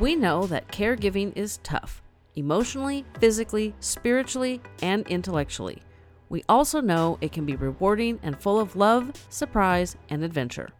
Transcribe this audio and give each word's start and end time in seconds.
We 0.00 0.16
know 0.16 0.46
that 0.48 0.68
caregiving 0.68 1.36
is 1.36 1.60
tough 1.62 2.02
emotionally, 2.34 3.04
physically, 3.20 3.74
spiritually, 3.78 4.60
and 4.82 5.06
intellectually. 5.06 5.82
We 6.28 6.42
also 6.48 6.80
know 6.80 7.16
it 7.20 7.30
can 7.30 7.46
be 7.46 7.54
rewarding 7.54 8.18
and 8.24 8.36
full 8.36 8.58
of 8.58 8.74
love, 8.74 9.12
surprise, 9.28 9.96
and 10.10 10.24
adventure. 10.24 10.70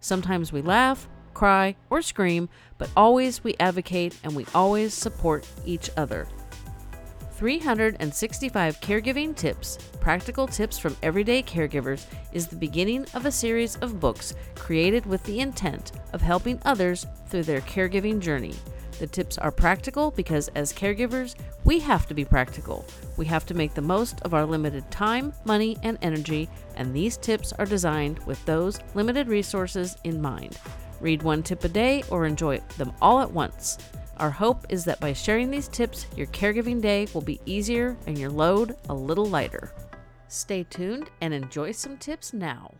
Sometimes 0.00 0.54
we 0.54 0.62
laugh, 0.62 1.06
cry, 1.34 1.76
or 1.90 2.00
scream, 2.00 2.48
but 2.78 2.88
always 2.96 3.44
we 3.44 3.56
advocate 3.60 4.18
and 4.24 4.34
we 4.34 4.46
always 4.54 4.94
support 4.94 5.46
each 5.66 5.90
other. 5.98 6.26
365 7.42 8.80
Caregiving 8.80 9.34
Tips 9.34 9.76
Practical 9.98 10.46
Tips 10.46 10.78
from 10.78 10.96
Everyday 11.02 11.42
Caregivers 11.42 12.04
is 12.32 12.46
the 12.46 12.54
beginning 12.54 13.04
of 13.14 13.26
a 13.26 13.32
series 13.32 13.74
of 13.78 13.98
books 13.98 14.36
created 14.54 15.04
with 15.06 15.20
the 15.24 15.40
intent 15.40 15.90
of 16.12 16.22
helping 16.22 16.60
others 16.64 17.04
through 17.26 17.42
their 17.42 17.60
caregiving 17.62 18.20
journey. 18.20 18.54
The 19.00 19.08
tips 19.08 19.38
are 19.38 19.50
practical 19.50 20.12
because, 20.12 20.50
as 20.54 20.72
caregivers, 20.72 21.34
we 21.64 21.80
have 21.80 22.06
to 22.06 22.14
be 22.14 22.24
practical. 22.24 22.84
We 23.16 23.26
have 23.26 23.44
to 23.46 23.54
make 23.54 23.74
the 23.74 23.82
most 23.82 24.20
of 24.20 24.34
our 24.34 24.46
limited 24.46 24.88
time, 24.92 25.32
money, 25.44 25.76
and 25.82 25.98
energy, 26.00 26.48
and 26.76 26.94
these 26.94 27.16
tips 27.16 27.52
are 27.54 27.66
designed 27.66 28.20
with 28.20 28.44
those 28.44 28.78
limited 28.94 29.26
resources 29.26 29.96
in 30.04 30.22
mind. 30.22 30.60
Read 31.00 31.24
one 31.24 31.42
tip 31.42 31.64
a 31.64 31.68
day 31.68 32.04
or 32.08 32.24
enjoy 32.24 32.60
them 32.78 32.92
all 33.02 33.18
at 33.18 33.32
once. 33.32 33.78
Our 34.18 34.30
hope 34.30 34.66
is 34.68 34.84
that 34.84 35.00
by 35.00 35.12
sharing 35.12 35.50
these 35.50 35.68
tips, 35.68 36.06
your 36.16 36.26
caregiving 36.28 36.80
day 36.80 37.08
will 37.14 37.22
be 37.22 37.40
easier 37.46 37.96
and 38.06 38.18
your 38.18 38.30
load 38.30 38.76
a 38.88 38.94
little 38.94 39.26
lighter. 39.26 39.72
Stay 40.28 40.64
tuned 40.64 41.10
and 41.20 41.34
enjoy 41.34 41.72
some 41.72 41.96
tips 41.96 42.32
now. 42.32 42.72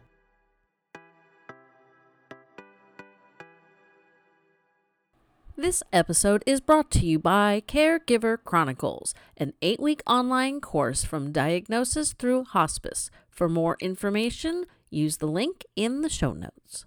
This 5.56 5.82
episode 5.92 6.42
is 6.46 6.60
brought 6.60 6.90
to 6.92 7.06
you 7.06 7.18
by 7.18 7.62
Caregiver 7.68 8.38
Chronicles, 8.42 9.14
an 9.36 9.52
eight 9.62 9.80
week 9.80 10.02
online 10.06 10.60
course 10.60 11.04
from 11.04 11.30
diagnosis 11.30 12.14
through 12.14 12.44
hospice. 12.44 13.10
For 13.30 13.48
more 13.48 13.76
information, 13.80 14.64
use 14.90 15.18
the 15.18 15.26
link 15.26 15.64
in 15.76 16.00
the 16.00 16.08
show 16.08 16.32
notes. 16.32 16.84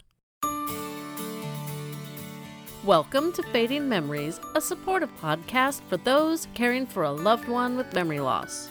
Welcome 2.85 3.31
to 3.31 3.41
Fading 3.41 3.89
Memories, 3.89 4.39
a 4.53 4.61
supportive 4.61 5.09
podcast 5.19 5.81
for 5.89 5.97
those 5.97 6.47
caring 6.53 6.85
for 6.85 7.01
a 7.01 7.11
loved 7.11 7.47
one 7.47 7.75
with 7.75 7.91
memory 7.95 8.19
loss. 8.19 8.69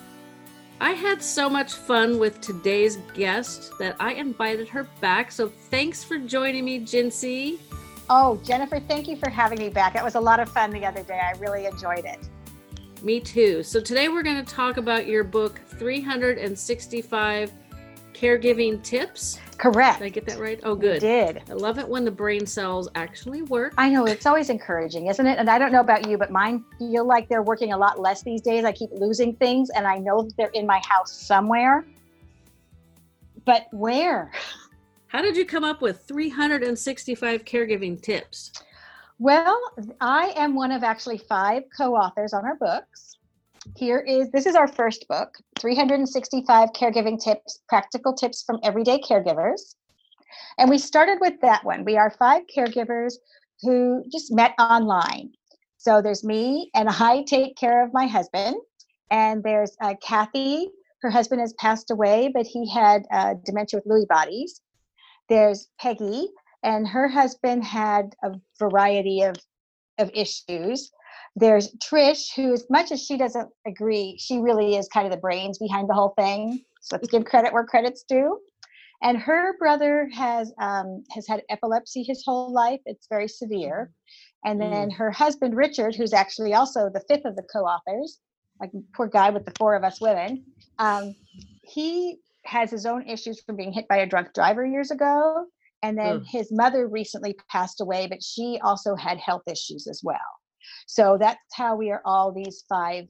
I 0.81 0.93
had 0.93 1.21
so 1.21 1.51
much 1.51 1.73
fun 1.73 2.21
with 2.21 2.41
today's 2.41 2.99
guest 3.13 3.73
that 3.81 3.97
I 3.99 4.13
invited 4.13 4.69
her 4.69 4.85
back, 5.01 5.33
so 5.33 5.49
thanks 5.49 6.05
for 6.05 6.17
joining 6.17 6.65
me, 6.65 6.79
Gincy. 6.79 7.59
Oh, 8.09 8.41
Jennifer, 8.45 8.79
thank 8.79 9.09
you 9.09 9.17
for 9.17 9.29
having 9.29 9.59
me 9.59 9.69
back. 9.69 9.97
It 9.97 10.05
was 10.05 10.15
a 10.15 10.21
lot 10.21 10.39
of 10.39 10.49
fun 10.49 10.71
the 10.71 10.87
other 10.87 11.03
day. 11.03 11.19
I 11.19 11.37
really 11.41 11.67
enjoyed 11.67 12.05
it. 12.05 12.21
Me 13.03 13.19
too. 13.19 13.65
So 13.65 13.81
today 13.81 14.09
we're 14.09 14.23
going 14.23 14.45
to 14.45 14.55
talk 14.55 14.77
about 14.77 15.09
your 15.09 15.25
book, 15.25 15.61
365 15.71 17.53
Caregiving 18.15 18.83
Tips. 18.83 19.39
Correct. 19.59 19.99
Did 19.99 20.07
I 20.07 20.09
get 20.09 20.27
that 20.27 20.39
right? 20.39 20.61
Oh, 20.63 20.75
good. 20.75 21.03
You 21.03 21.09
did. 21.09 21.43
I 21.51 21.53
love 21.53 21.79
it 21.79 21.89
when 21.89 22.05
the 22.05 22.11
brain 22.11 22.47
cells 22.47 22.89
actually 22.95 23.43
work. 23.43 23.75
I 23.77 23.91
know 23.91 24.07
it's 24.07 24.27
always 24.27 24.51
encouraging, 24.51 25.09
isn't 25.09 25.27
it? 25.27 25.39
And 25.39 25.51
I 25.51 25.59
don't 25.59 25.73
know 25.73 25.81
about 25.81 26.09
you, 26.09 26.17
but 26.17 26.31
mine 26.31 26.65
feel 26.79 27.05
like 27.05 27.29
they're 27.29 27.43
working 27.43 27.73
a 27.73 27.77
lot 27.77 28.01
less 28.01 28.23
these 28.23 28.41
days. 28.41 28.65
I 28.65 28.73
keep 28.73 28.91
losing 28.93 29.35
things 29.37 29.71
and 29.71 29.87
I 29.87 29.99
know 29.99 30.29
they're 30.37 30.49
in 30.55 30.67
my 30.67 30.81
house 30.89 31.13
somewhere. 31.13 31.85
But 33.45 33.67
where? 33.73 34.33
How 35.09 35.23
did 35.23 35.37
you 35.37 35.45
come 35.45 35.65
up 35.65 35.83
with 35.83 36.05
365 36.09 37.45
caregiving 37.45 38.01
tips? 38.01 38.53
Well, 39.19 39.61
I 40.01 40.33
am 40.37 40.55
one 40.55 40.73
of 40.73 40.83
actually 40.83 41.19
five 41.19 41.63
co 41.77 41.95
authors 41.95 42.33
on 42.33 42.45
our 42.45 42.57
books. 42.57 43.14
Here 43.77 44.01
is 44.01 44.31
this 44.31 44.47
is 44.47 44.55
our 44.55 44.69
first 44.69 45.09
book 45.09 45.39
365 45.59 46.71
Caregiving 46.73 47.23
Tips 47.23 47.63
Practical 47.69 48.13
Tips 48.13 48.43
from 48.43 48.61
Everyday 48.63 49.01
Caregivers. 49.01 49.75
And 50.59 50.69
we 50.69 50.79
started 50.79 51.19
with 51.21 51.41
that 51.41 51.65
one. 51.65 51.85
We 51.85 51.97
are 51.97 52.11
five 52.11 52.43
caregivers 52.55 53.15
who 53.63 54.05
just 54.13 54.33
met 54.33 54.53
online. 54.59 55.31
So 55.79 56.03
there's 56.03 56.25
me, 56.25 56.71
and 56.75 56.89
I 56.89 57.25
take 57.27 57.57
care 57.57 57.85
of 57.85 57.93
my 57.93 58.07
husband. 58.07 58.57
And 59.11 59.43
there's 59.43 59.77
uh, 59.83 59.95
Kathy. 60.03 60.69
Her 61.03 61.11
husband 61.11 61.41
has 61.41 61.55
passed 61.55 61.91
away, 61.91 62.31
but 62.35 62.47
he 62.47 62.71
had 62.71 63.05
uh, 63.11 63.35
dementia 63.45 63.81
with 63.81 63.87
Lewy 63.87 64.07
bodies. 64.09 64.61
There's 65.29 65.69
Peggy, 65.81 66.29
and 66.63 66.87
her 66.87 67.09
husband 67.09 67.65
had 67.65 68.15
a 68.23 68.33
variety 68.59 69.23
of, 69.23 69.37
of 69.99 70.11
issues. 70.15 70.91
There's 71.37 71.73
Trish, 71.77 72.35
who, 72.35 72.53
as 72.53 72.65
much 72.71 72.93
as 72.93 73.03
she 73.03 73.17
doesn't 73.17 73.49
agree, 73.67 74.17
she 74.21 74.39
really 74.39 74.77
is 74.77 74.89
kind 74.89 75.07
of 75.07 75.13
the 75.13 75.19
brains 75.19 75.59
behind 75.59 75.89
the 75.89 75.95
whole 75.95 76.15
thing. 76.17 76.65
So 76.81 76.97
let's 76.97 77.09
give 77.09 77.25
credit 77.25 77.53
where 77.53 77.65
credit's 77.65 78.05
due. 78.05 78.39
And 79.03 79.19
her 79.19 79.59
brother 79.59 80.09
has 80.15 80.53
um, 80.61 81.05
has 81.11 81.27
had 81.27 81.43
epilepsy 81.51 82.03
his 82.03 82.23
whole 82.25 82.53
life. 82.53 82.81
It's 82.87 83.07
very 83.09 83.29
severe. 83.29 83.91
And 84.45 84.61
then 84.61 84.91
mm. 84.91 84.97
her 84.97 85.11
husband 85.11 85.57
Richard, 85.57 85.95
who's 85.95 86.13
actually 86.13 86.55
also 86.55 86.91
the 86.93 87.03
fifth 87.09 87.25
of 87.25 87.35
the 87.35 87.43
co-authors, 87.53 88.21
like 88.61 88.71
poor 88.95 89.09
guy 89.09 89.31
with 89.31 89.45
the 89.45 89.53
four 89.59 89.75
of 89.75 89.85
us 89.85 90.01
women, 90.01 90.45
um, 90.79 91.15
he 91.63 92.19
has 92.45 92.71
his 92.71 92.87
own 92.87 93.09
issues 93.09 93.43
from 93.43 93.57
being 93.57 93.73
hit 93.73 93.89
by 93.89 93.97
a 93.97 94.07
drunk 94.07 94.35
driver 94.35 94.65
years 94.65 94.91
ago. 94.91 95.47
And 95.83 95.99
then 95.99 96.21
mm. 96.21 96.27
his 96.27 96.51
mother 96.53 96.89
recently 96.89 97.35
passed 97.51 97.81
away, 97.81 98.07
but 98.07 98.23
she 98.23 98.59
also 98.63 98.95
had 98.95 99.19
health 99.19 99.43
issues 99.47 99.87
as 99.87 100.01
well. 100.03 100.19
So 100.87 101.17
that's 101.19 101.39
how 101.53 101.77
we 101.77 101.91
are 101.91 102.03
all 102.05 102.33
these 102.33 102.65
five 102.69 103.07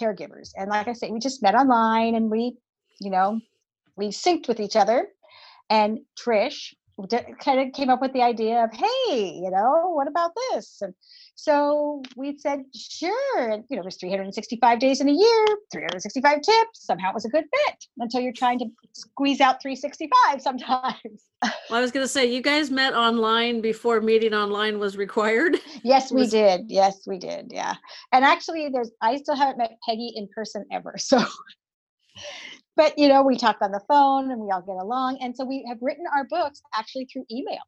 caregivers. 0.00 0.50
And 0.56 0.70
like 0.70 0.88
I 0.88 0.92
say, 0.92 1.10
we 1.10 1.18
just 1.18 1.42
met 1.42 1.54
online 1.54 2.14
and 2.14 2.30
we, 2.30 2.56
you 3.00 3.10
know, 3.10 3.40
we 3.96 4.08
synced 4.08 4.48
with 4.48 4.60
each 4.60 4.76
other. 4.76 5.08
And 5.68 6.00
Trish 6.18 6.74
kind 7.38 7.60
of 7.60 7.72
came 7.72 7.90
up 7.90 8.00
with 8.00 8.12
the 8.12 8.22
idea 8.22 8.64
of, 8.64 8.70
hey, 8.72 9.40
you 9.42 9.50
know, 9.50 9.92
what 9.94 10.08
about 10.08 10.32
this? 10.52 10.78
And 10.82 10.94
so 11.42 12.02
we 12.16 12.36
said, 12.36 12.64
sure. 12.76 13.48
And, 13.50 13.64
you 13.70 13.76
know, 13.76 13.82
there's 13.82 13.96
365 13.96 14.78
days 14.78 15.00
in 15.00 15.08
a 15.08 15.12
year, 15.12 15.44
365 15.72 16.42
tips. 16.42 16.84
Somehow 16.84 17.08
it 17.08 17.14
was 17.14 17.24
a 17.24 17.30
good 17.30 17.44
fit 17.44 17.84
until 17.98 18.20
you're 18.20 18.34
trying 18.34 18.58
to 18.58 18.66
squeeze 18.92 19.40
out 19.40 19.62
365 19.62 20.42
sometimes. 20.42 20.94
Well, 21.70 21.78
I 21.78 21.80
was 21.80 21.90
going 21.90 22.04
to 22.04 22.08
say, 22.08 22.26
you 22.26 22.42
guys 22.42 22.70
met 22.70 22.92
online 22.92 23.62
before 23.62 24.02
meeting 24.02 24.34
online 24.34 24.78
was 24.78 24.98
required. 24.98 25.56
Yes, 25.82 26.12
we 26.12 26.20
was- 26.22 26.30
did. 26.30 26.66
Yes, 26.68 27.06
we 27.06 27.16
did. 27.18 27.50
Yeah. 27.50 27.76
And 28.12 28.26
actually, 28.26 28.68
there's, 28.68 28.90
I 29.00 29.16
still 29.16 29.36
haven't 29.36 29.56
met 29.56 29.78
Peggy 29.88 30.12
in 30.14 30.28
person 30.34 30.66
ever. 30.70 30.96
So, 30.98 31.24
but 32.76 32.98
you 32.98 33.08
know, 33.08 33.22
we 33.22 33.38
talk 33.38 33.56
on 33.62 33.72
the 33.72 33.80
phone 33.88 34.30
and 34.30 34.40
we 34.42 34.50
all 34.50 34.60
get 34.60 34.76
along. 34.76 35.18
And 35.22 35.34
so 35.34 35.46
we 35.46 35.64
have 35.68 35.78
written 35.80 36.04
our 36.14 36.24
books 36.24 36.60
actually 36.76 37.06
through 37.06 37.24
email 37.30 37.60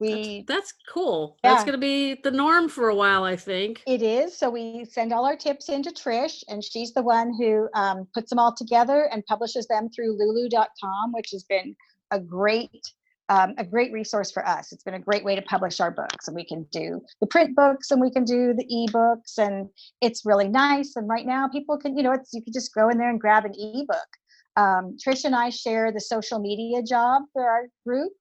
we 0.00 0.44
that's, 0.46 0.70
that's 0.70 0.74
cool. 0.92 1.36
Yeah. 1.44 1.52
that's 1.52 1.64
going 1.64 1.74
to 1.74 1.78
be 1.78 2.14
the 2.24 2.30
norm 2.30 2.68
for 2.68 2.88
a 2.88 2.94
while 2.94 3.24
i 3.24 3.36
think. 3.36 3.82
It 3.86 4.02
is 4.02 4.36
so 4.36 4.50
we 4.50 4.84
send 4.84 5.12
all 5.12 5.26
our 5.26 5.36
tips 5.36 5.68
into 5.68 5.90
trish 5.90 6.42
and 6.48 6.64
she's 6.64 6.92
the 6.92 7.02
one 7.02 7.32
who 7.38 7.68
um, 7.74 8.08
puts 8.14 8.30
them 8.30 8.38
all 8.38 8.54
together 8.54 9.08
and 9.12 9.24
publishes 9.26 9.66
them 9.66 9.88
through 9.94 10.16
lulu.com 10.18 11.12
which 11.12 11.30
has 11.32 11.44
been 11.44 11.76
a 12.10 12.18
great 12.18 12.82
um, 13.28 13.54
a 13.58 13.64
great 13.64 13.92
resource 13.92 14.32
for 14.32 14.44
us. 14.44 14.72
It's 14.72 14.82
been 14.82 14.94
a 14.94 14.98
great 14.98 15.24
way 15.24 15.36
to 15.36 15.42
publish 15.42 15.78
our 15.78 15.92
books 15.92 16.26
and 16.26 16.34
we 16.34 16.44
can 16.44 16.66
do 16.72 17.00
the 17.20 17.28
print 17.28 17.54
books 17.54 17.92
and 17.92 18.00
we 18.00 18.10
can 18.10 18.24
do 18.24 18.52
the 18.52 18.66
ebooks 18.66 19.38
and 19.38 19.68
it's 20.00 20.26
really 20.26 20.48
nice 20.48 20.96
and 20.96 21.08
right 21.08 21.26
now 21.26 21.48
people 21.48 21.78
can 21.78 21.96
you 21.96 22.02
know 22.02 22.12
it's 22.12 22.32
you 22.32 22.42
can 22.42 22.52
just 22.52 22.74
go 22.74 22.88
in 22.88 22.98
there 22.98 23.10
and 23.10 23.20
grab 23.20 23.44
an 23.44 23.54
ebook. 23.56 24.10
Um, 24.56 24.96
trish 25.02 25.24
and 25.24 25.36
i 25.36 25.48
share 25.48 25.92
the 25.92 26.00
social 26.00 26.40
media 26.40 26.82
job 26.82 27.22
for 27.32 27.48
our 27.48 27.68
group 27.86 28.12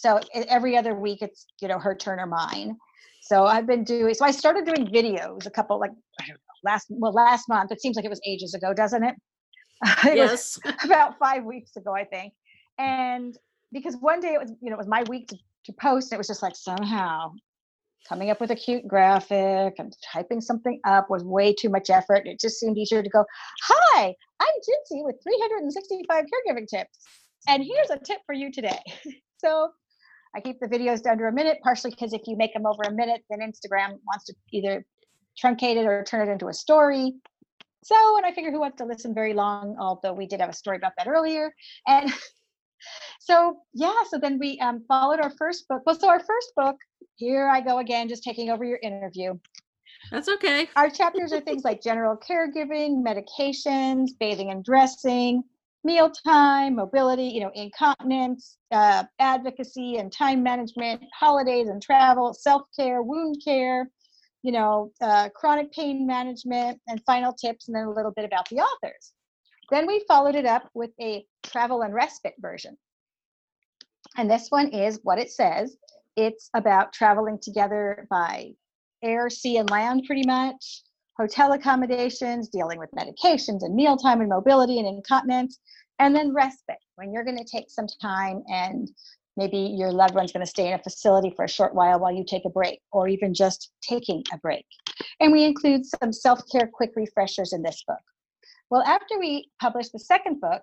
so 0.00 0.20
every 0.34 0.76
other 0.76 0.94
week, 0.94 1.22
it's 1.22 1.46
you 1.60 1.68
know 1.68 1.78
her 1.78 1.94
turn 1.94 2.20
or 2.20 2.26
mine. 2.26 2.76
So 3.22 3.44
I've 3.46 3.66
been 3.66 3.84
doing. 3.84 4.14
So 4.14 4.24
I 4.24 4.30
started 4.30 4.64
doing 4.64 4.86
videos 4.86 5.46
a 5.46 5.50
couple 5.50 5.78
like 5.78 5.90
know 5.90 6.36
last 6.64 6.86
well 6.90 7.12
last 7.12 7.48
month. 7.48 7.72
It 7.72 7.80
seems 7.80 7.96
like 7.96 8.04
it 8.04 8.10
was 8.10 8.20
ages 8.26 8.54
ago, 8.54 8.72
doesn't 8.72 9.02
it? 9.02 9.14
it 10.06 10.16
yes. 10.16 10.58
about 10.84 11.18
five 11.18 11.44
weeks 11.44 11.76
ago, 11.76 11.94
I 11.94 12.04
think. 12.04 12.32
And 12.78 13.36
because 13.72 13.96
one 14.00 14.20
day 14.20 14.34
it 14.34 14.40
was 14.40 14.52
you 14.62 14.70
know 14.70 14.74
it 14.74 14.78
was 14.78 14.86
my 14.86 15.02
week 15.08 15.28
to, 15.28 15.36
to 15.66 15.72
post, 15.80 16.12
and 16.12 16.16
it 16.16 16.18
was 16.18 16.28
just 16.28 16.42
like 16.42 16.56
somehow 16.56 17.32
coming 18.08 18.30
up 18.30 18.40
with 18.40 18.50
a 18.50 18.56
cute 18.56 18.86
graphic 18.86 19.74
and 19.78 19.94
typing 20.12 20.40
something 20.40 20.80
up 20.86 21.10
was 21.10 21.24
way 21.24 21.52
too 21.52 21.68
much 21.68 21.90
effort. 21.90 22.22
It 22.26 22.40
just 22.40 22.58
seemed 22.58 22.78
easier 22.78 23.02
to 23.02 23.10
go, 23.10 23.24
Hi, 23.64 24.14
I'm 24.40 24.48
Gincy 24.48 25.04
with 25.04 25.16
365 25.22 26.24
caregiving 26.24 26.66
tips. 26.66 26.98
And 27.48 27.62
here's 27.62 27.90
a 27.90 27.98
tip 27.98 28.18
for 28.26 28.32
you 28.32 28.50
today. 28.50 28.80
so 29.38 29.70
I 30.34 30.40
keep 30.40 30.60
the 30.60 30.66
videos 30.66 31.02
to 31.02 31.10
under 31.10 31.28
a 31.28 31.32
minute, 31.32 31.58
partially 31.62 31.90
because 31.90 32.12
if 32.12 32.22
you 32.26 32.36
make 32.36 32.54
them 32.54 32.66
over 32.66 32.82
a 32.86 32.92
minute, 32.92 33.22
then 33.30 33.40
Instagram 33.40 33.98
wants 34.06 34.26
to 34.26 34.34
either 34.52 34.84
truncate 35.42 35.76
it 35.76 35.86
or 35.86 36.04
turn 36.04 36.28
it 36.28 36.32
into 36.32 36.48
a 36.48 36.54
story. 36.54 37.14
So, 37.84 38.16
and 38.16 38.26
I 38.26 38.32
figure 38.32 38.50
who 38.50 38.60
wants 38.60 38.78
to 38.78 38.84
listen 38.84 39.14
very 39.14 39.34
long, 39.34 39.76
although 39.78 40.12
we 40.12 40.26
did 40.26 40.40
have 40.40 40.50
a 40.50 40.54
story 40.54 40.76
about 40.76 40.92
that 40.98 41.08
earlier. 41.08 41.54
And 41.86 42.12
so 43.20 43.58
yeah, 43.74 44.02
so 44.10 44.18
then 44.18 44.38
we 44.38 44.58
um, 44.60 44.84
followed 44.88 45.20
our 45.20 45.30
first 45.30 45.68
book. 45.68 45.82
Well, 45.86 45.98
so 45.98 46.08
our 46.08 46.20
first 46.20 46.52
book, 46.56 46.76
here 47.16 47.48
I 47.48 47.60
go 47.60 47.78
again, 47.78 48.08
just 48.08 48.22
taking 48.22 48.50
over 48.50 48.64
your 48.64 48.78
interview. 48.82 49.34
That's 50.10 50.28
okay. 50.28 50.68
Our 50.76 50.90
chapters 50.90 51.32
are 51.32 51.40
things 51.40 51.64
like 51.64 51.82
general 51.82 52.16
caregiving, 52.16 53.04
medications, 53.04 54.10
bathing 54.18 54.50
and 54.50 54.64
dressing, 54.64 55.42
mealtime, 55.84 56.74
mobility, 56.76 57.24
you 57.24 57.40
know, 57.40 57.50
incontinence, 57.54 58.58
uh, 58.72 59.04
advocacy 59.18 59.96
and 59.96 60.12
time 60.12 60.42
management, 60.42 61.02
holidays 61.18 61.68
and 61.68 61.80
travel, 61.80 62.34
self-care, 62.34 63.02
wound 63.02 63.40
care, 63.44 63.90
you 64.42 64.52
know, 64.52 64.90
uh, 65.00 65.28
chronic 65.34 65.72
pain 65.72 66.06
management, 66.06 66.80
and 66.88 67.02
final 67.04 67.32
tips, 67.32 67.68
and 67.68 67.76
then 67.76 67.84
a 67.84 67.92
little 67.92 68.12
bit 68.12 68.24
about 68.24 68.48
the 68.48 68.56
authors. 68.56 69.12
Then 69.70 69.86
we 69.86 70.04
followed 70.08 70.34
it 70.34 70.46
up 70.46 70.68
with 70.74 70.90
a 71.00 71.24
travel 71.42 71.82
and 71.82 71.94
respite 71.94 72.34
version. 72.38 72.76
And 74.16 74.30
this 74.30 74.48
one 74.48 74.68
is 74.68 75.00
what 75.02 75.18
it 75.18 75.30
says. 75.30 75.76
It's 76.16 76.50
about 76.54 76.92
traveling 76.92 77.38
together 77.40 78.06
by 78.10 78.52
air, 79.02 79.30
sea, 79.30 79.58
and 79.58 79.70
land, 79.70 80.04
pretty 80.06 80.26
much, 80.26 80.82
hotel 81.18 81.52
accommodations, 81.52 82.48
dealing 82.48 82.78
with 82.78 82.90
medications 82.92 83.62
and 83.62 83.74
mealtime 83.74 84.20
and 84.20 84.30
mobility 84.30 84.78
and 84.78 84.86
incontinence, 84.86 85.58
and 85.98 86.14
then 86.14 86.32
respite 86.32 86.78
when 86.94 87.12
you're 87.12 87.24
going 87.24 87.38
to 87.38 87.44
take 87.44 87.70
some 87.70 87.86
time 88.00 88.42
and 88.48 88.90
maybe 89.36 89.56
your 89.56 89.92
loved 89.92 90.14
one's 90.14 90.32
going 90.32 90.44
to 90.44 90.50
stay 90.50 90.68
in 90.68 90.74
a 90.74 90.82
facility 90.82 91.32
for 91.34 91.44
a 91.44 91.48
short 91.48 91.74
while 91.74 91.98
while 91.98 92.12
you 92.12 92.24
take 92.26 92.44
a 92.44 92.50
break, 92.50 92.80
or 92.92 93.08
even 93.08 93.34
just 93.34 93.70
taking 93.82 94.22
a 94.32 94.38
break. 94.38 94.66
And 95.20 95.32
we 95.32 95.44
include 95.44 95.86
some 95.86 96.12
self 96.12 96.40
care 96.50 96.68
quick 96.72 96.92
refreshers 96.96 97.52
in 97.52 97.62
this 97.62 97.82
book. 97.86 97.98
Well, 98.70 98.82
after 98.82 99.18
we 99.18 99.50
published 99.60 99.92
the 99.92 99.98
second 99.98 100.40
book, 100.40 100.62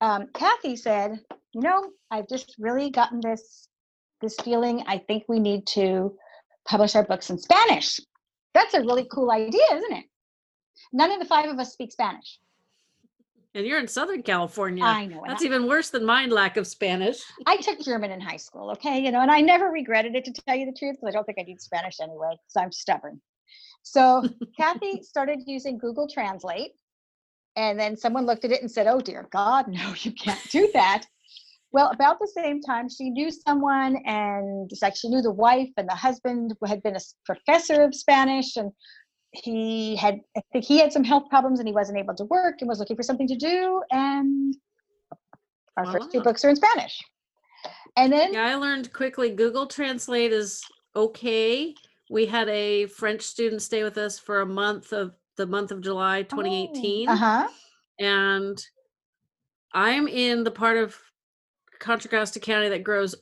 um, 0.00 0.28
Kathy 0.34 0.76
said, 0.76 1.20
"You 1.52 1.60
know, 1.60 1.90
I've 2.10 2.28
just 2.28 2.54
really 2.58 2.90
gotten 2.90 3.20
this 3.20 3.68
this 4.20 4.36
feeling. 4.42 4.82
I 4.86 4.98
think 4.98 5.24
we 5.28 5.38
need 5.38 5.66
to 5.68 6.16
publish 6.66 6.96
our 6.96 7.04
books 7.04 7.30
in 7.30 7.38
Spanish. 7.38 8.00
That's 8.54 8.74
a 8.74 8.80
really 8.80 9.06
cool 9.10 9.30
idea, 9.30 9.64
isn't 9.72 9.92
it? 9.92 10.04
None 10.92 11.10
of 11.10 11.18
the 11.18 11.26
five 11.26 11.50
of 11.50 11.58
us 11.58 11.72
speak 11.72 11.92
Spanish. 11.92 12.38
And 13.56 13.64
you're 13.64 13.78
in 13.78 13.86
Southern 13.86 14.22
California. 14.22 14.82
I 14.82 15.06
know. 15.06 15.22
That's 15.26 15.42
I, 15.42 15.46
even 15.46 15.68
worse 15.68 15.90
than 15.90 16.04
mine 16.04 16.30
lack 16.30 16.56
of 16.56 16.66
Spanish. 16.66 17.22
I 17.46 17.56
took 17.58 17.80
German 17.80 18.10
in 18.10 18.20
high 18.20 18.36
school, 18.36 18.70
okay? 18.72 18.98
You 18.98 19.12
know, 19.12 19.20
and 19.20 19.30
I 19.30 19.40
never 19.40 19.66
regretted 19.66 20.16
it 20.16 20.24
to 20.24 20.32
tell 20.32 20.56
you 20.56 20.66
the 20.66 20.76
truth 20.76 20.96
because 21.00 21.08
I 21.08 21.16
don't 21.16 21.24
think 21.24 21.38
I 21.38 21.42
need 21.42 21.60
Spanish 21.60 22.00
anyway, 22.00 22.30
because 22.32 22.56
I'm 22.56 22.72
stubborn. 22.72 23.20
So 23.82 24.28
Kathy 24.58 25.02
started 25.02 25.40
using 25.46 25.78
Google 25.78 26.08
Translate. 26.08 26.72
And 27.56 27.78
then 27.78 27.96
someone 27.96 28.26
looked 28.26 28.44
at 28.44 28.50
it 28.50 28.62
and 28.62 28.70
said, 28.70 28.88
Oh, 28.88 29.00
dear 29.00 29.28
God, 29.30 29.68
no, 29.68 29.94
you 29.98 30.10
can't 30.10 30.50
do 30.50 30.68
that. 30.74 31.04
Well, 31.74 31.90
about 31.90 32.20
the 32.20 32.28
same 32.28 32.60
time, 32.60 32.88
she 32.88 33.10
knew 33.10 33.32
someone, 33.32 33.96
and 34.06 34.70
like 34.80 34.94
she 34.94 35.08
knew 35.08 35.20
the 35.20 35.32
wife, 35.32 35.70
and 35.76 35.88
the 35.88 35.94
husband 35.96 36.54
had 36.64 36.80
been 36.84 36.94
a 36.94 37.00
professor 37.26 37.82
of 37.82 37.96
Spanish, 37.96 38.56
and 38.56 38.70
he 39.32 39.96
had, 39.96 40.20
I 40.36 40.42
think 40.52 40.64
he 40.64 40.78
had 40.78 40.92
some 40.92 41.02
health 41.02 41.24
problems, 41.28 41.58
and 41.58 41.66
he 41.66 41.74
wasn't 41.74 41.98
able 41.98 42.14
to 42.14 42.26
work, 42.26 42.58
and 42.60 42.68
was 42.68 42.78
looking 42.78 42.94
for 42.94 43.02
something 43.02 43.26
to 43.26 43.34
do. 43.34 43.82
And 43.90 44.54
our 45.76 45.84
wow. 45.86 45.92
first 45.94 46.12
two 46.12 46.22
books 46.22 46.44
are 46.44 46.50
in 46.50 46.54
Spanish. 46.54 47.02
And 47.96 48.12
then, 48.12 48.34
yeah, 48.34 48.46
I 48.46 48.54
learned 48.54 48.92
quickly. 48.92 49.30
Google 49.30 49.66
Translate 49.66 50.32
is 50.32 50.62
okay. 50.94 51.74
We 52.08 52.26
had 52.26 52.48
a 52.50 52.86
French 52.86 53.22
student 53.22 53.62
stay 53.62 53.82
with 53.82 53.98
us 53.98 54.16
for 54.16 54.42
a 54.42 54.46
month 54.46 54.92
of 54.92 55.16
the 55.36 55.46
month 55.46 55.72
of 55.72 55.80
July 55.80 56.22
2018. 56.22 57.08
Oh, 57.08 57.12
uh-huh. 57.12 57.48
And 57.98 58.64
I'm 59.72 60.06
in 60.06 60.44
the 60.44 60.52
part 60.52 60.76
of 60.76 60.96
Contra 61.78 62.10
Costa 62.10 62.40
County 62.40 62.68
that 62.68 62.84
grows. 62.84 63.14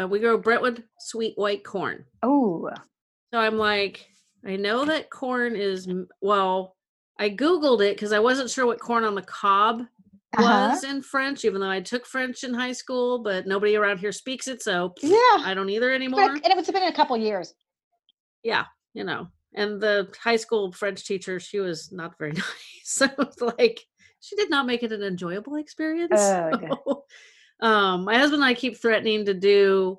Uh, 0.00 0.08
we 0.08 0.18
grow 0.18 0.36
Brentwood 0.38 0.84
sweet 0.98 1.34
white 1.36 1.64
corn. 1.64 2.04
Oh. 2.22 2.70
So 3.32 3.40
I'm 3.40 3.58
like, 3.58 4.06
I 4.46 4.56
know 4.56 4.84
that 4.84 5.10
corn 5.10 5.56
is 5.56 5.88
well. 6.20 6.76
I 7.18 7.30
googled 7.30 7.84
it 7.84 7.96
because 7.96 8.12
I 8.12 8.18
wasn't 8.18 8.50
sure 8.50 8.66
what 8.66 8.80
corn 8.80 9.04
on 9.04 9.14
the 9.14 9.22
cob 9.22 9.82
uh-huh. 10.36 10.70
was 10.70 10.84
in 10.84 11.02
French, 11.02 11.44
even 11.44 11.60
though 11.60 11.70
I 11.70 11.80
took 11.80 12.06
French 12.06 12.44
in 12.44 12.54
high 12.54 12.72
school, 12.72 13.20
but 13.20 13.46
nobody 13.46 13.76
around 13.76 13.98
here 13.98 14.12
speaks 14.12 14.48
it, 14.48 14.62
so 14.62 14.94
yeah, 15.02 15.16
I 15.38 15.52
don't 15.54 15.70
either 15.70 15.92
anymore. 15.92 16.28
But, 16.28 16.44
and 16.44 16.46
it 16.46 16.56
was 16.56 16.70
been 16.70 16.82
a 16.82 16.92
couple 16.92 17.16
years. 17.16 17.54
Yeah, 18.42 18.64
you 18.92 19.04
know, 19.04 19.28
and 19.54 19.80
the 19.80 20.08
high 20.22 20.36
school 20.36 20.72
French 20.72 21.04
teacher, 21.04 21.38
she 21.40 21.60
was 21.60 21.92
not 21.92 22.18
very 22.18 22.32
nice. 22.32 22.44
so 22.84 23.08
it's 23.18 23.40
like 23.40 23.80
she 24.20 24.36
did 24.36 24.50
not 24.50 24.66
make 24.66 24.82
it 24.82 24.92
an 24.92 25.02
enjoyable 25.02 25.56
experience. 25.56 26.12
Oh, 26.14 26.50
okay. 26.54 26.68
so, 26.68 27.04
um, 27.60 28.04
my 28.04 28.16
husband 28.16 28.42
and 28.42 28.50
I 28.50 28.54
keep 28.54 28.76
threatening 28.76 29.24
to 29.26 29.34
do 29.34 29.98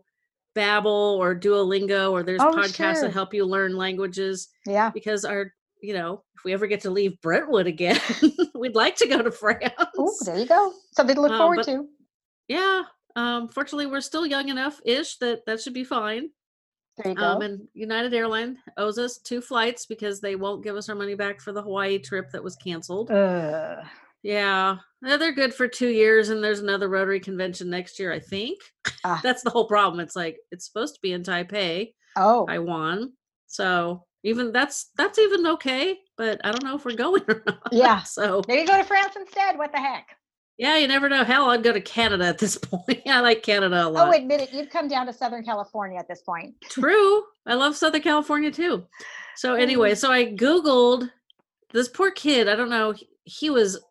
Babbel 0.56 1.18
or 1.18 1.36
Duolingo 1.36 2.12
or 2.12 2.24
there's 2.24 2.42
oh, 2.42 2.52
podcasts 2.52 2.76
sure. 2.96 3.02
that 3.02 3.14
help 3.14 3.34
you 3.34 3.46
learn 3.46 3.76
languages. 3.76 4.50
Yeah. 4.66 4.90
Because 4.90 5.26
our, 5.26 5.54
you 5.82 5.94
know, 5.94 6.24
if 6.36 6.44
we 6.44 6.54
ever 6.54 6.68
get 6.68 6.82
to 6.82 6.90
leave 6.90 7.20
Brentwood 7.22 7.68
again, 7.68 8.00
we'd 8.56 8.76
like 8.76 8.96
to 8.98 9.08
go 9.08 9.22
to 9.22 9.32
France. 9.32 9.74
Oh, 9.98 10.14
there 10.26 10.38
you 10.38 10.46
go. 10.46 10.74
Something 10.94 11.16
to 11.16 11.22
look 11.22 11.32
um, 11.32 11.38
forward 11.38 11.58
but, 11.58 11.66
to. 11.66 11.88
Yeah. 12.48 12.84
Um, 13.16 13.48
fortunately, 13.50 13.88
we're 13.88 14.02
still 14.02 14.26
young 14.26 14.50
enough 14.50 14.80
ish 14.86 15.18
that 15.18 15.46
that 15.46 15.62
should 15.62 15.74
be 15.74 15.84
fine. 15.84 16.30
There 16.98 17.12
you 17.12 17.16
go. 17.16 17.24
Um, 17.24 17.42
and 17.42 17.68
United 17.74 18.14
Airlines 18.14 18.58
owes 18.78 18.98
us 18.98 19.18
two 19.18 19.42
flights 19.42 19.86
because 19.86 20.22
they 20.22 20.36
won't 20.36 20.64
give 20.64 20.78
us 20.78 20.88
our 20.88 20.96
money 20.96 21.16
back 21.16 21.42
for 21.42 21.52
the 21.52 21.62
Hawaii 21.62 22.00
trip 22.00 22.32
that 22.32 22.44
was 22.44 22.56
canceled. 22.56 23.12
Uh. 23.12 23.84
Yeah, 24.24 24.78
they're 25.06 25.32
good 25.34 25.54
for 25.54 25.68
two 25.68 25.90
years, 25.90 26.30
and 26.30 26.44
there's 26.44 26.60
another 26.60 26.90
Rotary 26.90 27.20
convention 27.20 27.70
next 27.70 28.00
year, 28.00 28.12
I 28.12 28.20
think. 28.20 28.60
Ah. 29.04 29.20
That's 29.24 29.44
the 29.44 29.50
whole 29.50 29.68
problem. 29.68 30.00
It's 30.00 30.16
like 30.16 30.38
it's 30.52 30.66
supposed 30.66 30.96
to 30.96 31.02
be 31.02 31.14
in 31.14 31.24
Taipei, 31.24 31.94
oh, 32.16 32.46
Taiwan. 32.48 33.14
So 33.48 34.06
even 34.24 34.52
that's 34.52 34.90
that's 34.98 35.20
even 35.20 35.46
okay, 35.48 35.98
but 36.18 36.42
I 36.44 36.52
don't 36.52 36.64
know 36.64 36.76
if 36.76 36.86
we're 36.86 36.96
going 36.96 37.24
or 37.28 37.44
not. 37.46 37.70
Yeah. 37.72 38.02
So 38.06 38.42
maybe 38.48 38.68
go 38.68 38.78
to 38.78 38.84
France 38.84 39.16
instead. 39.16 39.58
What 39.58 39.72
the 39.72 39.80
heck? 39.80 40.08
Yeah, 40.58 40.78
you 40.78 40.88
never 40.88 41.10
know. 41.10 41.24
Hell, 41.24 41.50
I'd 41.50 41.64
go 41.64 41.74
to 41.74 41.82
Canada 41.82 42.26
at 42.26 42.38
this 42.38 42.58
point. 42.62 43.02
I 43.08 43.20
like 43.20 43.44
Canada 43.44 43.88
a 43.88 43.90
lot. 43.90 44.08
Oh, 44.08 44.18
admit 44.18 44.42
it. 44.42 44.54
you've 44.54 44.70
come 44.70 44.88
down 44.88 45.06
to 45.06 45.14
Southern 45.14 45.44
California 45.44 46.00
at 46.00 46.08
this 46.08 46.22
point. 46.22 46.56
True. 46.70 47.24
I 47.46 47.56
love 47.56 47.76
Southern 47.76 48.02
California 48.02 48.52
too. 48.52 48.86
So 49.36 49.56
anyway, 49.56 49.96
so 49.96 50.12
I 50.12 50.26
Googled 50.26 51.10
this 51.74 51.90
poor 51.90 52.12
kid. 52.12 52.48
I 52.48 52.56
don't 52.56 52.70
know. 52.70 52.94
He 53.26 53.50
was 53.50 53.84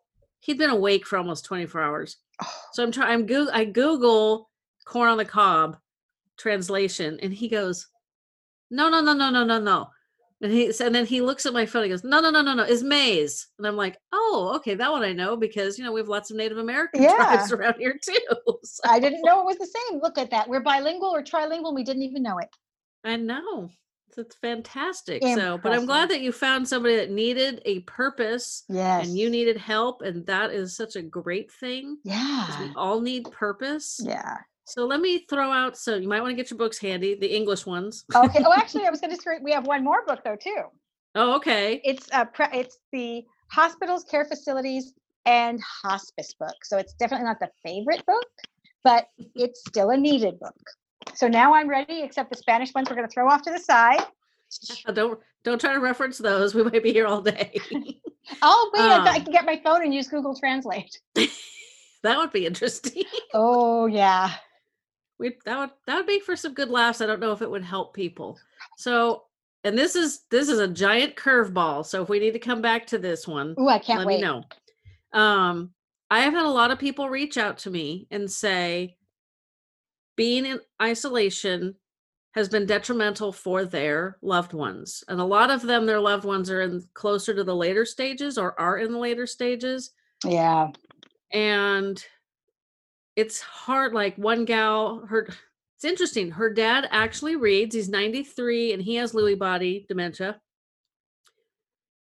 he'd 0.45 0.57
been 0.57 0.69
awake 0.69 1.05
for 1.05 1.17
almost 1.17 1.45
24 1.45 1.81
hours. 1.81 2.17
Oh. 2.41 2.53
So 2.73 2.83
I'm 2.83 2.91
trying, 2.91 3.11
I'm 3.11 3.25
go- 3.25 3.49
I 3.51 3.65
Google 3.65 4.49
corn 4.85 5.09
on 5.09 5.17
the 5.17 5.25
cob 5.25 5.77
translation 6.37 7.19
and 7.21 7.33
he 7.33 7.47
goes, 7.47 7.87
no, 8.69 8.89
no, 8.89 9.01
no, 9.01 9.13
no, 9.13 9.29
no, 9.29 9.43
no, 9.43 9.59
no. 9.59 9.89
And 10.41 10.51
he 10.51 10.71
and 10.81 10.93
then 10.93 11.05
he 11.05 11.21
looks 11.21 11.45
at 11.45 11.53
my 11.53 11.65
phone. 11.65 11.83
He 11.83 11.89
goes, 11.89 12.03
"No, 12.03 12.19
no, 12.19 12.29
no, 12.29 12.41
no, 12.41 12.53
no. 12.53 12.63
Is 12.63 12.83
maize?" 12.83 13.47
And 13.57 13.65
I'm 13.65 13.77
like, 13.77 13.97
"Oh, 14.11 14.51
okay, 14.57 14.75
that 14.75 14.91
one 14.91 15.01
I 15.01 15.13
know 15.13 15.37
because 15.37 15.77
you 15.77 15.85
know 15.85 15.93
we 15.93 16.01
have 16.01 16.09
lots 16.09 16.29
of 16.29 16.35
Native 16.35 16.57
American 16.57 17.01
yeah. 17.03 17.15
tribes 17.15 17.53
around 17.53 17.75
here 17.79 17.97
too." 18.03 18.19
So. 18.63 18.81
I 18.89 18.99
didn't 18.99 19.21
know 19.21 19.41
it 19.41 19.45
was 19.45 19.57
the 19.57 19.67
same. 19.67 20.01
Look 20.01 20.17
at 20.17 20.31
that. 20.31 20.49
We're 20.49 20.59
bilingual 20.59 21.15
or 21.15 21.23
trilingual. 21.23 21.73
We 21.73 21.83
didn't 21.83 22.01
even 22.01 22.23
know 22.23 22.39
it. 22.39 22.49
I 23.03 23.15
know. 23.15 23.69
It's 24.17 24.35
fantastic. 24.35 25.21
Impressive. 25.21 25.43
So, 25.43 25.57
but 25.57 25.73
I'm 25.73 25.85
glad 25.85 26.09
that 26.09 26.21
you 26.21 26.31
found 26.31 26.67
somebody 26.67 26.95
that 26.97 27.11
needed 27.11 27.61
a 27.65 27.79
purpose. 27.81 28.63
Yes. 28.69 29.07
And 29.07 29.17
you 29.17 29.29
needed 29.29 29.57
help. 29.57 30.01
And 30.01 30.25
that 30.27 30.51
is 30.51 30.75
such 30.75 30.95
a 30.95 31.01
great 31.01 31.51
thing. 31.51 31.97
Yeah. 32.03 32.59
We 32.61 32.73
all 32.75 33.01
need 33.01 33.29
purpose. 33.31 33.99
Yeah. 34.03 34.37
So 34.65 34.85
let 34.85 34.99
me 34.99 35.25
throw 35.29 35.51
out. 35.51 35.77
So 35.77 35.95
you 35.95 36.07
might 36.07 36.21
want 36.21 36.31
to 36.31 36.35
get 36.35 36.49
your 36.49 36.57
books 36.57 36.79
handy, 36.79 37.15
the 37.15 37.33
English 37.33 37.65
ones. 37.65 38.03
okay. 38.15 38.43
Oh, 38.45 38.53
actually, 38.53 38.85
I 38.85 38.89
was 38.89 38.99
going 38.99 39.15
to. 39.15 39.21
Say 39.21 39.37
we 39.41 39.51
have 39.51 39.67
one 39.67 39.83
more 39.83 40.05
book 40.05 40.21
though 40.23 40.35
too. 40.35 40.63
Oh, 41.13 41.35
okay. 41.35 41.81
It's 41.83 42.07
a 42.11 42.25
pre- 42.25 42.47
it's 42.51 42.79
the 42.91 43.23
hospitals, 43.51 44.03
care 44.03 44.25
facilities, 44.25 44.93
and 45.25 45.61
hospice 45.83 46.33
book. 46.39 46.55
So 46.63 46.77
it's 46.77 46.93
definitely 46.93 47.25
not 47.25 47.39
the 47.39 47.49
favorite 47.63 48.05
book, 48.05 48.25
but 48.83 49.07
it's 49.35 49.61
still 49.67 49.91
a 49.91 49.97
needed 49.97 50.39
book. 50.39 50.55
So 51.13 51.27
now 51.27 51.53
I'm 51.53 51.69
ready, 51.69 52.01
except 52.01 52.29
the 52.29 52.37
Spanish 52.37 52.73
ones 52.73 52.89
we're 52.89 52.95
going 52.95 53.07
to 53.07 53.13
throw 53.13 53.29
off 53.29 53.41
to 53.43 53.51
the 53.51 53.59
side. 53.59 54.03
Don't 54.93 55.19
don't 55.45 55.61
try 55.61 55.73
to 55.73 55.79
reference 55.79 56.17
those. 56.17 56.55
We 56.55 56.63
might 56.63 56.83
be 56.83 56.91
here 56.91 57.05
all 57.05 57.21
day. 57.21 57.53
oh 58.41 58.71
wait, 58.73 58.81
um, 58.81 59.07
I 59.07 59.19
can 59.19 59.31
get 59.31 59.45
my 59.45 59.61
phone 59.63 59.83
and 59.83 59.93
use 59.93 60.07
Google 60.07 60.35
Translate. 60.35 60.99
that 62.03 62.17
would 62.17 62.31
be 62.31 62.45
interesting. 62.45 63.03
Oh 63.33 63.85
yeah. 63.85 64.31
We 65.19 65.37
that 65.45 65.57
would 65.59 65.69
that 65.85 65.95
would 65.97 66.07
be 66.07 66.19
for 66.19 66.35
some 66.35 66.53
good 66.53 66.69
laughs. 66.69 66.99
I 66.99 67.05
don't 67.05 67.19
know 67.19 67.31
if 67.31 67.43
it 67.43 67.49
would 67.49 67.63
help 67.63 67.93
people. 67.93 68.39
So 68.77 69.23
and 69.63 69.77
this 69.77 69.95
is 69.95 70.21
this 70.31 70.49
is 70.49 70.59
a 70.59 70.67
giant 70.67 71.15
curveball. 71.15 71.85
So 71.85 72.01
if 72.01 72.09
we 72.09 72.19
need 72.19 72.33
to 72.33 72.39
come 72.39 72.61
back 72.61 72.87
to 72.87 72.97
this 72.97 73.27
one, 73.27 73.53
oh, 73.57 73.69
I 73.69 73.79
can't 73.79 73.99
let 73.99 74.07
wait. 74.07 74.17
me 74.17 74.21
know. 74.21 74.43
Um, 75.13 75.71
I 76.09 76.21
have 76.21 76.33
had 76.33 76.45
a 76.45 76.49
lot 76.49 76.71
of 76.71 76.79
people 76.79 77.07
reach 77.07 77.37
out 77.37 77.59
to 77.59 77.69
me 77.69 78.07
and 78.09 78.29
say, 78.29 78.97
being 80.15 80.45
in 80.45 80.59
isolation 80.81 81.75
has 82.33 82.49
been 82.49 82.65
detrimental 82.65 83.31
for 83.31 83.63
their 83.63 84.17
loved 84.21 84.53
ones. 84.53 85.03
And 85.07 85.21
a 85.21 85.25
lot 85.25 85.49
of 85.49 85.61
them, 85.61 85.85
their 85.85 86.01
loved 86.01 86.25
ones 86.25 86.49
are 86.49 86.61
in 86.61 86.83
closer 86.93 87.33
to 87.33 87.43
the 87.43 87.55
later 87.55 87.85
stages 87.85 88.37
or 88.37 88.59
are 88.59 88.77
in 88.77 88.91
the 88.91 88.99
later 88.99 89.25
stages. 89.25 89.91
Yeah. 90.25 90.71
And 91.31 92.03
it's 93.15 93.39
hard. 93.39 93.93
Like 93.93 94.17
one 94.17 94.43
gal, 94.43 95.05
her 95.07 95.29
it's 95.75 95.85
interesting. 95.85 96.31
Her 96.31 96.49
dad 96.49 96.87
actually 96.91 97.35
reads. 97.35 97.75
He's 97.75 97.89
93 97.89 98.73
and 98.73 98.81
he 98.81 98.95
has 98.95 99.13
Lewy 99.13 99.37
body 99.37 99.85
dementia. 99.87 100.39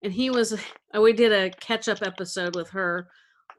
And 0.03 0.13
he 0.13 0.31
was 0.31 0.59
we 0.95 1.13
did 1.13 1.33
a 1.33 1.51
catch 1.51 1.89
up 1.89 2.03
episode 2.03 2.55
with 2.55 2.71
her 2.71 3.09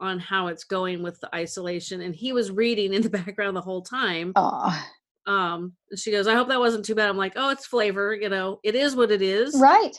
on 0.02 0.18
how 0.18 0.48
it's 0.48 0.64
going 0.64 1.02
with 1.02 1.20
the 1.20 1.34
isolation 1.34 2.02
and 2.02 2.14
he 2.14 2.32
was 2.32 2.50
reading 2.50 2.92
in 2.94 3.02
the 3.02 3.10
background 3.20 3.56
the 3.56 3.62
whole 3.62 3.82
time. 3.82 4.32
Oh, 4.36 4.86
Um 5.26 5.76
and 5.90 5.98
she 6.00 6.10
goes, 6.10 6.26
"I 6.26 6.34
hope 6.34 6.48
that 6.48 6.60
wasn't 6.60 6.84
too 6.84 6.94
bad." 6.96 7.08
I'm 7.10 7.16
like, 7.16 7.34
"Oh, 7.36 7.50
it's 7.50 7.66
flavor, 7.66 8.14
you 8.14 8.28
know. 8.28 8.60
It 8.64 8.74
is 8.74 8.96
what 8.96 9.10
it 9.12 9.22
is." 9.22 9.54
right. 9.54 9.96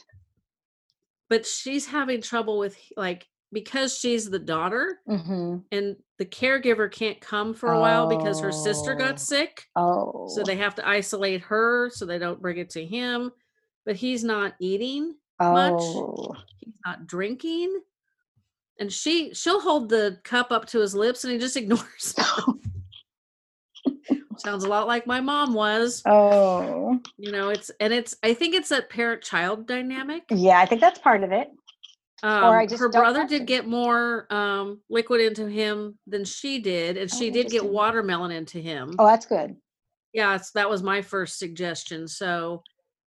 But 1.29 1.45
she's 1.45 1.87
having 1.87 2.21
trouble 2.21 2.57
with 2.59 2.77
like 2.95 3.27
because 3.51 3.97
she's 3.97 4.29
the 4.29 4.39
daughter 4.39 4.99
hmm 5.07 5.57
and 5.71 5.95
the 6.19 6.25
caregiver 6.25 6.91
can't 6.91 7.19
come 7.21 7.53
for 7.53 7.73
a 7.73 7.79
while 7.79 8.07
because 8.07 8.39
her 8.39 8.51
sister 8.51 8.93
Oh. 8.93 8.97
got 8.97 9.19
sick. 9.19 9.65
Oh, 9.75 10.27
So 10.27 10.43
they 10.43 10.57
have 10.57 10.75
to 10.75 10.87
isolate 10.87 11.41
her 11.41 11.89
so 11.91 12.05
they 12.05 12.19
don't 12.19 12.41
bring 12.41 12.57
it 12.57 12.69
to 12.71 12.85
him. 12.85 13.31
But 13.85 13.95
he's 13.97 14.23
not 14.23 14.55
eating, 14.59 15.15
much. 15.39 15.81
oh, 15.81 16.35
he's 16.59 16.75
not 16.85 17.07
drinking. 17.07 17.81
And 18.79 18.91
she 18.91 19.33
she'll 19.33 19.61
hold 19.61 19.89
the 19.89 20.19
cup 20.23 20.51
up 20.51 20.65
to 20.67 20.79
his 20.79 20.95
lips 20.95 21.23
and 21.23 21.33
he 21.33 21.39
just 21.39 21.57
ignores. 21.63 22.15
Sounds 24.37 24.63
a 24.63 24.69
lot 24.69 24.87
like 24.87 25.05
my 25.07 25.21
mom 25.21 25.53
was. 25.53 26.01
oh, 26.05 26.99
You 27.17 27.31
know, 27.31 27.49
it's 27.49 27.71
and 27.79 27.93
it's 27.93 28.15
I 28.23 28.33
think 28.33 28.55
it's 28.55 28.69
that 28.69 28.89
parent-child 28.89 29.67
dynamic. 29.67 30.23
yeah. 30.29 30.59
I 30.59 30.65
think 30.65 30.81
that's 30.81 30.99
part 30.99 31.23
of 31.23 31.31
it. 31.31 31.49
Um, 32.23 32.43
I 32.45 32.65
just 32.65 32.79
her 32.79 32.89
brother 32.89 33.27
did 33.27 33.45
get 33.45 33.67
more 33.67 34.27
um, 34.33 34.79
liquid 34.89 35.19
into 35.21 35.45
him 35.45 35.97
than 36.07 36.23
she 36.23 36.59
did, 36.59 36.97
and 36.97 37.11
Oh, 37.13 37.17
she 37.17 37.29
did 37.29 37.49
get 37.49 37.65
watermelon 37.65 38.31
into 38.31 38.59
him. 38.59 38.95
Oh, 38.97 39.05
that's 39.05 39.25
good. 39.25 39.55
yeah 40.13 40.35
it's, 40.35 40.51
that 40.51 40.69
was 40.69 40.81
my 40.81 41.01
first 41.01 41.37
suggestion 41.37 42.07
so 42.07 42.63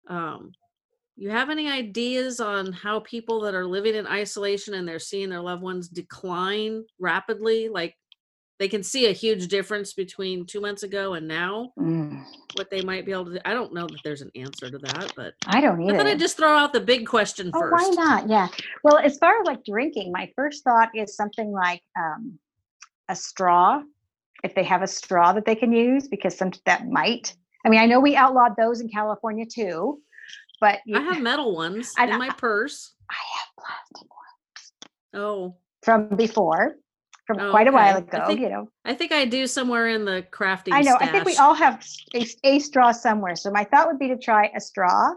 um 0.09 0.51
you 1.19 1.31
have 1.31 1.49
any 1.49 1.67
ideas 1.69 2.39
on 2.39 2.71
how 2.71 2.99
people 2.99 3.41
that 3.41 3.55
are 3.55 3.65
living 3.65 3.95
in 3.95 4.05
isolation 4.05 4.75
and 4.75 4.87
they're 4.87 4.99
seeing 4.99 5.29
their 5.29 5.41
loved 5.41 5.63
ones 5.63 5.89
decline 5.89 6.83
rapidly 6.99 7.69
like 7.69 7.95
they 8.59 8.67
can 8.67 8.83
see 8.83 9.07
a 9.07 9.11
huge 9.11 9.47
difference 9.47 9.93
between 9.93 10.45
two 10.45 10.61
months 10.61 10.83
ago 10.83 11.13
and 11.15 11.27
now 11.27 11.73
Mm, 11.77 12.23
what 12.55 12.69
they 12.71 12.81
might 12.81 13.05
be 13.05 13.11
able 13.11 13.25
to 13.25 13.33
do 13.33 13.39
i 13.45 13.53
don't 13.53 13.73
know 13.73 13.87
that 13.87 13.99
there's 14.03 14.21
an 14.21 14.31
answer 14.35 14.69
to 14.69 14.77
that 14.77 15.11
but 15.15 15.33
I 15.45 15.59
don't 15.61 15.81
either 15.81 15.91
i 15.91 15.93
either. 15.95 15.97
thought 15.97 16.07
i'd 16.13 16.19
just 16.19 16.37
throw 16.37 16.55
out 16.55 16.71
the 16.73 16.79
big 16.79 17.05
question 17.05 17.51
Oh, 17.53 17.59
first 17.59 17.73
why 17.73 18.03
not? 18.03 18.29
Yeah. 18.29 18.47
Well, 18.83 18.97
as 18.97 19.17
far 19.17 19.39
as 19.41 19.45
like 19.45 19.63
drinking, 19.65 20.11
my 20.11 20.31
first 20.35 20.63
thought 20.63 20.89
is 20.95 21.15
something 21.15 21.51
like 21.51 21.81
um, 21.97 22.37
a 23.09 23.15
straw, 23.15 23.81
if 24.43 24.53
they 24.55 24.63
have 24.63 24.81
a 24.81 24.87
straw 24.87 25.33
that 25.33 25.45
they 25.45 25.55
can 25.55 25.71
use, 25.71 26.07
because 26.07 26.37
some 26.37 26.51
that 26.65 26.87
might. 26.87 27.35
I 27.65 27.69
mean, 27.69 27.79
I 27.79 27.85
know 27.85 27.99
we 27.99 28.15
outlawed 28.15 28.55
those 28.57 28.81
in 28.81 28.89
California 28.89 29.45
too, 29.45 29.99
but 30.59 30.79
you, 30.85 30.97
i 30.97 31.01
have 31.01 31.21
metal 31.21 31.55
ones 31.55 31.93
I 31.97 32.05
in 32.07 32.17
my 32.17 32.29
purse 32.29 32.93
I 33.09 33.15
have 33.37 33.65
plastic 33.65 34.07
oh. 35.13 35.39
ones. 35.41 35.53
oh 35.53 35.57
from 35.83 36.09
before, 36.17 36.75
from 37.25 37.39
Oh, 37.39 37.49
quite 37.49 37.67
a 37.67 37.71
while 37.71 37.97
okay. 37.97 38.17
I 38.17 38.17
ago. 38.17 38.27
think 38.27 38.39
you 38.41 38.49
know, 38.49 38.69
i 38.83 38.93
think 38.93 39.11
i 39.13 39.23
do 39.23 39.47
somewhere 39.47 39.87
in 39.87 40.03
the 40.03 40.25
crafting 40.31 40.73
I 40.73 40.81
know. 40.81 40.97
I 40.99 41.07
think 41.07 41.23
we 41.23 41.35
all 41.37 41.53
have 41.53 41.85
a, 42.13 42.25
a 42.43 42.59
straw 42.59 42.91
somewhere. 42.91 43.35
So 43.37 43.49
my 43.51 43.63
thought 43.63 43.87
would 43.87 43.99
be 43.99 44.09
to 44.09 44.17
try 44.17 44.51
a 44.55 44.59
straw. 44.59 45.11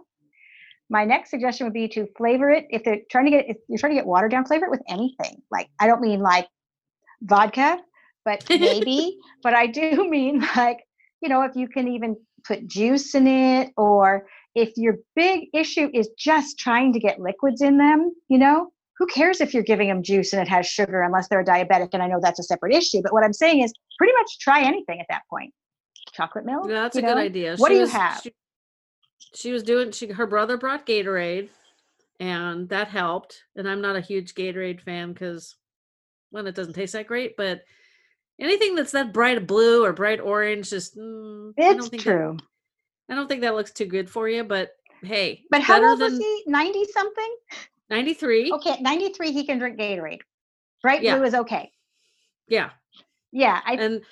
My 0.88 1.04
next 1.04 1.30
suggestion 1.30 1.66
would 1.66 1.72
be 1.72 1.88
to 1.88 2.06
flavor 2.16 2.50
it. 2.50 2.66
If 2.70 2.84
they're 2.84 3.00
trying 3.10 3.26
to 3.26 3.30
get, 3.30 3.48
if 3.48 3.56
you're 3.68 3.78
trying 3.78 3.92
to 3.92 3.96
get 3.96 4.06
watered 4.06 4.30
down, 4.32 4.44
flavor 4.44 4.66
it 4.66 4.70
with 4.70 4.82
anything. 4.88 5.42
Like 5.50 5.68
I 5.80 5.86
don't 5.86 6.00
mean 6.00 6.20
like 6.20 6.46
vodka, 7.22 7.78
but 8.24 8.44
maybe. 8.50 9.18
but 9.42 9.54
I 9.54 9.66
do 9.66 10.08
mean 10.16 10.46
like 10.56 10.78
you 11.20 11.28
know 11.28 11.42
if 11.42 11.56
you 11.56 11.68
can 11.68 11.88
even 11.88 12.16
put 12.44 12.66
juice 12.66 13.14
in 13.14 13.26
it, 13.26 13.70
or 13.76 14.26
if 14.54 14.72
your 14.76 14.96
big 15.16 15.48
issue 15.54 15.88
is 15.94 16.08
just 16.18 16.58
trying 16.58 16.92
to 16.92 16.98
get 16.98 17.20
liquids 17.20 17.62
in 17.62 17.78
them, 17.78 18.12
you 18.28 18.38
know. 18.38 18.72
Who 18.98 19.06
cares 19.06 19.40
if 19.40 19.54
you're 19.54 19.62
giving 19.62 19.88
them 19.88 20.02
juice 20.02 20.34
and 20.34 20.42
it 20.42 20.48
has 20.48 20.66
sugar 20.66 21.00
unless 21.00 21.26
they're 21.28 21.40
a 21.40 21.44
diabetic? 21.44 21.88
And 21.94 22.02
I 22.02 22.06
know 22.06 22.18
that's 22.20 22.38
a 22.38 22.42
separate 22.42 22.74
issue. 22.74 23.00
But 23.02 23.14
what 23.14 23.24
I'm 23.24 23.32
saying 23.32 23.62
is 23.62 23.72
pretty 23.96 24.12
much 24.12 24.38
try 24.40 24.60
anything 24.60 25.00
at 25.00 25.06
that 25.08 25.22
point. 25.30 25.54
Chocolate 26.12 26.44
milk. 26.44 26.66
Yeah, 26.68 26.82
that's 26.82 26.96
you 26.96 27.02
a 27.02 27.06
good 27.06 27.16
idea. 27.16 27.56
What 27.56 27.68
She 27.68 27.74
do 27.74 27.76
you 27.76 27.80
was- 27.82 27.92
have? 27.92 28.20
She, 28.22 28.32
she 29.34 29.52
was 29.52 29.62
doing. 29.62 29.92
She 29.92 30.08
her 30.08 30.26
brother 30.26 30.58
brought 30.58 30.86
Gatorade, 30.86 31.48
and 32.18 32.68
that 32.68 32.88
helped. 32.88 33.42
And 33.56 33.66
I'm 33.66 33.80
not 33.80 33.96
a 33.96 34.02
huge 34.02 34.34
Gatorade 34.34 34.82
fan 34.82 35.14
because, 35.14 35.56
one, 36.30 36.46
it 36.46 36.54
doesn't 36.54 36.74
taste 36.74 36.92
that 36.92 37.06
great. 37.06 37.38
But 37.38 37.62
anything 38.38 38.74
that's 38.74 38.92
that 38.92 39.14
bright 39.14 39.46
blue 39.46 39.82
or 39.82 39.94
bright 39.94 40.20
orange, 40.20 40.68
just 40.68 40.94
mm, 40.98 41.52
I 41.58 41.62
don't 41.62 41.78
It's 41.78 41.88
think 41.88 42.02
true. 42.02 42.36
That, 42.36 42.44
I 43.10 43.14
don't 43.14 43.28
think 43.28 43.40
that 43.42 43.54
looks 43.54 43.72
too 43.72 43.86
good 43.86 44.08
for 44.08 44.28
you. 44.28 44.44
But 44.44 44.70
hey, 45.02 45.42
But 45.50 45.62
how 45.62 45.84
old 45.84 46.00
was 46.00 46.16
he? 46.16 46.42
90 46.46 46.84
something? 46.92 47.36
93. 47.90 48.52
Okay, 48.52 48.80
93, 48.80 49.32
he 49.32 49.44
can 49.44 49.58
drink 49.58 49.78
Gatorade. 49.78 50.20
Bright 50.82 51.02
Yeah. 51.02 51.16
blue 51.16 51.26
is 51.26 51.34
okay. 51.34 51.70
Yeah, 52.48 52.70
Yeah, 53.32 53.60
I 53.64 53.74
and 53.74 54.02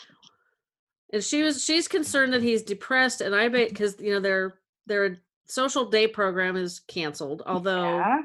and 1.12 1.24
she 1.24 1.42
was 1.42 1.64
she's 1.64 1.88
concerned 1.88 2.34
that 2.34 2.42
he's 2.42 2.62
depressed, 2.62 3.20
and 3.20 3.34
I 3.34 3.48
bet 3.48 3.70
because 3.70 3.96
you 4.00 4.12
know 4.12 4.20
their 4.20 4.58
their 4.86 5.18
social 5.46 5.86
day 5.88 6.06
program 6.06 6.56
is 6.56 6.80
canceled. 6.80 7.42
Although 7.46 7.96
yeah. 7.98 8.20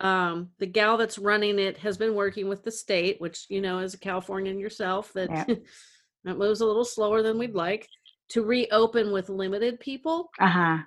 um 0.00 0.50
the 0.58 0.66
gal 0.66 0.96
that's 0.96 1.18
running 1.18 1.58
it 1.58 1.78
has 1.78 1.98
been 1.98 2.14
working 2.14 2.48
with 2.48 2.62
the 2.62 2.70
state 2.70 3.20
which 3.20 3.46
you 3.48 3.60
know 3.60 3.78
as 3.78 3.94
a 3.94 3.98
californian 3.98 4.58
yourself 4.60 5.12
that 5.14 5.28
Yeah. 5.30 5.44
that 6.24 6.38
moves 6.38 6.60
a 6.60 6.66
little 6.66 6.84
slower 6.84 7.22
than 7.22 7.38
we'd 7.38 7.54
like 7.54 7.88
to 8.30 8.42
reopen 8.42 9.12
with 9.12 9.28
limited 9.28 9.80
people 9.80 10.30
Uh-huh. 10.40 10.78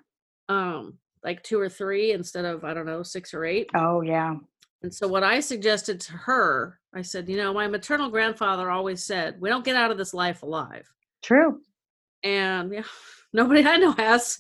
um 0.50 0.98
like 1.24 1.42
two 1.44 1.60
or 1.60 1.70
three 1.70 2.12
instead 2.14 2.46
of 2.46 2.64
i 2.64 2.74
don't 2.74 2.86
know 2.86 3.04
six 3.04 3.34
or 3.34 3.46
eight 3.46 3.70
Oh, 3.76 4.02
yeah. 4.02 4.36
and 4.84 4.94
so 4.94 5.08
what 5.08 5.24
i 5.24 5.40
suggested 5.40 6.00
to 6.02 6.14
her 6.14 6.80
i 6.96 7.02
said 7.02 7.30
you 7.30 7.38
know 7.38 7.54
my 7.54 7.68
maternal 7.68 8.10
grandfather 8.10 8.70
always 8.72 9.04
said 9.04 9.40
we 9.40 9.50
don't 9.50 9.66
get 9.66 9.76
out 9.76 9.92
of 9.92 9.98
this 9.98 10.14
life 10.14 10.44
alive 10.44 10.88
True. 11.24 11.60
and 12.24 12.74
yeah, 12.74 12.84
nobody 13.34 13.66
I 13.66 13.78
know 13.78 13.92
has. 13.94 14.38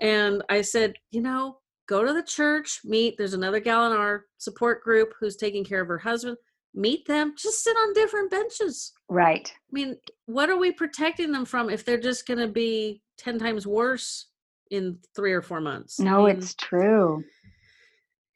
And 0.00 0.42
I 0.48 0.62
said, 0.62 0.94
you 1.10 1.20
know, 1.20 1.58
go 1.86 2.04
to 2.04 2.12
the 2.12 2.22
church, 2.22 2.80
meet. 2.84 3.16
There's 3.16 3.34
another 3.34 3.60
gal 3.60 3.86
in 3.86 3.92
our 3.96 4.24
support 4.38 4.82
group 4.82 5.12
who's 5.20 5.36
taking 5.36 5.62
care 5.64 5.80
of 5.82 5.88
her 5.88 5.98
husband. 5.98 6.36
Meet 6.74 7.06
them, 7.06 7.34
just 7.36 7.62
sit 7.62 7.76
on 7.76 7.92
different 7.92 8.30
benches. 8.30 8.92
Right. 9.08 9.52
I 9.54 9.72
mean, 9.72 9.96
what 10.26 10.48
are 10.48 10.56
we 10.56 10.72
protecting 10.72 11.30
them 11.32 11.44
from 11.44 11.68
if 11.68 11.84
they're 11.84 12.00
just 12.00 12.26
going 12.26 12.38
to 12.40 12.48
be 12.48 13.02
10 13.18 13.38
times 13.38 13.66
worse 13.66 14.28
in 14.70 14.98
three 15.14 15.32
or 15.32 15.42
four 15.42 15.60
months? 15.60 16.00
I 16.00 16.04
No, 16.04 16.24
mean, 16.26 16.36
it's 16.36 16.54
true. 16.54 17.22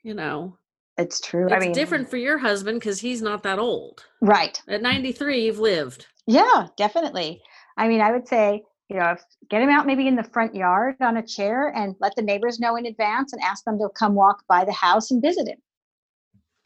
you 0.02 0.12
know, 0.14 0.58
It's 0.98 1.18
true. 1.20 1.46
it's 1.46 1.54
I 1.54 1.58
mean, 1.58 1.72
different 1.72 2.10
for 2.10 2.18
your 2.18 2.36
husband 2.36 2.78
because 2.80 3.00
he's 3.00 3.22
not 3.22 3.42
that 3.44 3.58
old. 3.58 4.04
Right. 4.20 4.60
At 4.68 4.82
93, 4.82 5.44
you've 5.46 5.58
lived. 5.58 6.06
Yeah, 6.26 6.66
definitely. 6.76 7.40
I 7.78 7.88
mean, 7.88 8.00
I 8.02 8.12
would 8.12 8.28
say, 8.28 8.62
you 8.90 8.96
know, 8.98 9.16
get 9.48 9.62
him 9.62 9.70
out 9.70 9.86
maybe 9.86 10.06
in 10.08 10.14
the 10.16 10.24
front 10.24 10.54
yard 10.54 10.96
on 11.00 11.16
a 11.16 11.26
chair 11.26 11.68
and 11.74 11.94
let 12.00 12.14
the 12.16 12.22
neighbors 12.22 12.60
know 12.60 12.76
in 12.76 12.86
advance 12.86 13.32
and 13.32 13.42
ask 13.42 13.64
them 13.64 13.78
to 13.78 13.88
come 13.98 14.14
walk 14.14 14.42
by 14.48 14.64
the 14.64 14.72
house 14.72 15.10
and 15.10 15.22
visit 15.22 15.48
him. 15.48 15.58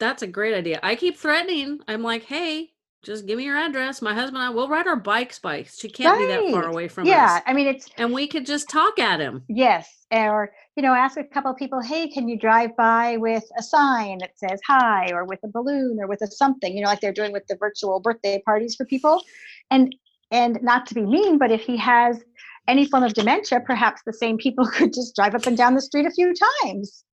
That's 0.01 0.23
a 0.23 0.27
great 0.27 0.55
idea. 0.55 0.79
I 0.81 0.95
keep 0.95 1.15
threatening. 1.15 1.79
I'm 1.87 2.01
like, 2.01 2.23
hey, 2.23 2.71
just 3.03 3.27
give 3.27 3.37
me 3.37 3.43
your 3.43 3.55
address. 3.55 4.01
My 4.01 4.15
husband 4.15 4.37
and 4.37 4.45
I 4.45 4.49
will 4.49 4.67
ride 4.67 4.87
our 4.87 4.95
bikes 4.95 5.37
by. 5.37 5.61
She 5.63 5.89
can't 5.89 6.17
be 6.17 6.25
that 6.25 6.51
far 6.51 6.67
away 6.67 6.87
from 6.87 7.05
yeah, 7.05 7.25
us. 7.25 7.41
Yeah. 7.45 7.51
I 7.51 7.53
mean, 7.53 7.67
it's 7.67 7.87
And 7.97 8.11
we 8.11 8.27
could 8.27 8.43
just 8.43 8.67
talk 8.67 8.97
at 8.97 9.19
him. 9.19 9.43
Yes, 9.47 9.87
or 10.11 10.53
you 10.75 10.81
know, 10.81 10.95
ask 10.95 11.17
a 11.17 11.23
couple 11.23 11.51
of 11.51 11.57
people, 11.57 11.79
hey, 11.81 12.07
can 12.07 12.27
you 12.27 12.35
drive 12.35 12.75
by 12.75 13.17
with 13.17 13.43
a 13.59 13.61
sign 13.61 14.17
that 14.21 14.31
says 14.39 14.59
hi, 14.65 15.11
or 15.11 15.23
with 15.23 15.39
a 15.43 15.47
balloon, 15.47 15.99
or 16.01 16.07
with 16.07 16.23
a 16.23 16.27
something, 16.27 16.75
you 16.75 16.81
know, 16.81 16.89
like 16.89 17.01
they're 17.01 17.13
doing 17.13 17.31
with 17.31 17.45
the 17.45 17.55
virtual 17.57 17.99
birthday 17.99 18.41
parties 18.43 18.73
for 18.73 18.87
people, 18.87 19.21
and 19.69 19.95
and 20.31 20.57
not 20.63 20.87
to 20.87 20.95
be 20.95 21.01
mean, 21.01 21.37
but 21.37 21.51
if 21.51 21.61
he 21.61 21.77
has 21.77 22.23
any 22.67 22.87
form 22.87 23.03
of 23.03 23.13
dementia, 23.13 23.59
perhaps 23.59 24.01
the 24.03 24.13
same 24.13 24.39
people 24.39 24.65
could 24.73 24.93
just 24.93 25.15
drive 25.15 25.35
up 25.35 25.45
and 25.45 25.57
down 25.57 25.75
the 25.75 25.81
street 25.81 26.07
a 26.07 26.11
few 26.11 26.33
times. 26.63 27.03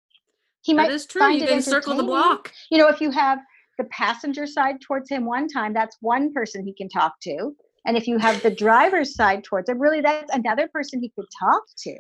He 0.69 0.75
might 0.75 0.91
is 0.91 1.07
true. 1.07 1.21
find 1.21 1.41
You 1.41 1.47
it 1.47 1.49
can 1.49 1.63
circle 1.63 1.97
the 1.97 2.03
block. 2.03 2.53
You 2.71 2.77
know, 2.77 2.89
if 2.89 3.01
you 3.01 3.11
have 3.11 3.39
the 3.79 3.85
passenger 3.85 4.47
side 4.47 4.83
towards 4.83 5.09
him 5.09 5.25
one 5.25 5.49
time, 5.49 5.73
that's 5.73 5.97
one 6.03 6.31
person 6.35 6.63
he 6.63 6.75
can 6.75 6.91
talk 6.91 7.19
to. 7.23 7.57
And 7.87 7.97
if 7.97 8.07
you 8.07 8.19
have 8.19 8.43
the 8.43 8.51
driver's 8.67 9.15
side 9.15 9.45
towards 9.45 9.71
him, 9.71 9.79
really 9.81 10.03
that's 10.03 10.31
another 10.35 10.69
person 10.69 11.01
he 11.01 11.09
could 11.09 11.25
talk 11.41 11.63
to. 11.85 11.97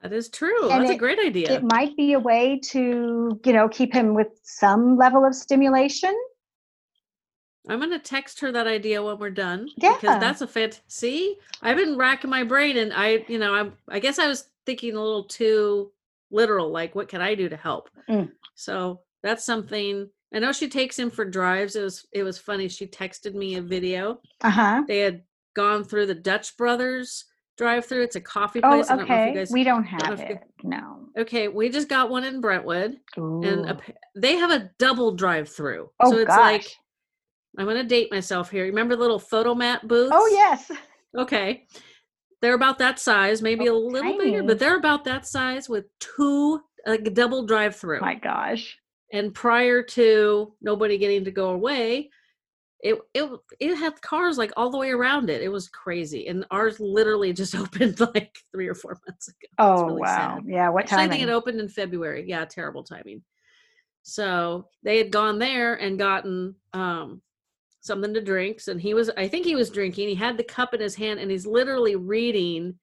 That 0.00 0.14
is 0.14 0.30
true. 0.30 0.70
And 0.70 0.82
That's 0.82 0.92
a 0.92 0.96
great 0.96 1.18
idea. 1.18 1.52
It 1.52 1.64
might 1.64 1.94
be 1.98 2.14
a 2.14 2.18
way 2.18 2.58
to, 2.70 3.38
you 3.44 3.52
know, 3.52 3.68
keep 3.68 3.92
him 3.92 4.14
with 4.14 4.28
some 4.42 4.96
level 4.96 5.26
of 5.26 5.34
stimulation. 5.34 6.18
I'm 7.68 7.78
going 7.78 7.90
to 7.90 7.98
text 7.98 8.40
her 8.40 8.50
that 8.52 8.66
idea 8.66 9.02
when 9.02 9.18
we're 9.18 9.30
done. 9.30 9.68
Yeah. 9.76 9.98
Because 10.00 10.18
that's 10.18 10.40
a 10.40 10.46
fit. 10.46 10.80
See, 10.88 11.36
I've 11.60 11.76
been 11.76 11.98
racking 11.98 12.30
my 12.30 12.42
brain 12.42 12.78
and 12.78 12.92
I, 12.94 13.26
you 13.28 13.38
know, 13.38 13.54
I'm, 13.54 13.74
I 13.88 13.98
guess 13.98 14.18
I 14.18 14.28
was 14.28 14.48
thinking 14.64 14.96
a 14.96 15.00
little 15.00 15.24
too 15.24 15.92
literal. 16.32 16.70
Like, 16.70 16.94
what 16.94 17.08
can 17.08 17.20
I 17.20 17.34
do 17.34 17.48
to 17.48 17.56
help? 17.56 17.88
Mm. 18.08 18.30
So 18.54 19.00
that's 19.22 19.44
something. 19.44 20.08
I 20.34 20.38
know 20.38 20.52
she 20.52 20.68
takes 20.68 20.98
him 20.98 21.10
for 21.10 21.24
drives. 21.24 21.76
It 21.76 21.82
was, 21.82 22.06
it 22.12 22.22
was 22.22 22.38
funny. 22.38 22.68
She 22.68 22.86
texted 22.86 23.34
me 23.34 23.56
a 23.56 23.62
video 23.62 24.18
Uh 24.40 24.50
huh. 24.50 24.82
they 24.88 24.98
had 25.00 25.22
gone 25.54 25.84
through 25.84 26.06
the 26.06 26.14
Dutch 26.14 26.56
Brothers 26.56 27.26
drive-through. 27.58 28.02
It's 28.04 28.16
a 28.16 28.20
coffee 28.20 28.60
Oh, 28.64 28.70
place. 28.70 28.90
I 28.90 28.96
don't 28.96 29.06
know 29.08 29.14
if 29.14 29.20
okay. 29.20 29.28
you 29.32 29.34
guys. 29.38 29.50
we 29.52 29.62
don't 29.62 29.84
have 29.84 30.18
you- 30.18 30.24
it. 30.26 30.38
No. 30.62 31.06
Okay, 31.18 31.48
we 31.48 31.68
just 31.68 31.88
got 31.90 32.08
one 32.08 32.24
in 32.24 32.40
Brentwood, 32.40 32.96
and 33.16 33.44
a, 33.44 33.78
they 34.16 34.36
have 34.36 34.50
a 34.50 34.70
double 34.78 35.12
drive-through. 35.12 35.90
oh 36.00 36.10
so 36.10 36.16
it's 36.16 36.28
gosh. 36.28 36.38
like 36.38 36.66
I'm 37.58 37.66
gonna 37.66 37.84
date 37.84 38.10
myself 38.10 38.50
here. 38.50 38.64
Remember 38.64 38.96
the 38.96 39.02
little 39.02 39.20
Fotomat 39.20 39.86
booths? 39.86 40.12
oh 40.14 40.26
yes. 40.32 40.70
Okay. 41.18 41.66
They're 42.42 42.54
about 42.54 42.78
that 42.78 42.98
size, 42.98 43.40
maybe 43.40 43.68
a 43.68 43.72
Oh, 43.72 43.78
little 43.78 44.18
bigger, 44.18 44.42
but 44.42 44.58
they're 44.58 44.76
about 44.76 45.04
that 45.04 45.26
size 45.26 45.68
with 45.68 45.86
two 46.00 46.60
like 46.86 47.06
a 47.06 47.10
double 47.10 47.46
drive 47.46 47.76
through. 47.76 48.00
My 48.00 48.16
gosh. 48.16 48.78
And 49.12 49.32
prior 49.32 49.82
to 49.82 50.52
nobody 50.60 50.98
getting 50.98 51.24
to 51.24 51.30
go 51.30 51.50
away, 51.50 52.10
it 52.80 52.98
it 53.14 53.30
it 53.60 53.76
had 53.76 54.02
cars 54.02 54.38
like 54.38 54.52
all 54.56 54.70
the 54.70 54.78
way 54.78 54.90
around 54.90 55.30
it. 55.30 55.40
It 55.40 55.50
was 55.50 55.68
crazy. 55.68 56.26
And 56.26 56.44
ours 56.50 56.80
literally 56.80 57.32
just 57.32 57.54
opened 57.62 58.00
like 58.00 58.36
three 58.50 58.66
or 58.66 58.74
four 58.74 58.98
months 59.06 59.28
ago. 59.28 59.48
Oh 59.58 59.84
really 59.86 60.00
wow. 60.00 60.40
sad. 60.40 60.44
Yeah. 60.46 60.68
What 60.70 60.84
Actually, 60.84 61.04
I 61.04 61.08
think 61.08 61.22
it 61.22 61.28
opened 61.28 61.60
in 61.60 61.68
February. 61.68 62.24
Yeah, 62.26 62.44
terrible 62.44 62.82
timing. 62.82 63.22
So 64.02 64.66
they 64.82 64.98
had 64.98 65.12
gone 65.12 65.38
there 65.38 65.74
and 65.74 65.96
gotten 65.96 66.56
um, 66.72 67.22
something 67.82 68.14
to 68.14 68.20
drink. 68.22 68.60
And 68.66 68.80
he 68.80 68.94
was, 68.94 69.10
I 69.16 69.28
think 69.28 69.44
he 69.44 69.54
was 69.54 69.68
drinking. 69.70 70.08
He 70.08 70.14
had 70.14 70.38
the 70.38 70.44
cup 70.44 70.72
in 70.72 70.80
his 70.80 70.94
hand 70.94 71.20
and 71.20 71.30
he's 71.30 71.46
literally 71.46 71.96
reading 71.96 72.78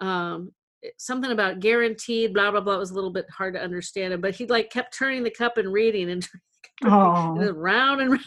um, 0.00 0.52
something 0.98 1.30
about 1.30 1.60
guaranteed, 1.60 2.34
blah, 2.34 2.50
blah, 2.50 2.60
blah. 2.60 2.74
It 2.74 2.78
was 2.78 2.90
a 2.90 2.94
little 2.94 3.12
bit 3.12 3.26
hard 3.30 3.54
to 3.54 3.62
understand 3.62 4.12
it, 4.12 4.20
but 4.20 4.34
he 4.34 4.46
like 4.46 4.70
kept 4.70 4.96
turning 4.96 5.22
the 5.22 5.30
cup 5.30 5.56
and 5.56 5.72
reading 5.72 6.10
and, 6.10 6.28
and 6.82 6.92
Oh. 6.92 7.40
it 7.40 7.56
round 7.56 8.00
and 8.00 8.10
round. 8.10 8.24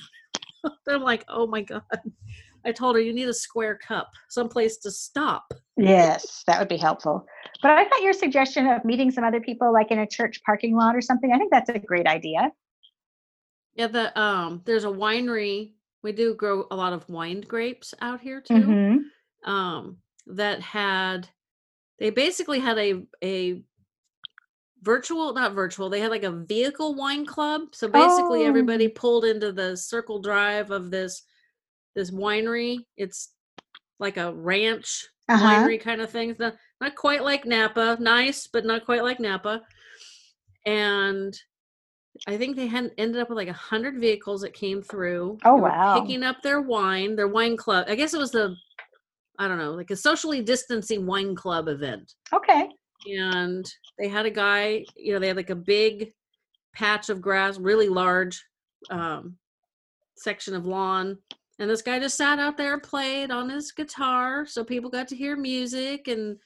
I'm 0.87 1.03
like, 1.03 1.25
oh 1.27 1.45
my 1.45 1.61
God. 1.61 1.83
I 2.65 2.71
told 2.71 2.95
her 2.95 3.01
you 3.01 3.13
need 3.13 3.27
a 3.27 3.33
square 3.33 3.77
cup, 3.77 4.09
someplace 4.29 4.77
to 4.77 4.89
stop. 4.91 5.53
Yes, 5.77 6.43
that 6.47 6.57
would 6.57 6.67
be 6.67 6.77
helpful. 6.77 7.25
But 7.61 7.71
I 7.71 7.87
thought 7.87 8.01
your 8.01 8.13
suggestion 8.13 8.65
of 8.65 8.83
meeting 8.83 9.11
some 9.11 9.23
other 9.23 9.39
people, 9.39 9.71
like 9.71 9.91
in 9.91 9.99
a 9.99 10.07
church 10.07 10.41
parking 10.43 10.75
lot 10.75 10.95
or 10.95 11.01
something, 11.01 11.31
I 11.31 11.37
think 11.37 11.51
that's 11.51 11.69
a 11.69 11.77
great 11.77 12.07
idea. 12.07 12.51
Yeah, 13.75 13.87
the 13.87 14.19
um 14.19 14.61
there's 14.65 14.85
a 14.85 14.89
winery. 14.89 15.73
We 16.05 16.11
do 16.11 16.35
grow 16.35 16.67
a 16.69 16.75
lot 16.75 16.93
of 16.93 17.09
wine 17.09 17.41
grapes 17.41 17.95
out 17.99 18.21
here 18.21 18.39
too. 18.39 18.53
Mhm. 18.53 18.99
Um 19.43 19.97
that 20.27 20.61
had 20.61 21.27
they 21.99 22.11
basically 22.11 22.59
had 22.59 22.77
a 22.77 23.01
a 23.23 23.63
virtual 24.83 25.33
not 25.33 25.53
virtual, 25.53 25.89
they 25.89 25.99
had 25.99 26.11
like 26.11 26.23
a 26.23 26.31
vehicle 26.31 26.93
wine 26.93 27.25
club. 27.25 27.73
So 27.73 27.87
basically 27.87 28.43
everybody 28.45 28.87
Oh. 28.87 28.91
pulled 28.95 29.25
into 29.25 29.51
the 29.51 29.75
circle 29.75 30.19
drive 30.21 30.69
of 30.69 30.91
this 30.91 31.23
this 31.95 32.11
winery. 32.11 32.85
It's 32.97 33.33
like 33.99 34.17
a 34.17 34.31
ranch 34.31 35.07
Uh-huh. 35.27 35.43
winery 35.43 35.81
kind 35.81 36.01
of 36.01 36.11
thing. 36.11 36.35
Not, 36.37 36.55
not 36.81 36.93
quite 36.95 37.23
like 37.23 37.45
Napa, 37.45 37.97
nice, 37.99 38.45
but 38.45 38.63
not 38.63 38.85
quite 38.85 39.01
like 39.01 39.19
Napa. 39.19 39.63
And 40.67 41.33
I 42.27 42.37
think 42.37 42.55
they 42.55 42.67
had 42.67 42.91
ended 42.97 43.21
up 43.21 43.29
with 43.29 43.37
like 43.37 43.47
a 43.47 43.53
hundred 43.53 43.99
vehicles 43.99 44.41
that 44.41 44.53
came 44.53 44.81
through. 44.81 45.37
Oh, 45.43 45.55
wow. 45.55 45.99
Picking 45.99 46.23
up 46.23 46.41
their 46.41 46.61
wine, 46.61 47.15
their 47.15 47.27
wine 47.27 47.57
club. 47.57 47.85
I 47.89 47.95
guess 47.95 48.13
it 48.13 48.19
was 48.19 48.31
the, 48.31 48.55
I 49.37 49.47
don't 49.47 49.57
know, 49.57 49.73
like 49.73 49.91
a 49.91 49.95
socially 49.95 50.41
distancing 50.41 51.05
wine 51.05 51.35
club 51.35 51.67
event. 51.67 52.13
Okay. 52.33 52.69
And 53.07 53.65
they 53.99 54.07
had 54.07 54.25
a 54.25 54.31
guy, 54.31 54.85
you 54.95 55.13
know, 55.13 55.19
they 55.19 55.27
had 55.27 55.37
like 55.37 55.49
a 55.49 55.55
big 55.55 56.13
patch 56.73 57.09
of 57.09 57.21
grass, 57.21 57.57
really 57.57 57.89
large 57.89 58.43
um, 58.89 59.37
section 60.15 60.55
of 60.55 60.65
lawn. 60.65 61.17
And 61.59 61.69
this 61.69 61.81
guy 61.81 61.99
just 61.99 62.17
sat 62.17 62.39
out 62.39 62.57
there 62.57 62.73
and 62.73 62.83
played 62.83 63.31
on 63.31 63.49
his 63.49 63.71
guitar, 63.71 64.45
so 64.45 64.63
people 64.63 64.89
got 64.89 65.07
to 65.09 65.15
hear 65.15 65.37
music 65.37 66.07
and 66.09 66.37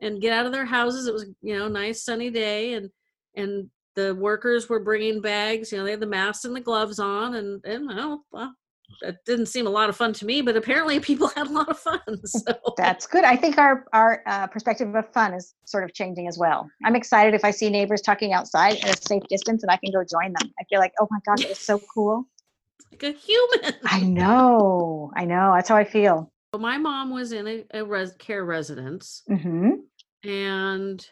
and 0.00 0.20
get 0.20 0.32
out 0.32 0.46
of 0.46 0.52
their 0.52 0.64
houses. 0.64 1.06
It 1.06 1.12
was 1.12 1.26
you 1.40 1.58
know 1.58 1.66
nice 1.66 2.04
sunny 2.04 2.30
day, 2.30 2.74
and 2.74 2.88
and 3.34 3.68
the 3.94 4.14
workers 4.14 4.68
were 4.68 4.80
bringing 4.80 5.20
bags. 5.20 5.72
You 5.72 5.78
know 5.78 5.84
they 5.84 5.90
had 5.92 6.00
the 6.00 6.06
masks 6.06 6.44
and 6.44 6.54
the 6.54 6.60
gloves 6.60 6.98
on, 6.98 7.34
and 7.34 7.64
and 7.64 7.88
well, 7.88 8.24
well 8.32 8.54
that 9.00 9.24
didn't 9.24 9.46
seem 9.46 9.66
a 9.66 9.70
lot 9.70 9.88
of 9.88 9.96
fun 9.96 10.12
to 10.12 10.26
me, 10.26 10.42
but 10.42 10.56
apparently 10.56 11.00
people 11.00 11.28
had 11.28 11.46
a 11.46 11.52
lot 11.52 11.68
of 11.68 11.78
fun. 11.78 12.00
So 12.26 12.54
That's 12.76 13.06
good. 13.06 13.24
I 13.24 13.36
think 13.36 13.58
our 13.58 13.84
our 13.92 14.22
uh, 14.26 14.46
perspective 14.46 14.94
of 14.94 15.12
fun 15.12 15.34
is 15.34 15.54
sort 15.64 15.84
of 15.84 15.92
changing 15.92 16.28
as 16.28 16.38
well. 16.38 16.70
I'm 16.84 16.96
excited 16.96 17.34
if 17.34 17.44
I 17.44 17.50
see 17.50 17.68
neighbors 17.68 18.00
talking 18.00 18.32
outside 18.32 18.76
at 18.84 18.98
a 18.98 19.02
safe 19.02 19.22
distance 19.28 19.62
and 19.62 19.70
I 19.70 19.76
can 19.76 19.92
go 19.92 20.02
join 20.04 20.32
them. 20.38 20.50
I 20.60 20.64
feel 20.64 20.78
like, 20.78 20.92
oh 21.00 21.08
my 21.10 21.18
gosh, 21.26 21.44
it's 21.44 21.64
so 21.64 21.80
cool. 21.92 22.26
like 22.92 23.02
a 23.02 23.12
human. 23.12 23.74
I 23.84 24.00
know. 24.00 25.10
I 25.16 25.24
know. 25.24 25.52
That's 25.54 25.68
how 25.68 25.76
I 25.76 25.84
feel. 25.84 26.30
Well, 26.52 26.60
my 26.60 26.78
mom 26.78 27.10
was 27.10 27.32
in 27.32 27.46
a, 27.46 27.64
a 27.74 27.84
res- 27.84 28.14
care 28.18 28.44
residence, 28.44 29.22
hmm 29.28 29.70
and 30.24 31.04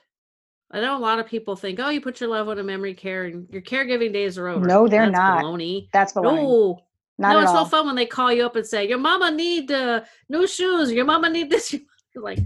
I 0.72 0.80
know 0.80 0.96
a 0.96 0.98
lot 1.00 1.18
of 1.18 1.26
people 1.26 1.56
think, 1.56 1.80
oh, 1.80 1.88
you 1.88 2.00
put 2.00 2.20
your 2.20 2.30
loved 2.30 2.46
one 2.46 2.58
in 2.58 2.66
memory 2.66 2.94
care 2.94 3.24
and 3.24 3.48
your 3.50 3.62
caregiving 3.62 4.12
days 4.12 4.38
are 4.38 4.46
over. 4.48 4.64
No, 4.66 4.86
they're 4.86 5.06
That's 5.06 5.12
not. 5.18 5.42
Baloney. 5.44 5.88
That's 5.92 6.14
one. 6.14 6.24
No, 6.24 6.78
Not 7.18 7.32
no, 7.32 7.38
at 7.38 7.42
it's 7.42 7.50
all. 7.50 7.64
no 7.64 7.68
fun 7.68 7.86
when 7.86 7.96
they 7.96 8.06
call 8.06 8.32
you 8.32 8.46
up 8.46 8.54
and 8.54 8.64
say, 8.66 8.88
your 8.88 8.98
mama 8.98 9.30
need 9.32 9.70
uh, 9.72 10.02
new 10.28 10.46
shoes. 10.46 10.92
Your 10.92 11.04
mama 11.04 11.28
need 11.28 11.50
this. 11.50 11.72
You're 12.14 12.22
like, 12.24 12.38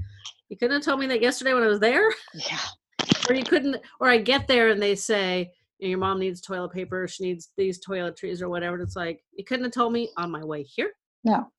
you 0.49 0.57
couldn't 0.57 0.77
have 0.77 0.85
told 0.85 1.01
me 1.01 1.07
that 1.09 1.21
yesterday 1.21 1.53
when 1.53 1.63
I 1.63 1.67
was 1.69 1.81
there, 1.81 2.11
Yeah. 2.35 2.59
or 3.29 3.35
you 3.35 3.45
couldn't, 3.45 3.77
or 4.01 4.09
I 4.09 4.17
get 4.19 4.47
there 4.49 4.69
and 4.71 4.81
they 4.83 4.95
say, 4.95 5.51
your 5.79 5.99
mom 5.99 6.19
needs 6.19 6.41
toilet 6.41 6.73
paper. 6.73 7.07
She 7.07 7.25
needs 7.25 7.51
these 7.59 7.85
toiletries 7.85 8.41
or 8.41 8.49
whatever. 8.49 8.77
And 8.77 8.83
it's 8.85 8.97
like, 8.97 9.23
you 9.37 9.45
couldn't 9.45 9.65
have 9.65 9.73
told 9.73 9.93
me 9.93 10.09
on 10.17 10.31
my 10.31 10.43
way 10.43 10.63
here. 10.63 10.93
No. 11.25 11.51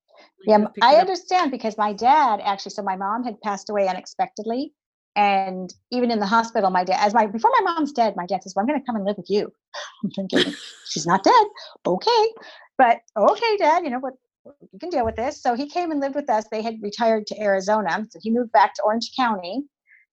You 0.45 0.53
Yeah, 0.53 0.55
could've 0.57 0.67
m- 0.67 0.73
picked 0.73 0.83
I 0.85 0.95
understand 0.95 1.51
because 1.51 1.77
my 1.77 1.93
dad 1.93 2.39
actually, 2.43 2.71
so 2.71 2.81
my 2.81 2.95
mom 2.95 3.23
had 3.23 3.39
passed 3.41 3.69
away 3.69 3.87
unexpectedly. 3.87 4.73
And 5.15 5.73
even 5.91 6.11
in 6.11 6.19
the 6.19 6.25
hospital, 6.25 6.69
my 6.69 6.83
dad, 6.83 6.97
as 6.99 7.13
my, 7.13 7.25
before 7.25 7.51
my 7.59 7.71
mom's 7.71 7.93
dead, 7.93 8.15
my 8.17 8.25
dad 8.25 8.43
says, 8.43 8.53
well, 8.55 8.63
I'm 8.63 8.67
going 8.67 8.79
to 8.79 8.85
come 8.85 8.97
and 8.97 9.05
live 9.05 9.17
with 9.17 9.29
you. 9.29 9.51
I'm 10.03 10.11
thinking, 10.11 10.53
she's 10.85 11.07
not 11.07 11.23
dead. 11.23 11.47
Okay. 11.85 12.33
But 12.77 12.99
okay, 13.17 13.57
dad, 13.57 13.83
you 13.83 13.89
know 13.89 13.99
what? 13.99 14.13
You 14.45 14.79
can 14.79 14.89
deal 14.89 15.05
with 15.05 15.15
this. 15.15 15.41
So 15.41 15.55
he 15.55 15.69
came 15.69 15.91
and 15.91 15.99
lived 15.99 16.15
with 16.15 16.29
us. 16.29 16.45
They 16.51 16.61
had 16.61 16.75
retired 16.81 17.27
to 17.27 17.41
Arizona. 17.41 18.05
So 18.09 18.19
he 18.21 18.29
moved 18.29 18.51
back 18.51 18.73
to 18.75 18.83
Orange 18.83 19.11
County 19.17 19.63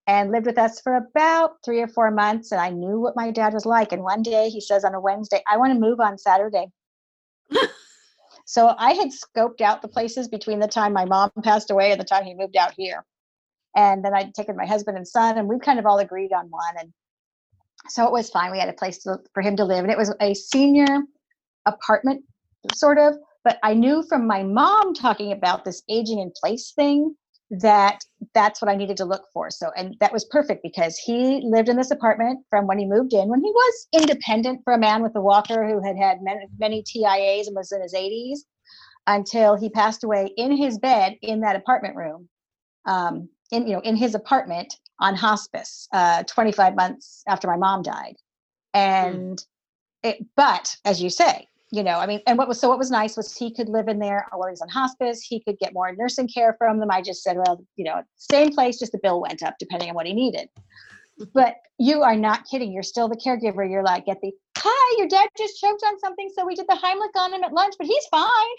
and 0.07 0.31
lived 0.31 0.47
with 0.47 0.59
us 0.59 0.81
for 0.81 0.95
about 0.97 1.57
three 1.65 1.81
or 1.81 1.89
four 1.89 2.11
months. 2.11 2.53
And 2.53 2.61
I 2.61 2.71
knew 2.71 3.01
what 3.01 3.17
my 3.17 3.31
dad 3.31 3.53
was 3.53 3.67
like. 3.67 3.93
And 3.93 4.03
one 4.03 4.23
day 4.23 4.49
he 4.49 4.61
says 4.61 4.85
on 4.85 4.95
a 4.95 5.01
Wednesday, 5.01 5.43
I 5.51 5.57
want 5.57 5.73
to 5.73 5.79
move 5.79 6.01
on 6.01 6.17
Saturday. 6.17 6.67
So 8.45 8.75
I 8.77 8.93
had 8.93 9.11
scoped 9.11 9.61
out 9.61 9.83
the 9.83 9.89
places 9.89 10.29
between 10.29 10.59
the 10.59 10.69
time 10.69 10.93
my 10.93 11.05
mom 11.05 11.31
passed 11.43 11.71
away 11.71 11.93
and 11.93 12.01
the 12.01 12.05
time 12.05 12.25
he 12.25 12.35
moved 12.35 12.57
out 12.57 12.73
here. 12.77 13.05
And 13.75 14.05
then 14.05 14.15
I'd 14.15 14.35
taken 14.35 14.57
my 14.57 14.67
husband 14.67 14.97
and 14.97 15.07
son, 15.07 15.39
and 15.39 15.49
we 15.49 15.59
kind 15.59 15.79
of 15.79 15.87
all 15.87 15.99
agreed 15.99 16.33
on 16.33 16.51
one. 16.51 16.75
And 16.79 16.93
so 17.89 18.07
it 18.07 18.13
was 18.13 18.31
fine. 18.31 18.53
We 18.53 18.59
had 18.61 18.69
a 18.69 18.75
place 18.75 18.99
to, 19.05 19.19
for 19.35 19.43
him 19.43 19.57
to 19.57 19.65
live, 19.65 19.85
and 19.85 19.91
it 19.91 19.99
was 19.99 20.15
a 20.21 20.35
senior 20.35 21.01
apartment, 21.67 22.25
sort 22.75 22.99
of. 22.99 23.15
But 23.45 23.59
I 23.63 23.75
knew 23.75 24.05
from 24.09 24.27
my 24.27 24.43
mom 24.43 24.95
talking 24.95 25.33
about 25.33 25.65
this 25.65 25.83
aging 25.89 26.21
in 26.21 26.33
place 26.41 26.73
thing 26.77 27.17
that 27.61 27.99
that's 28.35 28.63
what 28.63 28.71
I 28.71 28.77
needed 28.77 28.97
to 28.99 29.05
look 29.05 29.25
for. 29.33 29.51
So, 29.51 29.71
and 29.77 29.95
that 30.01 30.13
was 30.13 30.25
perfect 30.27 30.63
because 30.63 30.97
he 30.97 31.43
lived 31.45 31.69
in 31.69 31.77
this 31.77 31.91
apartment 31.91 32.41
from 32.49 32.67
when 32.67 32.79
he 32.79 32.87
moved 32.87 33.13
in, 33.13 33.29
when 33.29 33.43
he 33.43 33.51
was 33.51 33.89
independent 33.93 34.63
for 34.65 34.73
a 34.73 34.79
man 34.79 35.03
with 35.03 35.15
a 35.17 35.21
walker 35.21 35.67
who 35.67 35.85
had 35.87 35.97
had 35.97 36.23
many, 36.23 36.47
many 36.59 36.83
TIAs 36.83 37.47
and 37.47 37.57
was 37.57 37.73
in 37.73 37.83
his 37.83 37.95
80s 37.95 38.39
until 39.07 39.57
he 39.57 39.69
passed 39.69 40.03
away 40.03 40.33
in 40.37 40.57
his 40.57 40.79
bed 40.79 41.17
in 41.21 41.41
that 41.41 41.57
apartment 41.57 41.97
room, 41.97 42.29
um, 42.87 43.29
in 43.53 43.67
you 43.67 43.75
know 43.75 43.81
in 43.81 43.95
his 43.95 44.15
apartment 44.17 44.81
on 44.99 45.15
hospice, 45.15 45.89
uh, 45.93 46.25
25 46.25 46.75
months 46.75 47.23
after 47.29 47.47
my 47.47 47.57
mom 47.57 47.83
died, 47.83 48.17
and 48.75 49.45
it. 50.03 50.25
But 50.35 50.77
as 50.85 51.01
you 51.01 51.11
say, 51.11 51.47
you 51.71 51.83
know, 51.83 51.99
I 51.99 52.07
mean, 52.07 52.21
and 52.27 52.37
what 52.37 52.49
was 52.49 52.59
so 52.59 52.69
what 52.69 52.79
was 52.79 52.91
nice 52.91 53.17
was 53.17 53.37
he 53.37 53.55
could 53.55 53.69
live 53.69 53.89
in 53.89 53.99
there 53.99 54.27
while 54.33 54.49
he 54.49 54.53
was 54.53 54.63
on 54.63 54.69
hospice. 54.69 55.23
He 55.23 55.41
could 55.41 55.59
get 55.59 55.73
more 55.73 55.95
nursing 55.95 56.29
care 56.29 56.55
from 56.59 56.81
them. 56.81 56.91
I 56.91 57.03
just 57.03 57.23
said, 57.23 57.37
well, 57.37 57.65
you 57.77 57.85
know, 57.85 58.03
same 58.17 58.51
place, 58.51 58.79
just 58.79 58.93
the 58.93 58.99
bill 58.99 59.21
went 59.21 59.43
up 59.43 59.55
depending 59.59 59.91
on 59.91 59.95
what 59.95 60.07
he 60.07 60.13
needed. 60.13 60.49
But 61.35 61.57
you 61.79 62.03
are 62.03 62.17
not 62.17 62.47
kidding. 62.51 62.73
You're 62.73 62.83
still 62.83 63.09
the 63.09 63.17
caregiver. 63.17 63.69
You're 63.71 63.85
like, 63.85 64.07
get 64.07 64.21
the 64.21 64.33
hi, 64.57 64.97
your 64.99 65.09
dad 65.09 65.29
just 65.37 65.61
choked 65.61 65.83
on 65.87 65.99
something, 65.99 66.31
so 66.37 66.47
we 66.47 66.55
did 66.55 66.67
the 66.69 66.79
Heimlich 66.83 67.19
on 67.19 67.35
him 67.35 67.43
at 67.43 67.53
lunch, 67.53 67.75
but 67.79 67.87
he's 67.87 68.07
fine. 68.11 68.57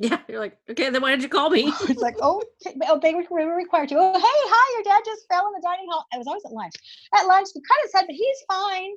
Yeah, 0.00 0.18
you're 0.28 0.40
like, 0.40 0.56
okay, 0.70 0.88
then 0.88 1.02
why 1.02 1.10
did 1.10 1.22
you 1.22 1.28
call 1.28 1.50
me? 1.50 1.70
it's 1.82 2.00
like, 2.00 2.16
oh, 2.22 2.42
oh, 2.88 3.00
they 3.02 3.14
were, 3.14 3.54
required 3.54 3.90
to. 3.90 3.96
Oh, 3.98 4.14
hey, 4.14 4.22
hi, 4.22 4.78
your 4.78 4.82
dad 4.82 5.02
just 5.04 5.26
fell 5.30 5.46
in 5.46 5.52
the 5.52 5.60
dining 5.62 5.86
hall. 5.90 6.06
I 6.10 6.16
was 6.16 6.26
always 6.26 6.42
at 6.46 6.52
lunch. 6.52 6.72
At 7.14 7.26
lunch, 7.26 7.48
he 7.52 7.60
cut 7.60 7.76
his 7.82 7.92
head, 7.92 8.06
but 8.06 8.16
he's 8.16 8.36
fine. 8.48 8.92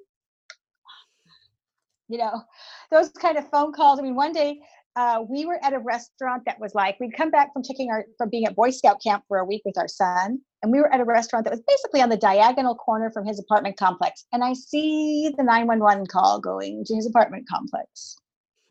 You 2.08 2.20
know, 2.20 2.42
those 2.90 3.10
kind 3.10 3.38
of 3.38 3.50
phone 3.50 3.74
calls. 3.74 4.00
I 4.00 4.02
mean, 4.02 4.16
one 4.16 4.32
day 4.32 4.62
uh, 4.96 5.24
we 5.30 5.46
were 5.46 5.60
at 5.62 5.74
a 5.74 5.80
restaurant 5.80 6.44
that 6.46 6.58
was 6.62 6.74
like 6.74 6.98
we'd 7.02 7.18
come 7.18 7.32
back 7.32 7.52
from 7.52 7.64
taking 7.64 7.90
our 7.90 8.06
from 8.18 8.30
being 8.30 8.46
at 8.46 8.56
Boy 8.56 8.70
Scout 8.70 9.02
camp 9.04 9.26
for 9.28 9.40
a 9.40 9.46
week 9.46 9.64
with 9.66 9.78
our 9.78 9.90
son, 9.90 10.40
and 10.62 10.72
we 10.72 10.80
were 10.80 10.94
at 10.94 11.02
a 11.02 11.06
restaurant 11.06 11.44
that 11.44 11.52
was 11.52 11.64
basically 11.68 12.02
on 12.02 12.08
the 12.08 12.18
diagonal 12.18 12.76
corner 12.76 13.12
from 13.12 13.26
his 13.26 13.40
apartment 13.40 13.76
complex. 13.76 14.26
And 14.32 14.42
I 14.42 14.54
see 14.54 15.34
the 15.38 15.44
nine 15.44 15.68
one 15.68 15.80
one 15.80 16.06
call 16.06 16.40
going 16.40 16.86
to 16.86 16.96
his 16.96 17.08
apartment 17.08 17.46
complex. 17.50 18.16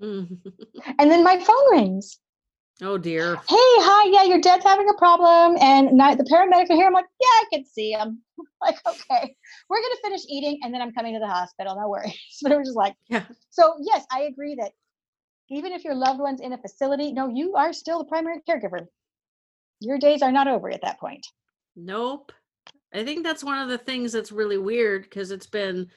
And 0.03 1.11
then 1.11 1.25
my 1.25 1.39
phone 1.39 1.71
rings. 1.73 2.19
Oh 2.83 2.99
dear. 2.99 3.37
Hey, 3.37 3.43
hi, 3.49 4.11
yeah, 4.11 4.25
your 4.29 4.41
dad's 4.41 4.65
having 4.65 4.89
a 4.89 4.95
problem, 4.99 5.57
and 5.61 5.93
not, 5.93 6.19
the 6.19 6.25
paramedics 6.25 6.71
are 6.71 6.75
here. 6.75 6.87
I'm 6.87 6.93
like, 6.93 7.07
yeah, 7.21 7.27
I 7.27 7.45
can 7.53 7.65
see 7.65 7.93
him. 7.93 8.21
like, 8.61 8.77
okay, 8.87 9.37
we're 9.69 9.81
gonna 9.81 10.01
finish 10.03 10.23
eating, 10.29 10.59
and 10.63 10.75
then 10.75 10.83
I'm 10.83 10.93
coming 10.93 11.15
to 11.15 11.21
the 11.21 11.29
hospital. 11.29 11.77
No 11.77 11.89
worries. 11.89 12.15
but 12.43 12.51
it 12.51 12.59
was 12.59 12.69
just 12.69 12.77
like, 12.77 12.95
Yeah. 13.09 13.25
so 13.51 13.75
yes, 13.81 14.05
I 14.11 14.23
agree 14.23 14.57
that 14.57 14.73
even 15.51 15.73
if 15.73 15.85
your 15.85 15.95
loved 15.95 16.19
one's 16.19 16.41
in 16.41 16.53
a 16.53 16.59
facility, 16.59 17.13
no, 17.13 17.29
you 17.29 17.55
are 17.55 17.73
still 17.73 17.99
the 17.99 18.07
primary 18.07 18.39
caregiver. 18.49 18.87
Your 19.81 19.99
days 19.99 20.23
are 20.23 20.33
not 20.33 20.49
over 20.49 20.71
at 20.71 20.83
that 20.83 20.99
point. 20.99 21.27
Nope. 21.77 22.33
I 22.95 23.05
think 23.05 23.25
that's 23.25 23.45
one 23.45 23.59
of 23.59 23.69
the 23.69 23.79
things 23.79 24.13
that's 24.13 24.33
really 24.33 24.59
weird 24.59 25.03
because 25.05 25.31
it's 25.31 25.47
been 25.47 25.91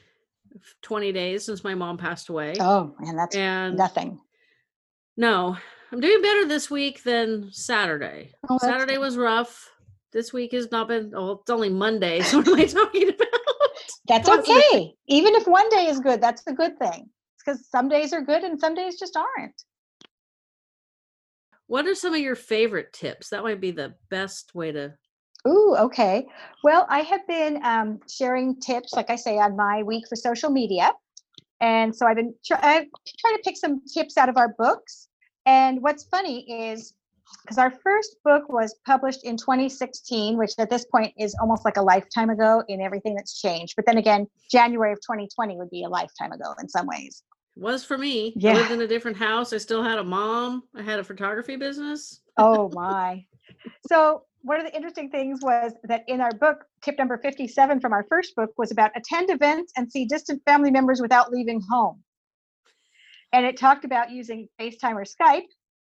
20 0.82 1.12
days 1.12 1.46
since 1.46 1.63
my 1.63 1.76
mom 1.76 1.98
passed 1.98 2.30
away. 2.30 2.56
Oh, 2.60 2.96
man, 3.00 3.15
that's 3.15 3.36
and 3.36 3.78
nothing. 3.78 4.20
no, 5.18 5.58
I'm 5.91 6.00
doing 6.00 6.22
better 6.22 6.46
this 6.46 6.70
week 6.70 7.04
than 7.04 7.50
Saturday. 7.52 8.32
Oh, 8.50 8.58
Saturday 8.58 8.98
was 8.98 9.18
rough. 9.18 9.70
This 10.12 10.32
week 10.34 10.54
has 10.54 10.72
not 10.72 10.88
been, 10.88 11.13
oh, 11.15 11.39
it's 11.41 11.50
only 11.50 11.70
Monday. 11.70 12.22
So 12.24 12.38
what 12.38 12.48
am 12.48 12.60
I 12.60 12.65
talking 12.65 13.10
about? 13.10 13.28
That's 14.08 14.30
okay. 14.30 14.94
Even 15.08 15.36
if 15.36 15.48
one 15.48 15.68
day 15.70 15.88
is 15.88 16.00
good, 16.00 16.22
that's 16.22 16.44
the 16.44 16.54
good 16.54 16.78
thing. 16.80 17.10
Because 17.39 17.68
some 17.70 17.89
days 17.89 18.13
are 18.13 18.22
good 18.22 18.44
and 18.44 18.60
some 18.60 18.74
days 18.76 19.00
just 19.00 19.18
aren't. 19.18 19.62
What 21.68 21.88
are 21.88 21.96
some 21.96 22.13
of 22.13 22.20
your 22.20 22.36
favorite 22.36 22.94
tips? 22.94 23.30
That 23.30 23.44
might 23.44 23.62
be 23.62 23.72
the 23.72 23.96
best 24.10 24.54
way 24.54 24.72
to. 24.72 24.94
Ooh, 25.47 25.75
okay. 25.77 26.25
Well, 26.63 26.88
I 26.89 26.99
have 27.01 27.27
been 27.27 27.63
um, 27.63 27.99
sharing 28.10 28.60
tips, 28.60 28.93
like 28.93 29.10
I 29.10 29.15
say, 29.15 29.38
on 29.38 29.55
my 29.55 29.84
week 29.84 30.05
for 30.08 30.15
social 30.15 30.49
media. 30.49 30.91
And 31.62 31.95
so 31.95 32.05
I've 32.05 32.15
been 32.15 32.34
try- 32.45 32.60
I 32.62 32.88
try 33.19 33.31
to 33.31 33.41
pick 33.43 33.58
some 33.58 33.81
tips 33.86 34.17
out 34.17 34.29
of 34.29 34.38
our 34.38 34.55
books. 34.58 35.08
And 35.45 35.81
what's 35.81 36.03
funny 36.05 36.71
is 36.71 36.93
because 37.43 37.58
our 37.58 37.71
first 37.71 38.17
book 38.23 38.49
was 38.49 38.75
published 38.86 39.23
in 39.23 39.38
2016, 39.38 40.38
which 40.38 40.51
at 40.58 40.69
this 40.69 40.86
point 40.86 41.13
is 41.17 41.36
almost 41.39 41.63
like 41.65 41.77
a 41.77 41.81
lifetime 41.81 42.29
ago 42.29 42.63
in 42.67 42.81
everything 42.81 43.15
that's 43.15 43.39
changed. 43.39 43.73
But 43.75 43.86
then 43.86 43.97
again, 43.97 44.27
January 44.51 44.91
of 44.91 44.99
2020 44.99 45.58
would 45.58 45.69
be 45.69 45.84
a 45.84 45.89
lifetime 45.89 46.31
ago 46.31 46.53
in 46.60 46.67
some 46.67 46.88
ways. 46.88 47.23
Was 47.55 47.86
for 47.86 47.97
me. 47.97 48.34
Yeah. 48.36 48.51
I 48.51 48.55
lived 48.55 48.71
in 48.71 48.81
a 48.81 48.88
different 48.88 49.17
house. 49.17 49.53
I 49.53 49.58
still 49.58 49.81
had 49.81 49.97
a 49.97 50.03
mom. 50.03 50.63
I 50.75 50.81
had 50.81 50.99
a 50.99 51.03
photography 51.03 51.55
business. 51.55 52.21
Oh 52.38 52.69
my. 52.73 53.25
So 53.88 54.23
one 54.45 54.60
of 54.60 54.65
the 54.67 54.75
interesting 54.75 55.10
things 55.10 55.39
was 55.41 55.73
that 55.86 56.03
in 56.08 56.21
our 56.21 56.31
book, 56.31 56.65
tip 56.84 56.99
number 56.99 57.17
57 57.17 57.81
from 57.81 57.93
our 57.93 58.05
first 58.08 58.36
book 58.36 58.51
was 58.58 58.71
about 58.71 58.91
attend 58.95 59.31
events 59.31 59.73
and 59.75 59.91
see 59.91 60.05
distant 60.05 60.39
family 60.45 60.69
members 60.69 61.01
without 61.01 61.31
leaving 61.31 61.60
home. 61.67 62.03
And 63.34 63.43
it 63.43 63.58
talked 63.58 63.86
about 63.86 64.12
using 64.12 64.47
FaceTime 64.62 64.93
or 64.93 65.03
Skype, 65.03 65.47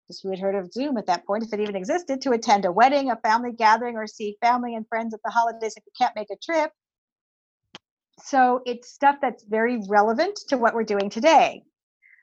because 0.06 0.20
who 0.22 0.30
had 0.30 0.38
heard 0.38 0.54
of 0.54 0.72
Zoom 0.72 0.96
at 0.96 1.06
that 1.06 1.26
point, 1.26 1.42
if 1.42 1.52
it 1.52 1.59
even 1.59 1.74
existed, 1.74 2.20
to 2.22 2.30
attend 2.30 2.64
a 2.64 2.70
wedding, 2.70 3.11
a 3.11 3.16
family 3.16 3.50
gathering, 3.50 3.96
or 3.96 4.06
see 4.06 4.37
family 4.40 4.76
and 4.76 4.87
friends 4.88 5.12
at 5.12 5.20
the 5.24 5.30
holidays 5.30 5.74
if 5.76 5.82
you 5.85 5.92
can't 5.98 6.14
make 6.14 6.30
a 6.30 6.37
trip. 6.37 6.70
So 8.22 8.62
it's 8.64 8.92
stuff 8.92 9.16
that's 9.20 9.42
very 9.42 9.80
relevant 9.88 10.38
to 10.48 10.56
what 10.56 10.72
we're 10.72 10.85
doing 10.85 11.11
today. 11.11 11.62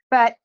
But 0.09 0.35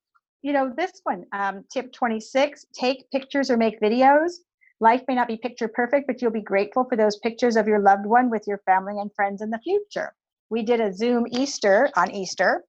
you 0.43 0.53
know, 0.53 0.73
this 0.77 0.93
one, 1.05 1.25
um, 1.33 1.65
tip 1.73 1.93
26, 1.93 2.67
take 2.73 3.11
pictures 3.11 3.51
or 3.51 3.57
make 3.57 3.81
videos. 3.81 4.33
Life 4.81 5.03
may 5.09 5.15
not 5.15 5.29
be 5.29 5.37
picture 5.37 5.69
perfect, 5.69 6.07
but 6.07 6.23
you'll 6.23 6.31
be 6.31 6.41
grateful 6.41 6.85
for 6.85 6.97
those 6.97 7.17
pictures 7.17 7.57
of 7.57 7.67
your 7.67 7.81
loved 7.81 8.07
one 8.07 8.31
with 8.31 8.47
your 8.47 8.59
family 8.59 8.99
and 8.99 9.13
friends 9.15 9.43
in 9.43 9.51
the 9.51 9.59
future. 9.59 10.15
We 10.51 10.63
did 10.63 10.81
a 10.81 10.93
Zoom 10.93 11.27
Easter 11.31 11.91
on 11.97 12.11
Easter, 12.13 12.65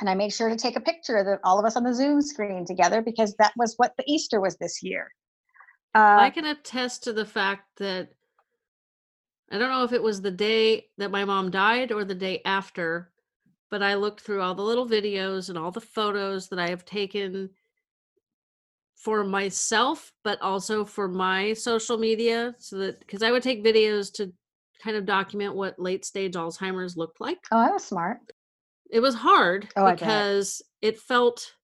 and 0.00 0.10
I 0.10 0.14
made 0.14 0.32
sure 0.32 0.48
to 0.48 0.56
take 0.56 0.76
a 0.76 0.80
picture 0.80 1.16
of 1.16 1.40
all 1.42 1.58
of 1.58 1.64
us 1.64 1.76
on 1.76 1.82
the 1.82 1.94
Zoom 1.94 2.20
screen 2.20 2.66
together 2.66 3.00
because 3.00 3.34
that 3.36 3.52
was 3.56 3.74
what 3.78 3.94
the 3.96 4.04
Easter 4.06 4.40
was 4.40 4.56
this 4.56 4.82
year. 4.82 5.10
Uh, 5.94 6.18
I 6.20 6.30
can 6.30 6.44
attest 6.44 7.04
to 7.04 7.12
the 7.12 7.24
fact 7.24 7.64
that 7.78 8.10
I 9.50 9.58
don't 9.58 9.70
know 9.70 9.84
if 9.84 9.92
it 9.92 10.02
was 10.02 10.20
the 10.20 10.30
day 10.30 10.88
that 10.98 11.10
my 11.10 11.24
mom 11.24 11.50
died 11.50 11.92
or 11.92 12.04
the 12.04 12.14
day 12.14 12.42
after, 12.44 13.12
but 13.70 13.82
I 13.82 13.94
looked 13.94 14.20
through 14.20 14.42
all 14.42 14.54
the 14.54 14.62
little 14.62 14.88
videos 14.88 15.48
and 15.48 15.56
all 15.56 15.70
the 15.70 15.80
photos 15.80 16.48
that 16.48 16.58
I 16.58 16.68
have 16.68 16.84
taken 16.84 17.50
for 19.04 19.22
myself, 19.22 20.10
but 20.24 20.40
also 20.40 20.84
for 20.84 21.06
my 21.06 21.52
social 21.52 21.98
media. 21.98 22.54
So 22.58 22.78
that 22.78 23.00
because 23.00 23.22
I 23.22 23.30
would 23.30 23.42
take 23.42 23.62
videos 23.62 24.10
to 24.14 24.32
kind 24.82 24.96
of 24.96 25.04
document 25.04 25.54
what 25.54 25.78
late 25.78 26.04
stage 26.04 26.32
Alzheimer's 26.34 26.96
looked 26.96 27.20
like. 27.20 27.38
oh, 27.52 27.58
that 27.62 27.72
was 27.72 27.84
smart. 27.84 28.18
It 28.90 29.00
was 29.00 29.14
hard 29.14 29.68
Oh, 29.76 29.90
because 29.92 30.62
it 30.80 30.98
felt 30.98 31.54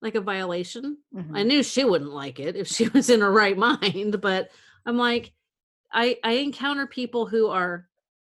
like 0.00 0.14
a 0.14 0.20
violation 0.20 0.98
Mhm. 1.14 1.36
I 1.36 1.42
knew 1.42 1.62
she 1.64 1.84
wouldn't 1.84 2.12
like 2.12 2.38
it 2.38 2.54
if 2.54 2.68
she 2.68 2.88
was 2.94 3.10
in 3.10 3.20
her 3.20 3.32
right 3.32 3.58
mind, 3.58 4.20
but 4.20 4.50
I'm 4.86 4.96
like, 4.96 5.32
I 5.92 6.18
I 6.22 6.32
encounter 6.34 6.86
people 6.86 7.26
who 7.26 7.48
are 7.48 7.88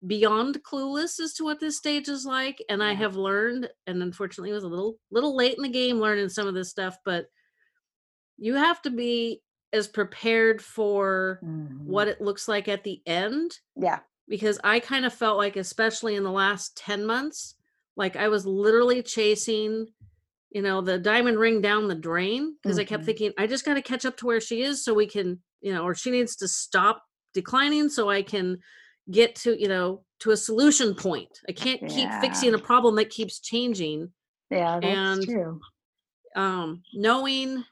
beyond 0.05 0.61
clueless 0.63 1.19
as 1.19 1.33
to 1.33 1.43
what 1.43 1.59
this 1.59 1.77
stage 1.77 2.07
is 2.07 2.23
like, 2.25 2.63
and 2.69 2.83
I 2.83 2.93
have 2.93 3.15
learned, 3.15 3.67
and 3.87 4.03
unfortunately, 4.03 4.51
it 4.51 4.53
was 4.53 4.63
a 4.63 4.67
little 4.67 4.99
little 5.09 5.35
late 5.35 5.57
in 5.57 5.63
the 5.63 5.69
game 5.69 5.99
learning 5.99 6.29
some 6.29 6.47
of 6.47 6.53
this 6.53 6.69
stuff, 6.69 6.97
but 7.03 7.25
you 8.37 8.55
have 8.55 8.81
to 8.83 8.89
be 8.89 9.41
as 9.73 9.87
prepared 9.87 10.61
for 10.61 11.41
Mhm. 11.41 11.85
what 11.85 12.07
it 12.07 12.21
looks 12.21 12.47
like 12.47 12.67
at 12.67 12.83
the 12.83 13.01
end 13.05 13.59
Yeah. 13.75 14.01
because 14.27 14.59
I 14.63 14.79
kind 14.79 15.05
of 15.05 15.13
felt 15.13 15.37
like, 15.37 15.55
especially 15.55 16.15
in 16.15 16.23
the 16.23 16.31
last 16.31 16.77
10 16.77 17.05
months, 17.05 17.55
like 17.97 18.15
I 18.15 18.27
was 18.29 18.45
literally 18.45 19.03
chasing, 19.03 19.87
you 20.51 20.61
know, 20.61 20.81
the 20.81 20.99
diamond 20.99 21.39
ring 21.39 21.61
down 21.61 21.87
the 21.87 21.95
drain 21.95 22.57
because 22.63 22.79
I 22.79 22.85
kept 22.85 23.03
Mhm. 23.03 23.05
thinking, 23.05 23.33
I 23.37 23.47
just 23.47 23.65
got 23.65 23.75
to 23.75 23.81
catch 23.81 24.05
up 24.05 24.17
to 24.17 24.25
where 24.27 24.41
she 24.41 24.63
is 24.63 24.83
so 24.83 24.93
we 24.93 25.07
can, 25.07 25.43
you 25.61 25.73
know, 25.73 25.83
or 25.85 25.95
she 25.95 26.11
needs 26.11 26.35
to 26.37 26.47
stop 26.47 27.03
declining 27.33 27.89
so 27.89 28.09
I 28.09 28.23
can 28.23 28.59
get 29.11 29.35
to, 29.37 29.59
you 29.59 29.67
know, 29.67 30.05
to 30.19 30.31
a 30.31 30.37
solution 30.37 30.95
point. 30.95 31.41
I 31.49 31.53
can't 31.53 31.85
keep 31.87 32.13
fixing 32.13 32.53
a 32.53 32.59
problem 32.59 32.95
that 32.97 33.09
keeps 33.11 33.39
changing. 33.39 34.13
Yeah, 34.49 34.79
that's 34.81 35.19
And 35.19 35.23
true. 35.23 35.65
Um, 36.35 36.83
knowing, 36.93 37.63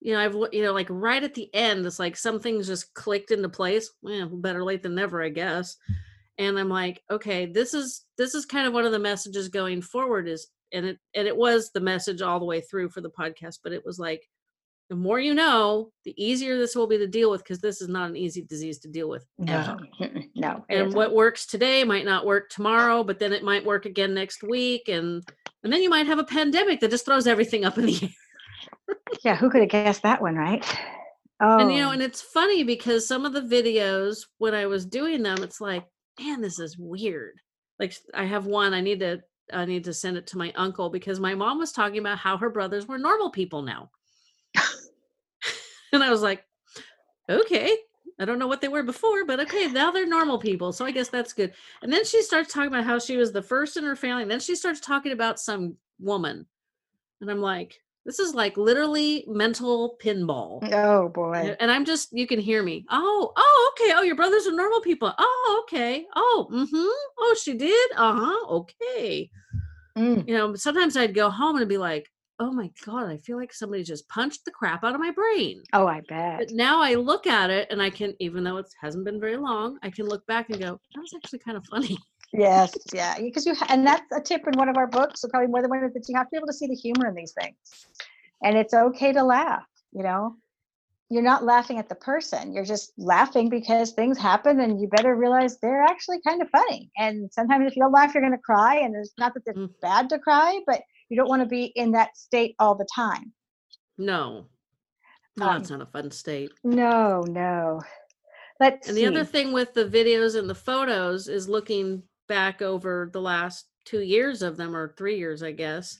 you 0.00 0.12
know, 0.12 0.20
I've, 0.20 0.34
you 0.52 0.62
know, 0.62 0.72
like 0.72 0.88
right 0.90 1.22
at 1.22 1.34
the 1.34 1.52
end, 1.54 1.84
it's 1.84 1.98
like 1.98 2.16
some 2.16 2.38
things 2.40 2.66
just 2.66 2.94
clicked 2.94 3.30
into 3.30 3.48
place. 3.48 3.90
Well, 4.02 4.28
better 4.28 4.64
late 4.64 4.82
than 4.82 4.94
never, 4.94 5.22
I 5.22 5.28
guess 5.28 5.76
and 6.38 6.58
i'm 6.58 6.68
like 6.68 7.02
okay 7.10 7.46
this 7.46 7.74
is 7.74 8.04
this 8.16 8.34
is 8.34 8.46
kind 8.46 8.66
of 8.66 8.72
one 8.72 8.84
of 8.84 8.92
the 8.92 8.98
messages 8.98 9.48
going 9.48 9.82
forward 9.82 10.28
is 10.28 10.48
and 10.72 10.86
it 10.86 10.98
and 11.14 11.26
it 11.26 11.36
was 11.36 11.70
the 11.72 11.80
message 11.80 12.22
all 12.22 12.38
the 12.38 12.46
way 12.46 12.60
through 12.60 12.88
for 12.88 13.00
the 13.00 13.10
podcast 13.10 13.58
but 13.62 13.72
it 13.72 13.84
was 13.84 13.98
like 13.98 14.28
the 14.88 14.96
more 14.96 15.20
you 15.20 15.34
know 15.34 15.90
the 16.04 16.14
easier 16.22 16.56
this 16.56 16.74
will 16.74 16.86
be 16.86 16.96
to 16.96 17.06
deal 17.06 17.30
with 17.30 17.42
because 17.42 17.58
this 17.60 17.82
is 17.82 17.88
not 17.88 18.08
an 18.08 18.16
easy 18.16 18.42
disease 18.42 18.78
to 18.78 18.88
deal 18.88 19.08
with 19.08 19.26
ever 19.46 19.76
No, 20.00 20.08
no. 20.34 20.64
and 20.70 20.94
what 20.94 21.12
works 21.14 21.46
today 21.46 21.84
might 21.84 22.06
not 22.06 22.24
work 22.24 22.48
tomorrow 22.48 23.04
but 23.04 23.18
then 23.18 23.32
it 23.32 23.44
might 23.44 23.66
work 23.66 23.84
again 23.84 24.14
next 24.14 24.42
week 24.42 24.88
and 24.88 25.22
and 25.64 25.72
then 25.72 25.82
you 25.82 25.90
might 25.90 26.06
have 26.06 26.20
a 26.20 26.24
pandemic 26.24 26.80
that 26.80 26.90
just 26.90 27.04
throws 27.04 27.26
everything 27.26 27.64
up 27.64 27.76
in 27.78 27.86
the 27.86 27.98
air 28.02 28.08
Yeah, 29.24 29.36
who 29.36 29.50
could 29.50 29.62
have 29.62 29.70
guessed 29.70 30.02
that 30.02 30.22
one, 30.22 30.36
right? 30.36 30.64
Oh, 31.40 31.58
and 31.58 31.72
you 31.72 31.80
know 31.80 31.90
and 31.92 32.02
oh. 32.02 32.04
it's 32.04 32.20
funny 32.20 32.64
because 32.64 33.06
some 33.06 33.24
of 33.24 33.32
the 33.32 33.40
videos 33.40 34.26
when 34.38 34.54
i 34.54 34.66
was 34.66 34.84
doing 34.84 35.22
them 35.22 35.40
it's 35.42 35.60
like 35.60 35.84
man 36.18 36.40
this 36.40 36.58
is 36.58 36.76
weird. 36.76 37.36
Like 37.78 37.94
I 38.12 38.24
have 38.24 38.46
one 38.46 38.74
i 38.74 38.80
need 38.80 39.00
to 39.00 39.20
i 39.52 39.64
need 39.64 39.84
to 39.84 39.94
send 39.94 40.16
it 40.16 40.26
to 40.28 40.38
my 40.38 40.52
uncle 40.56 40.90
because 40.90 41.20
my 41.20 41.36
mom 41.36 41.58
was 41.58 41.70
talking 41.70 41.98
about 41.98 42.18
how 42.18 42.36
her 42.36 42.50
brothers 42.50 42.88
were 42.88 42.98
normal 42.98 43.30
people 43.30 43.62
now. 43.62 43.90
And 45.92 46.02
i 46.02 46.10
was 46.10 46.20
like 46.20 46.44
okay 47.30 47.74
i 48.20 48.24
don't 48.26 48.38
know 48.38 48.46
what 48.46 48.60
they 48.60 48.68
were 48.68 48.82
before 48.82 49.24
but 49.24 49.40
okay 49.40 49.68
now 49.68 49.90
they're 49.90 50.06
normal 50.06 50.38
people 50.38 50.70
so 50.72 50.84
i 50.84 50.90
guess 50.90 51.08
that's 51.08 51.32
good. 51.32 51.54
And 51.82 51.92
then 51.92 52.04
she 52.04 52.20
starts 52.20 52.52
talking 52.52 52.68
about 52.68 52.84
how 52.84 52.98
she 52.98 53.16
was 53.16 53.32
the 53.32 53.42
first 53.42 53.76
in 53.76 53.84
her 53.84 53.96
family 53.96 54.22
and 54.22 54.30
then 54.30 54.40
she 54.40 54.56
starts 54.56 54.80
talking 54.80 55.12
about 55.12 55.38
some 55.38 55.76
woman. 56.00 56.46
And 57.20 57.30
i'm 57.30 57.40
like 57.40 57.80
this 58.08 58.18
is 58.18 58.34
like 58.34 58.56
literally 58.56 59.22
mental 59.28 59.96
pinball 60.02 60.60
oh 60.72 61.10
boy. 61.10 61.54
and 61.60 61.70
I'm 61.70 61.84
just 61.84 62.08
you 62.10 62.26
can 62.26 62.40
hear 62.40 62.62
me. 62.62 62.86
Oh, 62.88 63.32
oh, 63.36 63.72
okay. 63.74 63.92
Oh, 63.94 64.02
your 64.02 64.16
brothers 64.16 64.46
are 64.46 64.52
normal 64.56 64.80
people. 64.80 65.12
Oh, 65.18 65.62
okay. 65.64 66.06
Oh, 66.16 66.48
mm-hmm. 66.50 66.88
Oh, 67.18 67.36
she 67.42 67.52
did. 67.52 67.90
Uh-huh. 67.94 68.46
Okay. 68.60 69.28
Mm, 69.96 70.26
You 70.26 70.34
know, 70.36 70.54
sometimes 70.54 70.96
I'd 70.96 71.14
go 71.14 71.28
home 71.28 71.56
and 71.58 71.68
be 71.68 71.76
like, 71.76 72.08
oh 72.40 72.50
my 72.52 72.70
God, 72.86 73.10
I 73.10 73.18
feel 73.18 73.36
like 73.36 73.52
somebody 73.52 73.82
just 73.82 74.08
punched 74.08 74.44
the 74.44 74.52
crap 74.52 74.84
out 74.84 74.94
of 74.94 75.00
my 75.00 75.10
brain. 75.10 75.62
Oh, 75.74 75.86
I 75.86 76.00
bet. 76.08 76.38
But 76.38 76.50
now 76.52 76.80
I 76.80 76.94
look 76.94 77.26
at 77.26 77.50
it 77.50 77.66
and 77.70 77.82
I 77.82 77.90
can, 77.90 78.14
even 78.20 78.42
though 78.44 78.56
it 78.58 78.66
hasn't 78.80 79.04
been 79.04 79.20
very 79.20 79.36
long, 79.36 79.76
I 79.82 79.90
can 79.90 80.06
look 80.06 80.24
back 80.26 80.48
and 80.48 80.58
go, 80.60 80.80
that 80.94 81.00
was 81.00 81.12
actually 81.14 81.40
kind 81.40 81.56
of 81.58 81.66
funny. 81.66 81.98
Yes, 82.32 82.76
yeah, 82.92 83.18
because 83.18 83.46
you 83.46 83.54
ha- 83.54 83.66
and 83.70 83.86
that's 83.86 84.10
a 84.12 84.20
tip 84.20 84.42
in 84.46 84.58
one 84.58 84.68
of 84.68 84.76
our 84.76 84.86
books, 84.86 85.20
so 85.20 85.28
probably 85.28 85.48
more 85.48 85.62
than 85.62 85.70
one 85.70 85.82
of 85.84 85.94
that 85.94 86.08
you 86.08 86.16
have 86.16 86.26
to 86.26 86.30
be 86.32 86.36
able 86.36 86.46
to 86.46 86.52
see 86.52 86.66
the 86.66 86.74
humor 86.74 87.08
in 87.08 87.14
these 87.14 87.32
things, 87.40 87.56
and 88.42 88.56
it's 88.56 88.74
okay 88.74 89.12
to 89.12 89.22
laugh. 89.22 89.64
You 89.92 90.02
know, 90.02 90.36
you're 91.08 91.22
not 91.22 91.44
laughing 91.44 91.78
at 91.78 91.88
the 91.88 91.94
person; 91.94 92.52
you're 92.52 92.64
just 92.66 92.92
laughing 92.98 93.48
because 93.48 93.92
things 93.92 94.18
happen, 94.18 94.60
and 94.60 94.78
you 94.80 94.88
better 94.88 95.16
realize 95.16 95.58
they're 95.58 95.82
actually 95.82 96.20
kind 96.26 96.42
of 96.42 96.50
funny. 96.50 96.90
And 96.98 97.32
sometimes 97.32 97.66
if 97.66 97.76
you 97.76 97.82
don't 97.82 97.92
laugh, 97.92 98.12
you're 98.14 98.22
going 98.22 98.32
to 98.36 98.38
cry, 98.42 98.76
and 98.76 98.94
it's 98.94 99.14
not 99.18 99.32
that 99.34 99.44
it's 99.46 99.58
Mm. 99.58 99.70
bad 99.80 100.10
to 100.10 100.18
cry, 100.18 100.60
but 100.66 100.82
you 101.08 101.16
don't 101.16 101.28
want 101.28 101.40
to 101.42 101.48
be 101.48 101.64
in 101.64 101.92
that 101.92 102.16
state 102.16 102.54
all 102.58 102.74
the 102.74 102.86
time. 102.94 103.32
No. 103.96 104.48
No, 105.38 105.50
Um, 105.50 105.60
it's 105.62 105.70
not 105.70 105.80
a 105.80 105.86
fun 105.86 106.10
state. 106.10 106.52
No, 106.62 107.22
no. 107.22 107.80
Let's 108.60 108.88
And 108.88 108.96
see. 108.96 109.02
the 109.02 109.08
other 109.08 109.24
thing 109.24 109.52
with 109.52 109.72
the 109.72 109.84
videos 109.84 110.36
and 110.36 110.50
the 110.50 110.54
photos 110.54 111.28
is 111.28 111.48
looking 111.48 112.02
back 112.28 112.62
over 112.62 113.10
the 113.12 113.20
last 113.20 113.66
two 113.84 114.00
years 114.02 114.42
of 114.42 114.56
them 114.56 114.76
or 114.76 114.94
three 114.96 115.18
years, 115.18 115.42
I 115.42 115.52
guess. 115.52 115.98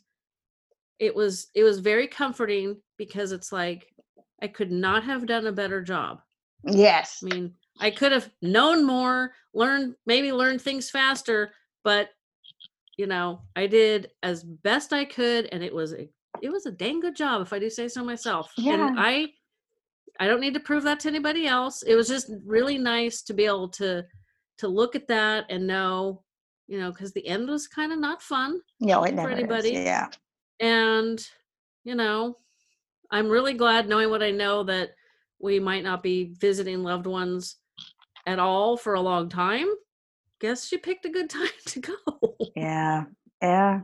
It 0.99 1.15
was 1.15 1.49
it 1.55 1.63
was 1.63 1.79
very 1.79 2.07
comforting 2.07 2.77
because 2.97 3.33
it's 3.33 3.53
like 3.53 3.87
I 4.43 4.49
could 4.49 4.71
not 4.71 5.05
have 5.05 5.27
done 5.27 5.47
a 5.47 5.53
better 5.53 5.83
job. 5.83 6.21
yes. 6.65 7.21
I 7.23 7.35
mean, 7.35 7.55
I 7.81 7.91
could 7.91 8.13
have 8.13 8.31
known 8.43 8.85
more, 8.85 9.33
learned 9.55 9.95
maybe 10.07 10.33
learned 10.33 10.61
things 10.61 10.91
faster, 10.91 11.53
but 11.85 12.11
you 12.97 13.07
know, 13.07 13.43
I 13.55 13.69
did 13.69 14.11
as 14.23 14.43
best 14.43 14.93
I 14.93 15.05
could, 15.05 15.49
and 15.53 15.63
it 15.63 15.73
was 15.73 15.93
a 15.93 16.09
it 16.43 16.51
was 16.51 16.67
a 16.67 16.73
dang 16.73 17.01
good 17.01 17.17
job, 17.17 17.43
if 17.43 17.53
I 17.53 17.59
do 17.59 17.71
say 17.71 17.89
so 17.89 18.05
myself. 18.05 18.53
Yeah. 18.57 18.89
And 18.89 18.99
I 18.99 19.29
I 20.21 20.27
don't 20.27 20.41
need 20.41 20.55
to 20.55 20.61
prove 20.61 20.83
that 20.83 21.01
to 21.01 21.09
anybody 21.09 21.47
else. 21.47 21.83
It 21.83 21.95
was 21.95 22.09
just 22.09 22.31
really 22.45 22.77
nice 22.77 23.23
to 23.23 23.35
be 23.35 23.45
able 23.45 23.69
to 23.71 24.05
to 24.59 24.69
look 24.69 24.95
at 24.95 25.09
that 25.09 25.47
and 25.49 25.67
know, 25.67 26.23
you 26.67 26.79
know, 26.79 26.91
because 26.91 27.13
the 27.13 27.27
end 27.27 27.49
was 27.49 27.67
kind 27.67 27.93
of 27.93 27.99
not 27.99 28.23
fun. 28.23 28.61
No, 28.81 29.05
it 29.05 29.11
for 29.11 29.17
never 29.17 29.31
anybody. 29.31 29.75
is. 29.75 29.85
Yeah. 29.85 30.09
And, 30.61 31.25
you 31.85 31.95
know, 31.95 32.37
I'm 33.11 33.29
really 33.29 33.55
glad 33.55 33.89
knowing 33.89 34.11
what 34.11 34.23
I 34.23 34.31
know 34.31 34.65
that 34.65 34.91
we 35.41 35.61
might 35.61 35.85
not 35.85 36.03
be 36.03 36.35
visiting 36.39 36.83
loved 36.83 37.07
ones 37.07 37.57
at 38.27 38.39
all 38.39 38.77
for 38.77 38.95
a 38.95 39.01
long 39.01 39.29
time. 39.29 39.69
Guess 40.41 40.67
she 40.67 40.79
picked 40.79 41.07
a 41.07 41.11
good 41.11 41.31
time 41.31 41.49
to 41.67 41.81
go. 41.81 41.95
Yeah. 42.55 43.05
Yeah. 43.41 43.81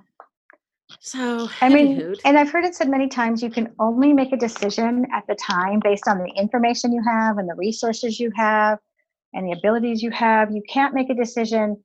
So, 1.01 1.49
I 1.61 1.69
mean, 1.69 1.99
anywho, 1.99 2.21
and 2.25 2.39
I've 2.39 2.51
heard 2.51 2.65
it 2.65 2.75
said 2.75 2.89
many 2.89 3.09
times 3.09 3.43
you 3.43 3.51
can 3.51 3.73
only 3.79 4.13
make 4.13 4.33
a 4.33 4.37
decision 4.37 5.07
at 5.13 5.27
the 5.27 5.35
time 5.35 5.81
based 5.83 6.07
on 6.07 6.19
the 6.19 6.31
information 6.37 6.93
you 6.93 7.03
have 7.03 7.39
and 7.39 7.49
the 7.49 7.55
resources 7.55 8.21
you 8.21 8.31
have 8.37 8.79
and 9.35 9.47
the 9.47 9.53
abilities 9.53 10.03
you 10.03 10.11
have. 10.11 10.51
You 10.53 10.63
can't 10.69 10.95
make 10.95 11.11
a 11.11 11.15
decision 11.15 11.83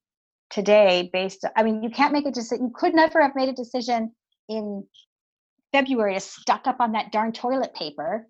today 0.49 1.09
based, 1.12 1.45
I 1.55 1.63
mean, 1.63 1.83
you 1.83 1.89
can't 1.89 2.13
make 2.13 2.25
a 2.25 2.31
decision. 2.31 2.67
You 2.67 2.73
could 2.73 2.95
never 2.95 3.21
have 3.21 3.35
made 3.35 3.49
a 3.49 3.53
decision 3.53 4.13
in 4.47 4.85
February 5.71 6.13
to 6.13 6.19
stock 6.19 6.65
up 6.65 6.79
on 6.79 6.93
that 6.93 7.12
darn 7.12 7.31
toilet 7.31 7.75
paper 7.75 8.27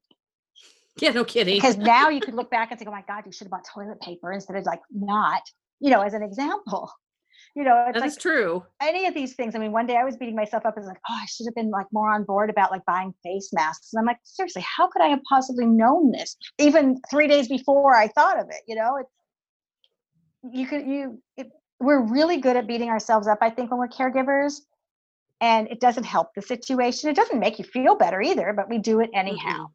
yeah, 1.02 1.12
no 1.12 1.24
kidding. 1.24 1.56
because 1.56 1.78
now 1.96 2.10
you 2.10 2.20
could 2.20 2.34
look 2.34 2.52
back 2.52 2.72
and 2.72 2.80
think, 2.80 2.90
oh 2.90 2.92
my 2.92 3.04
God, 3.08 3.24
you 3.26 3.32
should 3.32 3.46
have 3.46 3.52
bought 3.52 3.66
toilet 3.74 4.02
paper 4.02 4.32
instead 4.32 4.58
of 4.58 4.66
like 4.66 4.82
not, 4.92 5.42
you 5.80 5.90
know, 5.90 6.02
as 6.02 6.14
an 6.14 6.24
example. 6.24 6.92
You 7.56 7.64
know, 7.64 7.86
it's 7.88 8.00
that 8.00 8.08
like 8.08 8.18
true. 8.18 8.64
any 8.82 9.08
of 9.08 9.14
these 9.14 9.34
things. 9.34 9.56
I 9.56 9.60
mean, 9.60 9.72
one 9.72 9.88
day 9.88 9.98
I 9.98 10.04
was 10.04 10.18
beating 10.18 10.36
myself 10.36 10.66
up 10.66 10.76
as 10.78 10.86
like, 10.86 11.00
oh, 11.10 11.14
I 11.14 11.26
should 11.26 11.48
have 11.48 11.56
been 11.56 11.72
like 11.72 11.88
more 11.92 12.14
on 12.14 12.24
board 12.24 12.50
about 12.50 12.72
like 12.72 12.86
buying 12.86 13.14
face 13.24 13.50
masks. 13.52 13.90
And 13.92 14.00
I'm 14.00 14.06
like, 14.06 14.20
seriously, 14.24 14.64
how 14.64 14.88
could 14.88 15.02
I 15.02 15.08
have 15.08 15.20
possibly 15.28 15.66
known 15.66 16.12
this 16.12 16.38
even 16.60 17.02
three 17.10 17.28
days 17.28 17.48
before 17.48 17.96
I 17.96 18.08
thought 18.08 18.40
of 18.40 18.48
it? 18.50 18.62
You 18.68 18.76
know, 18.76 18.98
it's 18.98 19.10
you 20.56 20.68
could 20.68 20.86
you 20.86 21.22
it, 21.38 21.50
we're 21.80 22.02
really 22.02 22.38
good 22.38 22.56
at 22.56 22.68
beating 22.68 22.90
ourselves 22.90 23.28
up. 23.28 23.40
I 23.42 23.50
think 23.50 23.72
when 23.72 23.80
we're 23.80 23.88
caregivers, 23.88 24.62
and 25.42 25.68
it 25.70 25.80
doesn't 25.80 26.04
help 26.04 26.34
the 26.36 26.42
situation. 26.42 27.10
It 27.10 27.16
doesn't 27.16 27.40
make 27.40 27.58
you 27.58 27.66
feel 27.66 27.96
better 27.96 28.22
either, 28.22 28.54
but 28.56 28.70
we 28.70 28.78
do 28.78 29.00
it 29.00 29.10
anyhow. 29.14 29.66
Mm-hmm. 29.66 29.74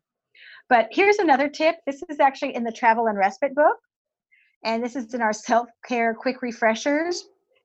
But 0.68 0.88
here's 0.92 1.18
another 1.18 1.48
tip. 1.48 1.76
This 1.86 2.02
is 2.08 2.20
actually 2.20 2.54
in 2.54 2.64
the 2.64 2.72
travel 2.72 3.08
and 3.08 3.18
respite 3.18 3.54
book, 3.54 3.76
and 4.64 4.82
this 4.82 4.96
is 4.96 5.12
in 5.12 5.20
our 5.20 5.32
self 5.32 5.68
care 5.86 6.14
quick 6.14 6.40
refreshers 6.40 7.24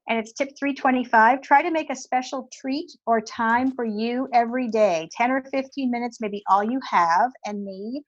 and 0.10 0.18
it's 0.18 0.34
tip 0.34 0.50
325 0.58 1.42
try 1.42 1.62
to 1.62 1.72
make 1.72 1.90
a 1.90 1.96
special 1.96 2.50
treat 2.52 2.92
or 3.06 3.22
time 3.22 3.72
for 3.72 3.86
you 3.86 4.28
every 4.34 4.68
day. 4.68 5.08
10 5.16 5.32
or 5.32 5.44
15 5.52 5.90
minutes 5.90 6.20
maybe 6.20 6.44
all 6.50 6.64
you 6.64 6.80
have 6.90 7.32
and 7.46 7.64
need 7.64 8.04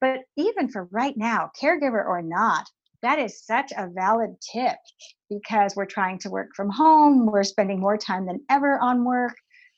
but 0.00 0.20
even 0.36 0.68
for 0.68 0.88
right 0.90 1.16
now 1.16 1.50
caregiver 1.60 2.04
or 2.04 2.20
not 2.20 2.66
that 3.02 3.18
is 3.18 3.44
such 3.44 3.72
a 3.76 3.88
valid 3.94 4.30
tip 4.52 4.76
because 5.30 5.76
we're 5.76 5.86
trying 5.86 6.18
to 6.18 6.30
work 6.30 6.48
from 6.54 6.68
home 6.70 7.26
we're 7.26 7.44
spending 7.44 7.80
more 7.80 7.96
time 7.96 8.26
than 8.26 8.40
ever 8.50 8.78
on 8.80 9.04
work 9.04 9.34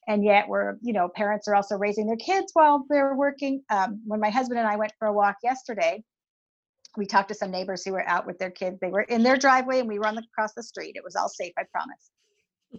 and 0.08 0.24
yet 0.24 0.48
we're 0.48 0.76
you 0.82 0.92
know 0.92 1.08
parents 1.14 1.46
are 1.46 1.54
also 1.54 1.76
raising 1.76 2.06
their 2.06 2.16
kids 2.16 2.50
while 2.54 2.84
they're 2.88 3.14
working. 3.14 3.62
Um, 3.70 4.00
when 4.06 4.20
my 4.20 4.30
husband 4.30 4.58
and 4.58 4.68
i 4.68 4.76
went 4.76 4.92
for 4.98 5.08
a 5.08 5.12
walk 5.12 5.36
yesterday 5.42 6.02
we 6.96 7.06
talked 7.06 7.28
to 7.28 7.34
some 7.34 7.50
neighbors 7.50 7.84
who 7.84 7.92
were 7.92 8.08
out 8.08 8.26
with 8.26 8.38
their 8.38 8.50
kids. 8.50 8.78
They 8.80 8.90
were 8.90 9.02
in 9.02 9.22
their 9.22 9.36
driveway 9.36 9.80
and 9.80 9.88
we 9.88 9.98
were 9.98 10.06
on 10.06 10.14
the, 10.14 10.22
across 10.22 10.54
the 10.54 10.62
street. 10.62 10.96
It 10.96 11.04
was 11.04 11.16
all 11.16 11.28
safe, 11.28 11.52
I 11.58 11.62
promise. 11.70 12.10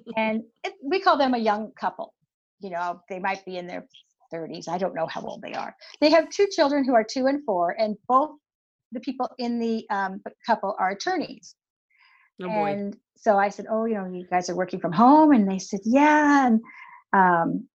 and 0.17 0.43
it, 0.63 0.73
we 0.83 0.99
call 0.99 1.17
them 1.17 1.33
a 1.33 1.39
young 1.39 1.71
couple. 1.79 2.13
You 2.59 2.71
know, 2.71 3.01
they 3.09 3.19
might 3.19 3.45
be 3.45 3.57
in 3.57 3.67
their 3.67 3.85
30s. 4.33 4.67
I 4.67 4.77
don't 4.77 4.95
know 4.95 5.07
how 5.07 5.21
old 5.21 5.41
they 5.41 5.53
are. 5.53 5.75
They 6.01 6.09
have 6.09 6.29
two 6.29 6.47
children 6.51 6.83
who 6.83 6.93
are 6.93 7.03
two 7.03 7.27
and 7.27 7.43
four, 7.45 7.75
and 7.79 7.95
both 8.07 8.31
the 8.91 8.99
people 8.99 9.29
in 9.37 9.59
the 9.59 9.85
um, 9.89 10.21
couple 10.45 10.75
are 10.79 10.89
attorneys. 10.89 11.55
Oh 12.41 12.49
boy. 12.49 12.71
And 12.71 12.97
so 13.15 13.37
I 13.37 13.49
said, 13.49 13.65
"Oh, 13.69 13.85
you 13.85 13.95
know, 13.95 14.05
you 14.11 14.25
guys 14.29 14.49
are 14.49 14.55
working 14.55 14.79
from 14.79 14.91
home," 14.91 15.31
and 15.31 15.49
they 15.49 15.59
said, 15.59 15.79
"Yeah." 15.83 16.47
And 16.47 16.61
um, 17.13 17.67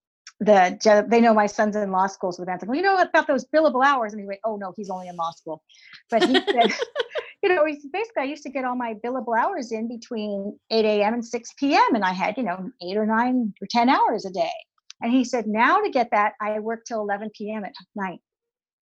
the 0.44 1.06
they 1.08 1.20
know 1.20 1.34
my 1.34 1.46
son's 1.46 1.76
in 1.76 1.90
law 1.90 2.06
school, 2.06 2.32
so 2.32 2.44
the 2.44 2.56
said, 2.58 2.68
"Well, 2.68 2.76
you 2.76 2.82
know 2.82 2.94
what 2.94 3.08
about 3.08 3.26
those 3.26 3.46
billable 3.46 3.84
hours?" 3.84 4.12
And 4.12 4.20
he 4.20 4.26
went, 4.26 4.40
"Oh 4.44 4.56
no, 4.56 4.72
he's 4.76 4.90
only 4.90 5.08
in 5.08 5.16
law 5.16 5.30
school." 5.30 5.62
But 6.10 6.24
he 6.24 6.40
said, 6.50 6.72
"You 7.42 7.48
know, 7.54 7.64
he's 7.64 7.86
basically 7.86 8.22
I 8.22 8.26
used 8.26 8.42
to 8.44 8.50
get 8.50 8.64
all 8.64 8.76
my 8.76 8.94
billable 8.94 9.38
hours 9.38 9.72
in 9.72 9.88
between 9.88 10.58
8 10.70 10.84
a.m. 10.84 11.14
and 11.14 11.24
6 11.24 11.50
p.m. 11.58 11.94
and 11.94 12.04
I 12.04 12.12
had 12.12 12.36
you 12.36 12.42
know 12.42 12.70
eight 12.82 12.96
or 12.96 13.06
nine 13.06 13.54
or 13.62 13.68
10 13.70 13.88
hours 13.88 14.24
a 14.24 14.30
day." 14.30 14.52
And 15.00 15.12
he 15.12 15.24
said, 15.24 15.46
"Now 15.46 15.80
to 15.80 15.90
get 15.90 16.10
that, 16.10 16.34
I 16.40 16.58
work 16.58 16.84
till 16.86 17.00
11 17.00 17.30
p.m. 17.36 17.64
at 17.64 17.72
night." 17.94 18.20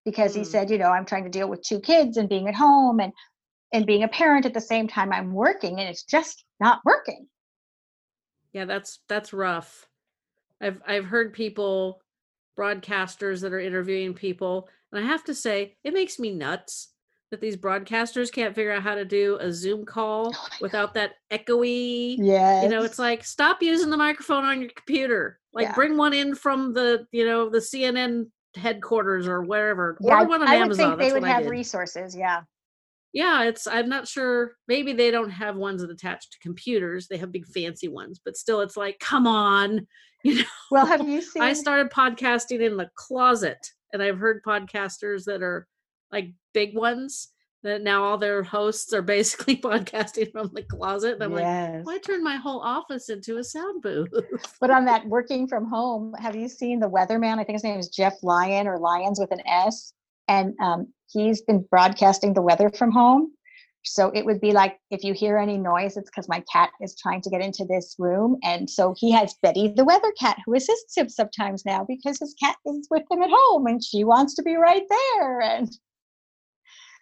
Because 0.07 0.35
he 0.35 0.41
Mm. 0.41 0.47
said, 0.47 0.71
you 0.71 0.79
know, 0.79 0.89
I'm 0.91 1.05
trying 1.05 1.25
to 1.25 1.31
deal 1.31 1.49
with 1.49 1.63
two 1.63 1.79
kids 1.79 2.17
and 2.17 2.29
being 2.29 2.49
at 2.49 2.55
home 2.55 3.01
and 3.01 3.13
and 3.73 3.87
being 3.87 4.03
a 4.03 4.09
parent 4.09 4.47
at 4.47 4.55
the 4.55 4.61
same 4.61 4.89
time 4.89 5.13
I'm 5.13 5.33
working 5.33 5.79
and 5.79 5.89
it's 5.89 6.05
just 6.05 6.45
not 6.59 6.81
working. 6.85 7.29
Yeah, 8.53 8.65
that's 8.65 9.01
that's 9.09 9.33
rough. 9.33 9.90
I've 10.61 10.81
I've 10.87 11.05
heard 11.05 11.33
people 11.33 12.01
broadcasters 12.59 13.41
that 13.43 13.53
are 13.53 13.61
interviewing 13.61 14.15
people 14.15 14.69
and 14.93 15.03
I 15.03 15.07
have 15.07 15.25
to 15.25 15.35
say 15.35 15.77
it 15.85 15.95
makes 15.95 16.19
me 16.19 16.31
nuts 16.31 16.93
that 17.31 17.41
these 17.41 17.57
broadcasters 17.57 18.31
can't 18.31 18.55
figure 18.55 18.73
out 18.73 18.83
how 18.83 18.97
to 18.97 19.05
do 19.05 19.39
a 19.41 19.53
Zoom 19.53 19.85
call 19.85 20.35
Oh 20.35 20.49
without 20.61 20.95
that 20.95 21.13
echoey 21.31 22.17
Yeah. 22.19 22.63
you 22.63 22.69
know 22.69 22.83
it's 22.83 22.99
like 22.99 23.25
stop 23.25 23.63
using 23.63 23.89
the 23.89 23.97
microphone 23.97 24.45
on 24.45 24.61
your 24.61 24.71
computer 24.71 25.39
like 25.55 25.69
Yeah. 25.69 25.75
bring 25.75 25.97
one 25.97 26.13
in 26.13 26.35
from 26.35 26.75
the 26.75 27.07
you 27.13 27.25
know 27.25 27.49
the 27.49 27.59
cnn 27.59 28.27
headquarters 28.57 29.29
or 29.29 29.43
wherever 29.43 29.97
yeah, 30.01 30.21
on 30.21 30.43
I 30.43 30.67
would 30.67 30.77
think 30.77 30.99
they 30.99 31.05
that's 31.05 31.15
would 31.15 31.25
have 31.25 31.47
resources. 31.47 32.17
Yeah. 32.17 32.43
Yeah 33.13 33.45
it's 33.45 33.67
i'm 33.67 33.89
not 33.89 34.07
sure 34.07 34.57
maybe 34.69 34.93
they 34.93 35.11
don't 35.11 35.31
have 35.31 35.57
ones 35.57 35.83
that 35.83 35.91
attach 35.91 36.31
to 36.31 36.39
computers 36.41 37.09
they 37.09 37.17
have 37.17 37.33
big 37.33 37.47
fancy 37.47 37.89
ones 37.89 38.21
but 38.25 38.37
still 38.37 38.61
it's 38.61 38.77
like 38.77 38.99
come 39.01 39.27
on 39.27 39.87
you 40.25 40.35
know 40.37 40.45
Well, 40.71 40.87
have 40.87 41.07
you 41.09 41.23
seen? 41.23 41.43
i 41.43 41.53
started 41.53 41.91
podcasting 41.91 42.61
in 42.61 42.77
the 42.77 42.89
closet 42.95 43.59
and 43.93 44.03
i've 44.03 44.19
heard 44.19 44.43
podcasters 44.45 45.25
that 45.25 45.43
are 45.43 45.67
like 46.13 46.33
big 46.53 46.77
ones 46.77 47.29
that 47.63 47.83
now 47.83 48.03
all 48.05 48.17
their 48.17 48.43
hosts 48.43 48.93
are 48.93 49.03
basically 49.03 49.57
podcasting 49.61 50.31
from 50.33 50.51
the 50.55 50.63
closet 50.63 51.15
and 51.15 51.23
i'm 51.25 51.33
like 51.33 51.43
yes. 51.43 51.85
why 51.85 51.99
turn 51.99 52.23
my 52.23 52.37
whole 52.37 52.61
office 52.61 53.09
into 53.09 53.39
a 53.39 53.45
sound 53.45 53.83
booth 53.83 54.11
But 54.61 54.71
on 54.71 54.85
that 54.85 55.07
working 55.09 55.49
from 55.49 55.69
home, 55.69 56.15
have 56.19 56.37
you 56.37 56.49
seen 56.49 56.81
the 56.81 56.89
weatherman? 56.89 57.39
I 57.39 57.45
think 57.45 57.57
his 57.57 57.65
name 57.65 57.79
is 57.79 57.89
Jeff 57.89 58.15
Lyon 58.23 58.67
or 58.67 58.79
Lyons 58.79 59.19
with 59.19 59.33
an 59.33 59.41
S. 59.47 59.93
And 60.29 60.55
um, 60.61 60.93
he's 61.13 61.43
been 61.43 61.65
broadcasting 61.71 62.35
the 62.35 62.43
weather 62.43 62.71
from 62.71 62.91
home. 62.91 63.33
So 63.83 64.11
it 64.15 64.27
would 64.27 64.41
be 64.41 64.53
like 64.53 64.79
if 64.91 65.03
you 65.05 65.15
hear 65.15 65.39
any 65.39 65.57
noise, 65.57 65.97
it's 65.97 66.11
because 66.11 66.29
my 66.29 66.45
cat 66.53 66.71
is 66.83 66.95
trying 66.97 67.23
to 67.23 67.31
get 67.31 67.41
into 67.41 67.65
this 67.65 67.97
room. 67.99 68.37
And 68.43 68.69
so 68.69 68.95
he 68.97 69.11
has 69.13 69.35
Betty 69.43 69.69
the 69.69 69.85
weather 69.85 70.13
cat 70.19 70.39
who 70.45 70.55
assists 70.55 70.97
him 70.97 71.09
sometimes 71.09 71.65
now 71.65 71.85
because 71.89 72.19
his 72.19 72.35
cat 72.43 72.57
is 72.67 72.89
with 72.91 73.05
him 73.11 73.23
at 73.23 73.31
home 73.33 73.67
and 73.67 73.83
she 73.83 74.05
wants 74.05 74.35
to 74.35 74.43
be 74.43 74.55
right 74.57 74.83
there. 74.89 75.41
And 75.41 75.71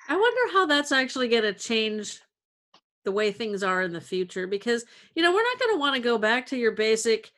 I 0.09 0.16
wonder 0.16 0.53
how 0.53 0.66
that's 0.66 0.92
actually 0.92 1.29
going 1.29 1.42
to 1.42 1.53
change 1.53 2.21
the 3.05 3.12
way 3.12 3.33
things 3.33 3.62
are 3.62 3.83
in 3.83 3.92
the 3.92 4.01
future 4.01 4.47
because, 4.47 4.85
you 5.14 5.23
know, 5.23 5.33
we're 5.33 5.42
not 5.42 5.59
going 5.59 5.75
to 5.75 5.81
want 5.81 5.97
to 5.97 6.01
go 6.01 6.16
back 6.16 6.47
to 6.47 6.57
your 6.57 6.73
basic 6.73 7.33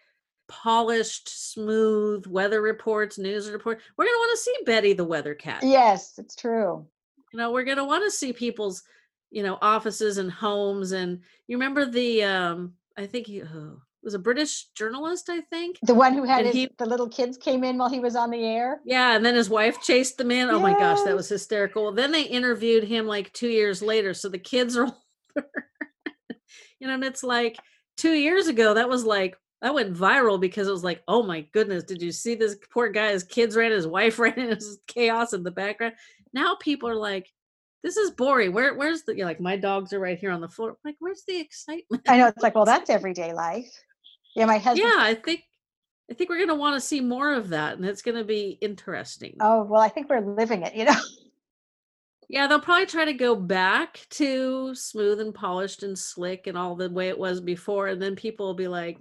polished, 0.50 1.28
smooth 1.28 2.26
weather 2.26 2.60
reports, 2.60 3.18
news 3.18 3.48
report. 3.50 3.80
We're 3.96 4.04
going 4.04 4.14
to 4.14 4.18
want 4.18 4.32
to 4.32 4.42
see 4.42 4.56
Betty 4.66 4.92
the 4.92 5.04
weather 5.04 5.34
cat. 5.34 5.62
yes, 5.62 6.14
it's 6.18 6.34
true. 6.34 6.84
You 7.32 7.38
know, 7.38 7.52
we're 7.52 7.64
going 7.64 7.76
to 7.76 7.84
want 7.84 8.04
to 8.04 8.10
see 8.10 8.32
people's, 8.32 8.82
you 9.30 9.44
know, 9.44 9.56
offices 9.62 10.18
and 10.18 10.30
homes. 10.30 10.90
And 10.90 11.20
you 11.46 11.56
remember 11.56 11.86
the, 11.86 12.24
um, 12.24 12.72
I 12.98 13.06
think 13.06 13.28
he 13.28 13.42
oh, 13.42 13.80
was 14.02 14.14
a 14.14 14.18
British 14.18 14.66
journalist, 14.74 15.30
I 15.30 15.40
think. 15.42 15.78
The 15.82 15.94
one 15.94 16.14
who 16.14 16.24
had 16.24 16.46
his, 16.46 16.54
he- 16.54 16.70
the 16.78 16.86
little 16.86 17.08
kids 17.08 17.36
came 17.38 17.62
in 17.62 17.78
while 17.78 17.88
he 17.88 18.00
was 18.00 18.16
on 18.16 18.30
the 18.30 18.44
air. 18.44 18.80
Yeah, 18.84 19.14
and 19.14 19.24
then 19.24 19.36
his 19.36 19.48
wife 19.48 19.80
chased 19.80 20.18
them 20.18 20.32
in. 20.32 20.50
Oh 20.50 20.58
my 20.58 20.72
gosh, 20.72 21.02
that 21.04 21.14
was 21.14 21.28
hysterical. 21.28 21.84
Well, 21.84 21.92
then 21.92 22.10
they 22.10 22.22
interviewed 22.22 22.82
him 22.82 23.06
like 23.06 23.32
two 23.32 23.48
years 23.48 23.80
later, 23.80 24.12
so 24.12 24.28
the 24.28 24.38
kids 24.38 24.76
are 24.76 24.84
older. 25.36 25.48
you 26.80 26.88
know, 26.88 26.94
and 26.94 27.04
it's 27.04 27.22
like 27.22 27.56
two 27.96 28.12
years 28.12 28.48
ago, 28.48 28.74
that 28.74 28.88
was 28.88 29.04
like 29.04 29.36
that 29.62 29.74
went 29.74 29.94
viral 29.94 30.40
because 30.40 30.68
it 30.68 30.72
was 30.72 30.84
like, 30.84 31.02
oh 31.06 31.22
my 31.22 31.42
goodness, 31.52 31.84
did 31.84 32.00
you 32.00 32.12
see 32.12 32.34
this 32.34 32.56
poor 32.72 32.88
guy? 32.88 33.12
His 33.12 33.24
kids 33.24 33.56
ran, 33.56 33.72
his 33.72 33.86
wife 33.86 34.18
ran, 34.18 34.34
and 34.36 34.50
it 34.50 34.56
was 34.56 34.78
chaos 34.86 35.32
in 35.32 35.42
the 35.42 35.50
background. 35.50 35.94
Now 36.32 36.56
people 36.60 36.88
are 36.88 36.96
like, 36.96 37.30
this 37.82 37.96
is 37.96 38.10
boring. 38.10 38.52
Where 38.52 38.74
where's 38.74 39.02
the 39.02 39.12
you 39.12 39.20
know, 39.20 39.26
like 39.26 39.40
my 39.40 39.56
dogs 39.56 39.92
are 39.92 40.00
right 40.00 40.18
here 40.18 40.30
on 40.30 40.40
the 40.40 40.48
floor. 40.48 40.76
Like, 40.84 40.96
where's 40.98 41.24
the 41.26 41.40
excitement? 41.40 42.02
I 42.08 42.18
know 42.18 42.26
it's 42.26 42.42
like, 42.42 42.54
well, 42.54 42.64
that's 42.66 42.90
everyday 42.90 43.32
life. 43.32 43.70
Yeah, 44.34 44.46
my 44.46 44.58
husband. 44.58 44.88
Yeah, 44.88 45.02
I 45.02 45.14
think 45.14 45.42
I 46.10 46.14
think 46.14 46.30
we're 46.30 46.38
gonna 46.38 46.54
want 46.54 46.76
to 46.76 46.86
see 46.86 47.00
more 47.00 47.34
of 47.34 47.48
that, 47.50 47.76
and 47.76 47.84
it's 47.84 48.02
gonna 48.02 48.24
be 48.24 48.58
interesting. 48.60 49.36
Oh 49.40 49.62
well, 49.64 49.80
I 49.80 49.88
think 49.88 50.08
we're 50.08 50.20
living 50.20 50.62
it. 50.62 50.74
You 50.74 50.86
know. 50.86 50.94
Yeah, 52.32 52.46
they'll 52.46 52.60
probably 52.60 52.86
try 52.86 53.04
to 53.06 53.12
go 53.12 53.34
back 53.34 54.06
to 54.10 54.72
smooth 54.72 55.18
and 55.18 55.34
polished 55.34 55.82
and 55.82 55.98
slick 55.98 56.46
and 56.46 56.56
all 56.56 56.76
the 56.76 56.88
way 56.88 57.08
it 57.08 57.18
was 57.18 57.40
before, 57.40 57.88
and 57.88 58.00
then 58.00 58.14
people 58.14 58.46
will 58.46 58.54
be 58.54 58.68
like, 58.68 58.98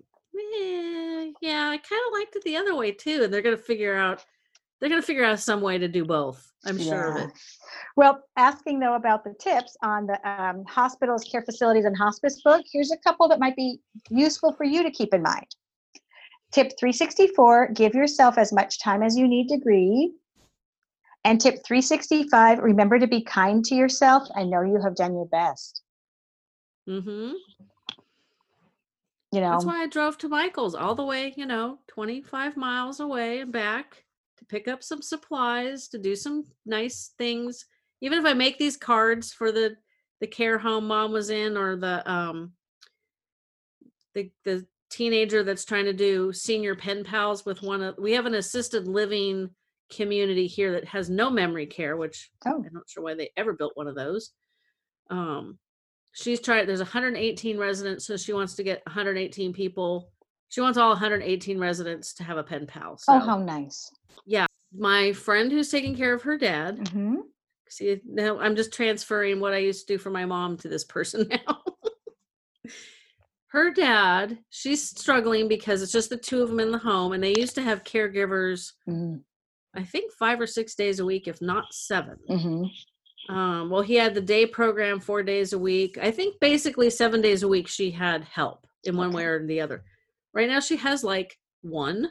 eh, 0.55 1.31
"Yeah, 1.41 1.69
I 1.69 1.77
kind 1.77 2.01
of 2.07 2.13
liked 2.13 2.35
it 2.35 2.43
the 2.43 2.57
other 2.57 2.75
way 2.75 2.91
too," 2.91 3.23
and 3.23 3.33
they're 3.33 3.41
gonna 3.41 3.57
figure 3.57 3.95
out 3.95 4.25
they're 4.79 4.89
gonna 4.89 5.01
figure 5.01 5.25
out 5.25 5.39
some 5.39 5.61
way 5.61 5.77
to 5.77 5.87
do 5.87 6.05
both. 6.05 6.51
I'm 6.65 6.77
sure 6.77 7.11
of 7.11 7.29
it. 7.29 7.31
Well, 7.95 8.21
asking 8.37 8.79
though 8.79 8.95
about 8.95 9.23
the 9.23 9.33
tips 9.39 9.77
on 9.83 10.07
the 10.07 10.29
um, 10.29 10.63
hospitals, 10.65 11.23
care 11.23 11.41
facilities, 11.41 11.85
and 11.85 11.97
hospice 11.97 12.41
book, 12.41 12.63
here's 12.71 12.91
a 12.91 12.97
couple 12.97 13.27
that 13.29 13.39
might 13.39 13.55
be 13.55 13.79
useful 14.09 14.53
for 14.53 14.63
you 14.63 14.83
to 14.83 14.91
keep 14.91 15.13
in 15.13 15.21
mind. 15.21 15.47
Tip 16.51 16.71
364 16.79 17.69
give 17.73 17.93
yourself 17.93 18.37
as 18.37 18.51
much 18.51 18.81
time 18.81 19.03
as 19.03 19.17
you 19.17 19.27
need 19.27 19.47
to 19.49 19.57
grieve. 19.57 20.11
And 21.23 21.39
tip 21.39 21.63
365 21.65 22.59
remember 22.59 22.97
to 22.97 23.07
be 23.07 23.21
kind 23.21 23.63
to 23.65 23.75
yourself. 23.75 24.27
I 24.35 24.43
know 24.43 24.61
you 24.61 24.79
have 24.81 24.95
done 24.95 25.13
your 25.13 25.27
best. 25.27 25.83
hmm 26.87 27.33
You 29.31 29.41
know, 29.41 29.51
That's 29.51 29.65
why 29.65 29.83
I 29.83 29.87
drove 29.87 30.17
to 30.19 30.29
Michael's 30.29 30.73
all 30.73 30.95
the 30.95 31.03
way, 31.03 31.33
you 31.37 31.45
know, 31.45 31.79
25 31.87 32.57
miles 32.57 32.99
away 32.99 33.41
and 33.41 33.51
back 33.51 34.03
to 34.37 34.45
pick 34.45 34.67
up 34.67 34.83
some 34.83 35.03
supplies, 35.03 35.87
to 35.89 35.99
do 35.99 36.15
some 36.15 36.45
nice 36.65 37.13
things. 37.17 37.65
Even 38.01 38.17
if 38.17 38.25
I 38.25 38.33
make 38.33 38.57
these 38.57 38.77
cards 38.77 39.31
for 39.31 39.51
the 39.51 39.75
the 40.19 40.27
care 40.27 40.57
home 40.57 40.87
mom 40.87 41.11
was 41.11 41.29
in 41.29 41.55
or 41.55 41.75
the 41.77 42.09
um 42.09 42.53
the 44.13 44.31
the 44.43 44.65
teenager 44.89 45.43
that's 45.43 45.63
trying 45.63 45.85
to 45.85 45.93
do 45.93 46.33
senior 46.33 46.75
pen 46.75 47.03
pals 47.03 47.45
with 47.45 47.61
one 47.61 47.81
of 47.81 47.95
we 47.99 48.13
have 48.13 48.25
an 48.25 48.33
assisted 48.33 48.87
living 48.87 49.49
community 49.91 50.47
here 50.47 50.73
that 50.73 50.85
has 50.85 51.09
no 51.09 51.29
memory 51.29 51.65
care, 51.65 51.95
which 51.97 52.31
oh, 52.45 52.63
I'm 52.65 52.73
not 52.73 52.89
sure 52.89 53.03
why 53.03 53.13
they 53.13 53.29
ever 53.37 53.53
built 53.53 53.75
one 53.75 53.87
of 53.87 53.95
those. 53.95 54.31
Um, 55.09 55.57
she's 56.19 56.41
trying 56.41 56.67
There's 56.67 56.79
118 56.79 57.57
residents, 57.57 58.05
so 58.05 58.17
she 58.17 58.33
wants 58.33 58.55
to 58.55 58.63
get 58.63 58.81
118 58.85 59.53
people. 59.53 60.11
She 60.49 60.61
wants 60.61 60.77
all 60.77 60.89
118 60.89 61.59
residents 61.59 62.13
to 62.15 62.23
have 62.23 62.37
a 62.37 62.43
pen 62.43 62.65
pal. 62.65 62.97
So 62.97 63.13
oh, 63.13 63.19
how 63.19 63.37
nice. 63.37 63.91
Yeah. 64.25 64.45
My 64.75 65.13
friend 65.13 65.51
who's 65.51 65.69
taking 65.69 65.95
care 65.95 66.13
of 66.13 66.21
her 66.23 66.37
dad. 66.37 66.89
hmm 66.89 67.15
See, 67.71 68.01
now 68.03 68.39
I'm 68.39 68.55
just 68.55 68.73
transferring 68.73 69.39
what 69.39 69.53
I 69.53 69.57
used 69.57 69.87
to 69.87 69.93
do 69.93 69.99
for 69.99 70.09
my 70.09 70.25
mom 70.25 70.57
to 70.57 70.67
this 70.67 70.83
person 70.83 71.27
now. 71.47 71.61
her 73.49 73.71
dad, 73.71 74.39
she's 74.49 74.89
struggling 74.89 75.47
because 75.47 75.83
it's 75.83 75.91
just 75.91 76.09
the 76.09 76.17
two 76.17 76.41
of 76.41 76.49
them 76.49 76.59
in 76.59 76.71
the 76.71 76.79
home, 76.79 77.13
and 77.13 77.23
they 77.23 77.35
used 77.37 77.53
to 77.55 77.61
have 77.61 77.83
caregivers. 77.83 78.73
hmm 78.85 79.17
I 79.75 79.83
think 79.83 80.11
five 80.13 80.41
or 80.41 80.47
six 80.47 80.73
days 80.73 80.99
a 80.99 81.05
week, 81.05 81.27
if 81.27 81.43
not 81.43 81.71
7 81.71 82.17
hmm 82.27 82.63
Um, 83.29 83.69
well, 83.69 83.81
he 83.83 83.95
had 83.95 84.15
the 84.15 84.21
day 84.21 84.45
program 84.45 84.99
four 84.99 85.21
days 85.23 85.53
a 85.53 85.59
week. 85.59 85.97
I 86.01 86.09
think 86.11 86.39
basically 86.39 86.89
seven 86.89 87.21
days 87.21 87.43
a 87.43 87.47
week 87.47 87.67
she 87.67 87.91
had 87.91 88.23
help 88.23 88.65
in 88.83 88.97
one 88.97 89.11
way 89.11 89.23
or 89.25 89.45
the 89.45 89.61
other. 89.61 89.83
Right 90.33 90.49
now 90.49 90.59
she 90.59 90.75
has 90.77 91.03
like 91.03 91.37
one. 91.61 92.09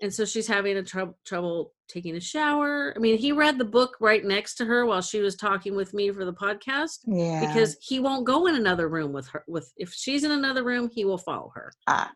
And 0.00 0.12
so 0.12 0.24
she's 0.24 0.46
having 0.48 0.76
a 0.76 0.82
trou- 0.82 1.14
trouble 1.24 1.74
taking 1.88 2.16
a 2.16 2.20
shower. 2.20 2.92
I 2.96 2.98
mean, 2.98 3.18
he 3.18 3.30
read 3.32 3.58
the 3.58 3.64
book 3.64 3.96
right 4.00 4.24
next 4.24 4.54
to 4.56 4.64
her 4.64 4.84
while 4.86 5.00
she 5.02 5.20
was 5.20 5.36
talking 5.36 5.76
with 5.76 5.92
me 5.94 6.10
for 6.10 6.24
the 6.24 6.32
podcast 6.32 7.00
Yeah. 7.06 7.46
because 7.46 7.76
he 7.80 8.00
won't 8.00 8.26
go 8.26 8.46
in 8.46 8.54
another 8.56 8.88
room 8.88 9.12
with 9.12 9.28
her. 9.28 9.44
With 9.46 9.72
if 9.76 9.92
she's 9.92 10.24
in 10.24 10.30
another 10.32 10.64
room, 10.64 10.88
he 10.92 11.04
will 11.04 11.18
follow 11.18 11.52
her. 11.54 11.72
Ah. 11.86 12.12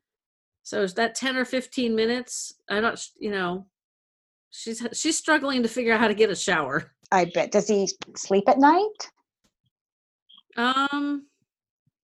So 0.65 0.83
is 0.83 0.95
that 0.95 1.15
10 1.15 1.37
or 1.37 1.45
15 1.45 1.95
minutes? 1.95 2.55
I 2.69 2.81
don't, 2.81 3.01
you 3.21 3.31
know, 3.31 3.67
she's 4.57 4.87
she's 4.93 5.17
struggling 5.17 5.63
to 5.63 5.69
figure 5.69 5.93
out 5.93 6.01
how 6.01 6.09
to 6.09 6.15
get 6.15 6.31
a 6.31 6.37
shower. 6.37 6.93
I 7.13 7.27
bet. 7.27 7.53
Does 7.53 7.69
he 7.69 7.89
sleep 8.17 8.49
at 8.49 8.59
night? 8.59 9.11
Um, 10.57 11.27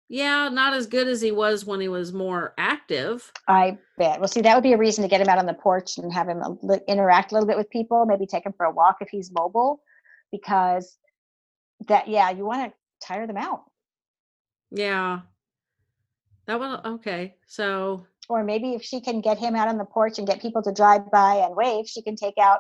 yeah, 0.09 0.49
not 0.49 0.73
as 0.73 0.87
good 0.87 1.07
as 1.07 1.21
he 1.21 1.31
was 1.31 1.65
when 1.65 1.81
he 1.81 1.89
was 1.89 2.13
more 2.13 2.53
active. 2.57 3.31
I 3.47 3.77
bet. 3.97 4.19
Well, 4.19 4.29
see, 4.29 4.41
that 4.41 4.55
would 4.55 4.63
be 4.63 4.73
a 4.73 4.77
reason 4.77 5.03
to 5.03 5.09
get 5.09 5.21
him 5.21 5.27
out 5.27 5.37
on 5.37 5.45
the 5.45 5.53
porch 5.53 5.97
and 5.97 6.11
have 6.13 6.29
him 6.29 6.41
interact 6.87 7.31
a 7.31 7.35
little 7.35 7.47
bit 7.47 7.57
with 7.57 7.69
people. 7.69 8.05
Maybe 8.05 8.25
take 8.25 8.45
him 8.45 8.53
for 8.55 8.65
a 8.65 8.71
walk 8.71 8.97
if 9.01 9.09
he's 9.09 9.31
mobile, 9.31 9.81
because 10.31 10.97
that, 11.87 12.07
yeah, 12.07 12.29
you 12.31 12.45
want 12.45 12.71
to 12.71 13.05
tire 13.05 13.27
them 13.27 13.37
out. 13.37 13.63
Yeah. 14.71 15.19
That 16.45 16.59
one 16.59 16.79
okay. 16.85 17.35
So 17.45 18.07
Or 18.29 18.43
maybe 18.43 18.73
if 18.73 18.83
she 18.83 18.99
can 19.01 19.21
get 19.21 19.37
him 19.37 19.55
out 19.55 19.67
on 19.67 19.77
the 19.77 19.85
porch 19.85 20.17
and 20.17 20.27
get 20.27 20.41
people 20.41 20.61
to 20.63 20.71
drive 20.71 21.09
by 21.11 21.35
and 21.35 21.55
wave, 21.55 21.87
she 21.87 22.01
can 22.01 22.15
take 22.15 22.37
out 22.37 22.59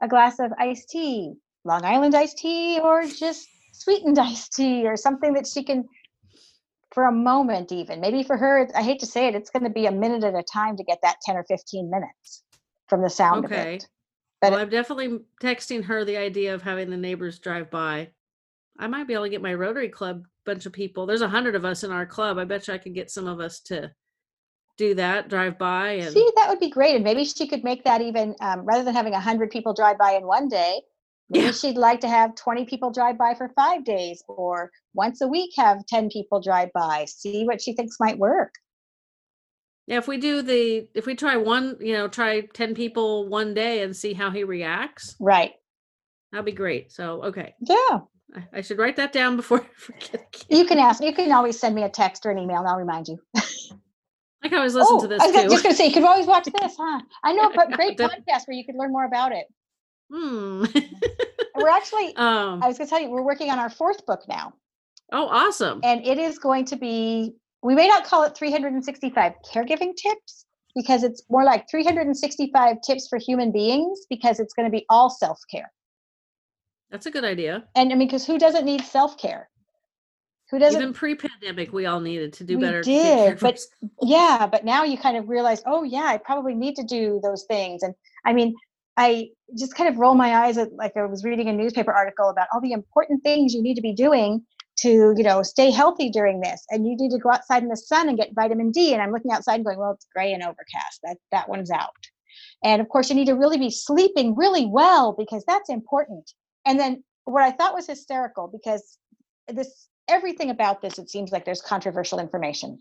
a 0.00 0.08
glass 0.08 0.38
of 0.38 0.52
iced 0.58 0.88
tea, 0.88 1.34
Long 1.64 1.84
Island 1.84 2.14
iced 2.14 2.38
tea, 2.38 2.78
or 2.80 3.04
just 3.06 3.48
sweetened 3.72 4.18
iced 4.30 4.52
tea, 4.52 4.86
or 4.86 4.96
something 4.96 5.32
that 5.34 5.46
she 5.46 5.64
can, 5.64 5.84
for 6.92 7.06
a 7.06 7.12
moment, 7.12 7.72
even. 7.72 8.00
Maybe 8.00 8.22
for 8.22 8.36
her, 8.36 8.68
I 8.74 8.82
hate 8.82 9.00
to 9.00 9.06
say 9.06 9.26
it, 9.26 9.34
it's 9.34 9.50
going 9.50 9.64
to 9.64 9.70
be 9.70 9.86
a 9.86 9.92
minute 9.92 10.22
at 10.22 10.34
a 10.34 10.42
time 10.44 10.76
to 10.76 10.84
get 10.84 10.98
that 11.02 11.16
10 11.26 11.36
or 11.36 11.44
15 11.48 11.90
minutes 11.90 12.44
from 12.88 13.02
the 13.02 13.10
sound 13.10 13.44
Okay. 13.46 13.54
of 13.60 13.66
it. 13.74 13.88
But 14.40 14.50
well, 14.52 14.60
it- 14.60 14.62
I'm 14.62 14.68
definitely 14.70 15.20
texting 15.42 15.82
her 15.84 16.04
the 16.04 16.18
idea 16.18 16.54
of 16.54 16.62
having 16.62 16.90
the 16.90 16.96
neighbors 16.96 17.40
drive 17.40 17.70
by. 17.70 18.10
I 18.78 18.86
might 18.86 19.06
be 19.08 19.14
able 19.14 19.24
to 19.24 19.30
get 19.30 19.42
my 19.42 19.54
Rotary 19.54 19.88
Club 19.88 20.26
bunch 20.44 20.66
of 20.66 20.72
people. 20.72 21.06
There's 21.06 21.22
a 21.22 21.28
hundred 21.28 21.54
of 21.56 21.64
us 21.64 21.82
in 21.84 21.90
our 21.90 22.04
club. 22.06 22.38
I 22.38 22.44
bet 22.44 22.68
you 22.68 22.74
I 22.74 22.78
could 22.78 22.94
get 22.94 23.10
some 23.10 23.26
of 23.26 23.40
us 23.40 23.60
to 23.62 23.90
do 24.76 24.94
that, 24.94 25.28
drive 25.28 25.58
by 25.58 25.92
and 25.92 26.12
See, 26.12 26.28
that 26.36 26.48
would 26.48 26.60
be 26.60 26.70
great. 26.70 26.94
And 26.94 27.04
maybe 27.04 27.24
she 27.24 27.46
could 27.46 27.62
make 27.64 27.84
that 27.84 28.00
even 28.00 28.34
um, 28.40 28.60
rather 28.64 28.82
than 28.84 28.94
having 28.94 29.12
100 29.12 29.50
people 29.50 29.72
drive 29.74 29.98
by 29.98 30.12
in 30.12 30.26
one 30.26 30.48
day. 30.48 30.82
Maybe 31.30 31.46
Yeah. 31.46 31.52
she'd 31.52 31.76
like 31.76 32.00
to 32.00 32.08
have 32.08 32.34
20 32.34 32.64
people 32.66 32.90
drive 32.90 33.16
by 33.16 33.34
for 33.34 33.48
five 33.56 33.84
days 33.84 34.22
or 34.28 34.70
once 34.92 35.20
a 35.20 35.28
week 35.28 35.52
have 35.56 35.86
10 35.86 36.08
people 36.10 36.40
drive 36.40 36.70
by. 36.74 37.06
See 37.08 37.44
what 37.44 37.62
she 37.62 37.72
thinks 37.74 37.96
might 38.00 38.18
work. 38.18 38.52
yeah, 39.86 39.98
if 39.98 40.08
we 40.08 40.16
do 40.18 40.42
the 40.42 40.88
if 40.94 41.06
we 41.06 41.14
try 41.14 41.36
one, 41.36 41.76
you 41.80 41.92
know, 41.92 42.08
try 42.08 42.40
10 42.42 42.74
people 42.74 43.28
one 43.28 43.54
day 43.54 43.82
and 43.82 43.94
see 43.96 44.12
how 44.14 44.30
he 44.30 44.42
reacts, 44.44 45.14
Right. 45.20 45.52
that'd 46.32 46.44
be 46.44 46.52
great. 46.52 46.90
So 46.92 47.22
okay. 47.24 47.54
Yeah. 47.60 48.00
I, 48.34 48.58
I 48.58 48.60
should 48.62 48.78
write 48.78 48.96
that 48.96 49.12
down 49.12 49.36
before 49.36 49.60
I 49.60 49.68
forget. 49.76 50.44
You 50.48 50.64
can 50.66 50.78
ask, 50.78 51.02
you 51.02 51.12
can 51.14 51.30
always 51.32 51.58
send 51.60 51.74
me 51.74 51.84
a 51.84 51.88
text 51.88 52.26
or 52.26 52.30
an 52.32 52.38
email 52.38 52.58
and 52.58 52.68
I'll 52.68 52.76
remind 52.76 53.08
you. 53.08 53.18
I 54.44 54.48
can 54.48 54.58
always 54.58 54.74
listen 54.74 54.96
oh, 54.96 55.00
to 55.00 55.08
this 55.08 55.22
I 55.22 55.26
was 55.26 55.34
too. 55.34 55.48
just 55.48 55.62
going 55.62 55.72
to 55.72 55.76
say, 55.76 55.86
you 55.86 55.94
could 55.94 56.04
always 56.04 56.26
watch 56.26 56.44
this, 56.44 56.76
huh? 56.78 57.00
I 57.24 57.32
know 57.32 57.50
a 57.50 57.72
great 57.76 57.98
podcast 57.98 58.46
where 58.46 58.56
you 58.56 58.64
could 58.64 58.76
learn 58.76 58.92
more 58.92 59.06
about 59.06 59.32
it. 59.32 59.46
Hmm. 60.12 60.66
We're 61.54 61.68
actually, 61.68 62.14
um. 62.16 62.62
I 62.62 62.68
was 62.68 62.76
going 62.76 62.86
to 62.86 62.90
tell 62.90 63.00
you, 63.00 63.08
we're 63.08 63.22
working 63.22 63.50
on 63.50 63.58
our 63.58 63.70
fourth 63.70 64.04
book 64.06 64.20
now. 64.28 64.52
Oh, 65.12 65.28
awesome. 65.28 65.80
and 65.84 66.04
it 66.06 66.18
is 66.18 66.38
going 66.38 66.64
to 66.66 66.76
be 66.76 67.34
we 67.62 67.74
may 67.74 67.86
not 67.88 68.04
call 68.04 68.24
it 68.24 68.36
365 68.36 69.32
caregiving 69.52 69.94
tips 69.96 70.44
because 70.74 71.02
it's 71.02 71.22
more 71.30 71.44
like 71.44 71.68
365 71.70 72.76
tips 72.84 73.06
for 73.08 73.18
human 73.18 73.52
beings 73.52 74.00
because 74.10 74.40
it's 74.40 74.52
going 74.54 74.66
to 74.66 74.70
be 74.70 74.84
all 74.88 75.10
self-care 75.10 75.70
That's 76.90 77.06
a 77.06 77.10
good 77.10 77.24
idea. 77.24 77.64
and 77.76 77.92
i 77.92 77.94
mean 77.96 78.08
because 78.08 78.26
who 78.26 78.38
doesn't 78.38 78.64
need 78.64 78.82
self-care 78.82 79.48
who 80.54 80.60
doesn't 80.60 80.80
Even 80.80 80.94
pre-pandemic, 80.94 81.72
we 81.72 81.86
all 81.86 82.00
needed 82.00 82.32
to 82.34 82.44
do 82.44 82.56
We 82.56 82.62
better. 82.62 82.82
did, 82.82 83.40
but 83.40 83.58
yeah 84.02 84.46
but 84.50 84.64
now 84.64 84.84
you 84.84 84.96
kind 84.96 85.16
of 85.16 85.28
realize 85.28 85.62
oh 85.66 85.82
yeah 85.82 86.04
i 86.04 86.16
probably 86.16 86.54
need 86.54 86.76
to 86.76 86.84
do 86.84 87.20
those 87.22 87.44
things. 87.44 87.82
And 87.82 87.94
i 88.24 88.32
mean 88.32 88.54
i 88.96 89.28
just 89.58 89.74
kind 89.74 89.88
of 89.88 89.96
roll 89.98 90.14
my 90.14 90.30
eyes 90.36 90.56
at 90.56 90.72
like 90.74 90.96
i 90.96 91.04
was 91.04 91.24
reading 91.24 91.48
a 91.48 91.52
newspaper 91.52 91.92
article 91.92 92.28
about 92.30 92.46
all 92.52 92.60
the 92.60 92.72
important 92.72 93.22
things 93.24 93.52
you 93.52 93.62
need 93.62 93.74
to 93.74 93.80
be 93.80 93.92
doing 93.92 94.44
to 94.76 95.12
you 95.16 95.24
know 95.24 95.42
stay 95.42 95.70
healthy 95.70 96.08
during 96.10 96.40
this 96.40 96.64
and 96.70 96.86
you 96.86 96.96
need 96.96 97.10
to 97.10 97.18
go 97.18 97.30
outside 97.30 97.62
in 97.62 97.68
the 97.68 97.76
sun 97.76 98.08
and 98.08 98.16
get 98.16 98.34
vitamin 98.34 98.70
d 98.70 98.92
and 98.92 99.02
i'm 99.02 99.10
looking 99.10 99.32
outside 99.32 99.56
and 99.56 99.64
going 99.64 99.78
well 99.78 99.92
it's 99.92 100.06
gray 100.14 100.32
and 100.32 100.42
overcast 100.42 101.00
that 101.02 101.16
that 101.32 101.48
one's 101.48 101.70
out. 101.70 101.90
And 102.62 102.80
of 102.80 102.88
course 102.88 103.10
you 103.10 103.16
need 103.16 103.26
to 103.26 103.34
really 103.34 103.58
be 103.58 103.70
sleeping 103.70 104.34
really 104.34 104.66
well 104.66 105.12
because 105.12 105.44
that's 105.46 105.70
important. 105.70 106.32
And 106.64 106.78
then 106.78 107.04
what 107.24 107.42
i 107.42 107.50
thought 107.50 107.74
was 107.74 107.86
hysterical 107.86 108.48
because 108.48 108.98
this 109.48 109.88
everything 110.08 110.50
about 110.50 110.80
this 110.80 110.98
it 110.98 111.10
seems 111.10 111.32
like 111.32 111.44
there's 111.44 111.62
controversial 111.62 112.18
information 112.18 112.80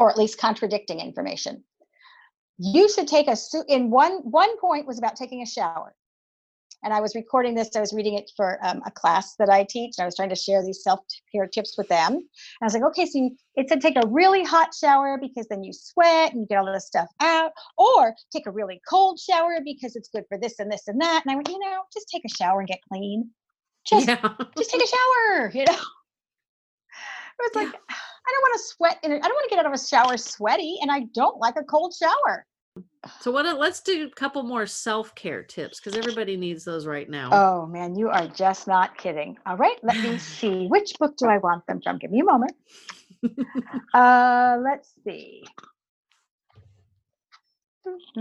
or 0.00 0.10
at 0.10 0.16
least 0.16 0.38
contradicting 0.38 1.00
information 1.00 1.62
you 2.58 2.88
should 2.88 3.08
take 3.08 3.28
a 3.28 3.36
su- 3.36 3.64
in 3.68 3.90
one 3.90 4.18
one 4.22 4.58
point 4.58 4.86
was 4.86 4.98
about 4.98 5.16
taking 5.16 5.42
a 5.42 5.46
shower 5.46 5.94
and 6.82 6.92
I 6.92 7.00
was 7.00 7.14
recording 7.14 7.54
this. 7.54 7.74
I 7.76 7.80
was 7.80 7.92
reading 7.92 8.14
it 8.14 8.30
for 8.36 8.58
um, 8.64 8.82
a 8.84 8.90
class 8.90 9.34
that 9.36 9.48
I 9.48 9.64
teach, 9.68 9.94
and 9.96 10.02
I 10.02 10.06
was 10.06 10.16
trying 10.16 10.30
to 10.30 10.36
share 10.36 10.64
these 10.64 10.82
self 10.82 11.00
care 11.30 11.46
tips 11.46 11.76
with 11.78 11.88
them. 11.88 12.12
And 12.12 12.24
I 12.60 12.64
was 12.64 12.74
like, 12.74 12.82
okay, 12.84 13.06
so 13.06 13.18
you, 13.18 13.36
it 13.56 13.68
said 13.68 13.80
take 13.80 13.96
a 13.96 14.06
really 14.08 14.42
hot 14.44 14.70
shower 14.74 15.18
because 15.20 15.46
then 15.48 15.62
you 15.62 15.72
sweat 15.72 16.32
and 16.32 16.40
you 16.40 16.46
get 16.46 16.58
all 16.58 16.72
this 16.72 16.86
stuff 16.86 17.08
out, 17.20 17.52
or 17.78 18.14
take 18.32 18.46
a 18.46 18.50
really 18.50 18.80
cold 18.88 19.20
shower 19.20 19.58
because 19.64 19.96
it's 19.96 20.08
good 20.08 20.24
for 20.28 20.38
this 20.38 20.58
and 20.58 20.70
this 20.70 20.88
and 20.88 21.00
that. 21.00 21.22
And 21.24 21.32
I 21.32 21.36
went, 21.36 21.48
you 21.48 21.58
know, 21.58 21.82
just 21.92 22.08
take 22.08 22.24
a 22.24 22.34
shower 22.36 22.60
and 22.60 22.68
get 22.68 22.80
clean. 22.88 23.30
Just, 23.86 24.08
yeah. 24.08 24.34
just 24.56 24.70
take 24.70 24.82
a 24.82 24.86
shower, 24.86 25.50
you 25.54 25.64
know. 25.64 25.78
It 27.42 27.56
was 27.56 27.64
like, 27.64 27.72
yeah. 27.72 27.96
I 28.28 28.30
don't 28.32 28.42
want 28.42 28.54
to 28.54 28.64
sweat 28.64 28.98
in 29.02 29.12
it. 29.12 29.16
I 29.16 29.28
don't 29.28 29.34
want 29.34 29.50
to 29.50 29.56
get 29.56 29.58
out 29.64 29.66
of 29.66 29.72
a 29.72 29.84
shower 29.84 30.16
sweaty, 30.16 30.78
and 30.80 30.92
I 30.92 31.00
don't 31.12 31.38
like 31.38 31.56
a 31.56 31.64
cold 31.64 31.92
shower. 31.98 32.46
So 33.20 33.32
what? 33.32 33.44
Let's 33.58 33.80
do 33.80 34.06
a 34.06 34.10
couple 34.10 34.44
more 34.44 34.64
self 34.66 35.14
care 35.14 35.42
tips 35.42 35.80
because 35.80 35.98
everybody 35.98 36.36
needs 36.36 36.64
those 36.64 36.86
right 36.86 37.10
now. 37.10 37.30
Oh 37.32 37.66
man, 37.66 37.96
you 37.96 38.08
are 38.08 38.28
just 38.28 38.68
not 38.68 38.96
kidding. 38.96 39.36
All 39.44 39.56
right, 39.56 39.76
let 39.82 39.96
me 39.96 40.18
see. 40.38 40.66
Which 40.68 40.92
book 41.00 41.16
do 41.16 41.26
I 41.26 41.38
want 41.38 41.66
them 41.66 41.80
from? 41.82 41.98
Give 41.98 42.12
me 42.12 42.20
a 42.20 42.24
moment. 42.24 42.52
uh, 43.92 44.58
let's 44.62 44.94
see. 45.04 45.44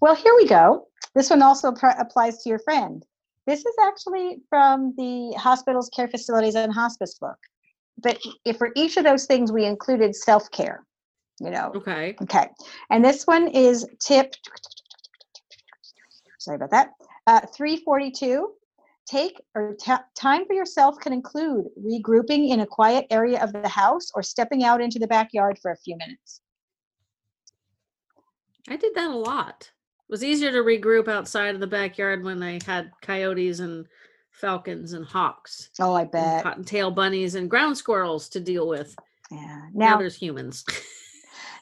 well, 0.00 0.14
here 0.14 0.34
we 0.36 0.46
go. 0.46 0.86
This 1.14 1.30
one 1.30 1.42
also 1.42 1.72
pr- 1.72 1.86
applies 1.98 2.42
to 2.42 2.48
your 2.48 2.60
friend. 2.60 3.04
This 3.46 3.60
is 3.64 3.74
actually 3.82 4.42
from 4.48 4.94
the 4.96 5.36
hospitals, 5.38 5.88
care 5.94 6.08
facilities, 6.08 6.54
and 6.54 6.72
hospice 6.72 7.14
book. 7.20 7.38
But 7.98 8.18
if 8.44 8.58
for 8.58 8.70
each 8.76 8.96
of 8.96 9.04
those 9.04 9.26
things, 9.26 9.52
we 9.52 9.64
included 9.64 10.14
self 10.14 10.50
care 10.50 10.86
you 11.40 11.50
know. 11.50 11.72
Okay. 11.74 12.16
Okay. 12.22 12.48
And 12.90 13.04
this 13.04 13.24
one 13.24 13.48
is 13.48 13.86
tip, 14.00 14.34
sorry 16.38 16.56
about 16.56 16.70
that, 16.70 16.90
uh, 17.26 17.40
342. 17.54 18.52
Take 19.06 19.40
or 19.54 19.76
t- 19.78 19.92
time 20.16 20.46
for 20.46 20.52
yourself 20.52 20.98
can 20.98 21.12
include 21.12 21.66
regrouping 21.78 22.50
in 22.50 22.60
a 22.60 22.66
quiet 22.66 23.06
area 23.10 23.40
of 23.40 23.52
the 23.52 23.68
house 23.68 24.10
or 24.16 24.22
stepping 24.22 24.64
out 24.64 24.80
into 24.80 24.98
the 24.98 25.06
backyard 25.06 25.60
for 25.62 25.70
a 25.70 25.76
few 25.76 25.96
minutes. 25.96 26.40
I 28.68 28.74
did 28.74 28.96
that 28.96 29.10
a 29.10 29.16
lot. 29.16 29.70
It 30.08 30.12
was 30.12 30.24
easier 30.24 30.52
to 30.52 30.58
regroup 30.58 31.08
outside 31.08 31.54
of 31.54 31.60
the 31.60 31.66
backyard 31.66 32.22
when 32.22 32.38
they 32.38 32.60
had 32.64 32.92
coyotes 33.02 33.60
and 33.60 33.86
falcons 34.30 34.92
and 34.92 35.04
hawks. 35.04 35.70
Oh, 35.80 35.94
I 35.94 36.04
bet. 36.04 36.42
Cottontail 36.42 36.92
bunnies 36.92 37.34
and 37.34 37.50
ground 37.50 37.76
squirrels 37.76 38.28
to 38.30 38.40
deal 38.40 38.68
with. 38.68 38.94
Yeah. 39.30 39.62
Now, 39.74 39.90
now 39.90 39.96
there's 39.98 40.16
humans. 40.16 40.64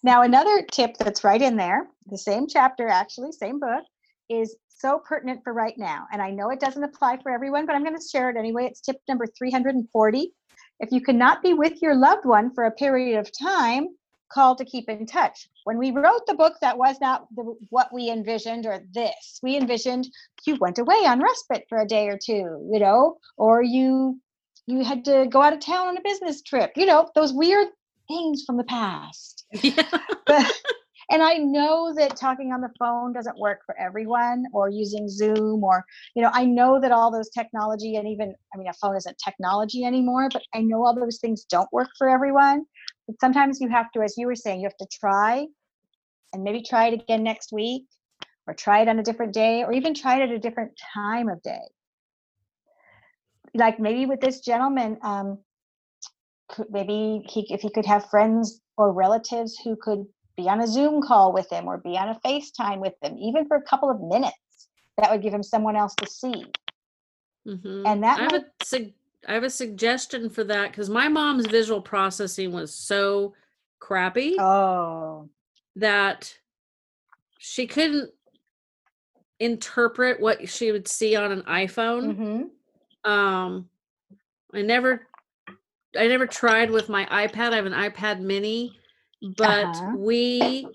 Now, 0.04 0.20
another 0.20 0.62
tip 0.70 0.98
that's 0.98 1.24
right 1.24 1.40
in 1.40 1.56
there, 1.56 1.88
the 2.10 2.18
same 2.18 2.46
chapter, 2.46 2.88
actually, 2.88 3.32
same 3.32 3.58
book, 3.58 3.84
is 4.28 4.54
so 4.68 4.98
pertinent 5.02 5.40
for 5.42 5.54
right 5.54 5.72
now. 5.78 6.06
And 6.12 6.20
I 6.20 6.30
know 6.30 6.50
it 6.50 6.60
doesn't 6.60 6.84
apply 6.84 7.22
for 7.22 7.32
everyone, 7.32 7.64
but 7.64 7.74
I'm 7.74 7.82
going 7.82 7.96
to 7.96 8.08
share 8.12 8.28
it 8.28 8.36
anyway. 8.36 8.66
It's 8.66 8.82
tip 8.82 8.98
number 9.08 9.26
340. 9.26 10.34
If 10.80 10.92
you 10.92 11.00
cannot 11.00 11.42
be 11.42 11.54
with 11.54 11.80
your 11.80 11.94
loved 11.94 12.26
one 12.26 12.52
for 12.52 12.64
a 12.64 12.70
period 12.70 13.18
of 13.18 13.30
time, 13.32 13.88
call 14.32 14.56
to 14.56 14.64
keep 14.64 14.88
in 14.88 15.06
touch. 15.06 15.48
When 15.64 15.78
we 15.78 15.90
wrote 15.90 16.26
the 16.26 16.34
book, 16.34 16.54
that 16.60 16.78
was 16.78 16.96
not 17.00 17.26
the, 17.34 17.56
what 17.70 17.92
we 17.92 18.10
envisioned 18.10 18.66
or 18.66 18.80
this. 18.92 19.40
We 19.42 19.56
envisioned 19.56 20.08
you 20.46 20.56
went 20.56 20.78
away 20.78 21.04
on 21.06 21.22
respite 21.22 21.66
for 21.68 21.78
a 21.78 21.86
day 21.86 22.08
or 22.08 22.18
two, 22.18 22.68
you 22.72 22.78
know, 22.78 23.18
or 23.36 23.62
you 23.62 24.20
you 24.66 24.82
had 24.82 25.04
to 25.04 25.26
go 25.30 25.42
out 25.42 25.52
of 25.52 25.60
town 25.60 25.88
on 25.88 25.96
a 25.96 26.02
business 26.02 26.42
trip, 26.42 26.72
you 26.76 26.86
know, 26.86 27.08
those 27.14 27.32
weird 27.32 27.68
things 28.08 28.44
from 28.46 28.56
the 28.56 28.64
past. 28.64 29.44
Yeah. 29.62 29.98
but, 30.26 30.52
and 31.10 31.22
I 31.22 31.34
know 31.34 31.92
that 31.94 32.16
talking 32.16 32.52
on 32.52 32.60
the 32.60 32.70
phone 32.78 33.12
doesn't 33.12 33.38
work 33.38 33.60
for 33.66 33.78
everyone 33.78 34.44
or 34.52 34.68
using 34.68 35.08
Zoom 35.08 35.62
or, 35.62 35.84
you 36.14 36.22
know, 36.22 36.30
I 36.32 36.44
know 36.44 36.80
that 36.80 36.92
all 36.92 37.10
those 37.10 37.30
technology 37.30 37.96
and 37.96 38.08
even, 38.08 38.34
I 38.54 38.58
mean, 38.58 38.68
a 38.68 38.72
phone 38.74 38.96
isn't 38.96 39.18
technology 39.22 39.84
anymore, 39.84 40.28
but 40.32 40.42
I 40.54 40.60
know 40.60 40.84
all 40.84 40.94
those 40.94 41.18
things 41.18 41.44
don't 41.44 41.72
work 41.72 41.88
for 41.98 42.08
everyone. 42.08 42.64
But 43.06 43.20
sometimes 43.20 43.60
you 43.60 43.68
have 43.68 43.90
to, 43.92 44.02
as 44.02 44.16
you 44.16 44.26
were 44.26 44.34
saying, 44.34 44.60
you 44.60 44.66
have 44.66 44.76
to 44.78 44.98
try 44.98 45.46
and 46.32 46.42
maybe 46.42 46.62
try 46.62 46.88
it 46.88 46.94
again 46.94 47.22
next 47.22 47.52
week 47.52 47.84
or 48.46 48.54
try 48.54 48.80
it 48.80 48.88
on 48.88 48.98
a 48.98 49.02
different 49.02 49.34
day 49.34 49.62
or 49.62 49.72
even 49.72 49.94
try 49.94 50.20
it 50.20 50.22
at 50.22 50.30
a 50.30 50.38
different 50.38 50.72
time 50.94 51.28
of 51.28 51.42
day. 51.42 51.62
Like 53.54 53.78
maybe 53.78 54.06
with 54.06 54.20
this 54.20 54.40
gentleman, 54.40 54.98
um, 55.02 55.38
maybe 56.70 57.24
he 57.28 57.46
if 57.52 57.60
he 57.60 57.70
could 57.70 57.86
have 57.86 58.10
friends 58.10 58.60
or 58.76 58.92
relatives 58.92 59.58
who 59.62 59.76
could 59.80 60.04
be 60.36 60.48
on 60.48 60.60
a 60.60 60.66
Zoom 60.66 61.02
call 61.02 61.32
with 61.32 61.50
him 61.50 61.66
or 61.66 61.78
be 61.78 61.96
on 61.96 62.08
a 62.08 62.20
FaceTime 62.24 62.80
with 62.80 62.94
him, 63.02 63.16
even 63.18 63.46
for 63.46 63.56
a 63.56 63.62
couple 63.62 63.90
of 63.90 64.00
minutes. 64.00 64.36
That 64.98 65.10
would 65.10 65.22
give 65.22 65.34
him 65.34 65.42
someone 65.42 65.76
else 65.76 65.94
to 65.96 66.06
see. 66.06 66.46
Mm-hmm. 67.46 67.86
And 67.86 68.02
that 68.02 68.18
I 68.18 68.22
have, 68.22 68.32
might... 68.32 68.42
a 68.42 68.64
su- 68.64 68.92
I 69.26 69.34
have 69.34 69.44
a 69.44 69.50
suggestion 69.50 70.30
for 70.30 70.44
that 70.44 70.70
because 70.70 70.88
my 70.88 71.08
mom's 71.08 71.46
visual 71.46 71.80
processing 71.80 72.52
was 72.52 72.72
so 72.72 73.34
crappy. 73.80 74.36
Oh, 74.38 75.28
that 75.76 76.32
she 77.38 77.66
couldn't 77.66 78.10
interpret 79.40 80.20
what 80.20 80.48
she 80.48 80.70
would 80.72 80.86
see 80.86 81.16
on 81.16 81.32
an 81.32 81.42
iPhone. 81.42 82.16
Mm-hmm. 82.16 83.10
Um, 83.10 83.68
I 84.54 84.62
never 84.62 85.08
I 85.98 86.06
never 86.06 86.26
tried 86.26 86.70
with 86.70 86.88
my 86.88 87.04
iPad. 87.06 87.52
I 87.52 87.56
have 87.56 87.66
an 87.66 87.72
iPad 87.72 88.20
mini, 88.20 88.78
but 89.36 89.66
uh-huh. 89.66 89.92
we 89.96 90.66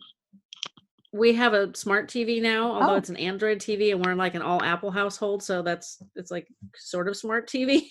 we 1.11 1.33
have 1.33 1.53
a 1.53 1.75
smart 1.75 2.07
TV 2.07 2.41
now, 2.41 2.71
although 2.71 2.93
oh. 2.93 2.97
it's 2.97 3.09
an 3.09 3.17
Android 3.17 3.59
TV 3.59 3.91
and 3.91 4.05
we're 4.05 4.11
in 4.11 4.17
like 4.17 4.35
an 4.35 4.41
all 4.41 4.61
Apple 4.63 4.91
household, 4.91 5.41
so 5.41 5.61
that's 5.61 6.01
it's 6.15 6.31
like 6.31 6.47
sort 6.75 7.07
of 7.07 7.17
smart 7.17 7.47
TV. 7.47 7.87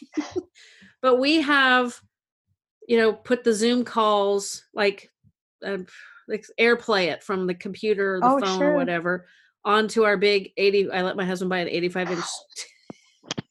but 1.02 1.16
we 1.16 1.40
have 1.40 2.00
you 2.86 2.96
know 2.96 3.12
put 3.12 3.44
the 3.44 3.52
Zoom 3.52 3.84
calls 3.84 4.64
like 4.74 5.10
uh, 5.64 5.78
like 6.28 6.44
AirPlay 6.58 7.06
it 7.06 7.22
from 7.22 7.46
the 7.46 7.54
computer 7.54 8.16
or 8.16 8.20
the 8.20 8.26
oh, 8.26 8.40
phone 8.40 8.58
sure. 8.58 8.72
or 8.72 8.76
whatever 8.76 9.26
onto 9.64 10.04
our 10.04 10.16
big 10.16 10.52
80 10.56 10.90
I 10.92 11.02
let 11.02 11.16
my 11.16 11.24
husband 11.24 11.50
buy 11.50 11.58
an 11.58 11.68
85 11.68 12.10
inch 12.12 12.24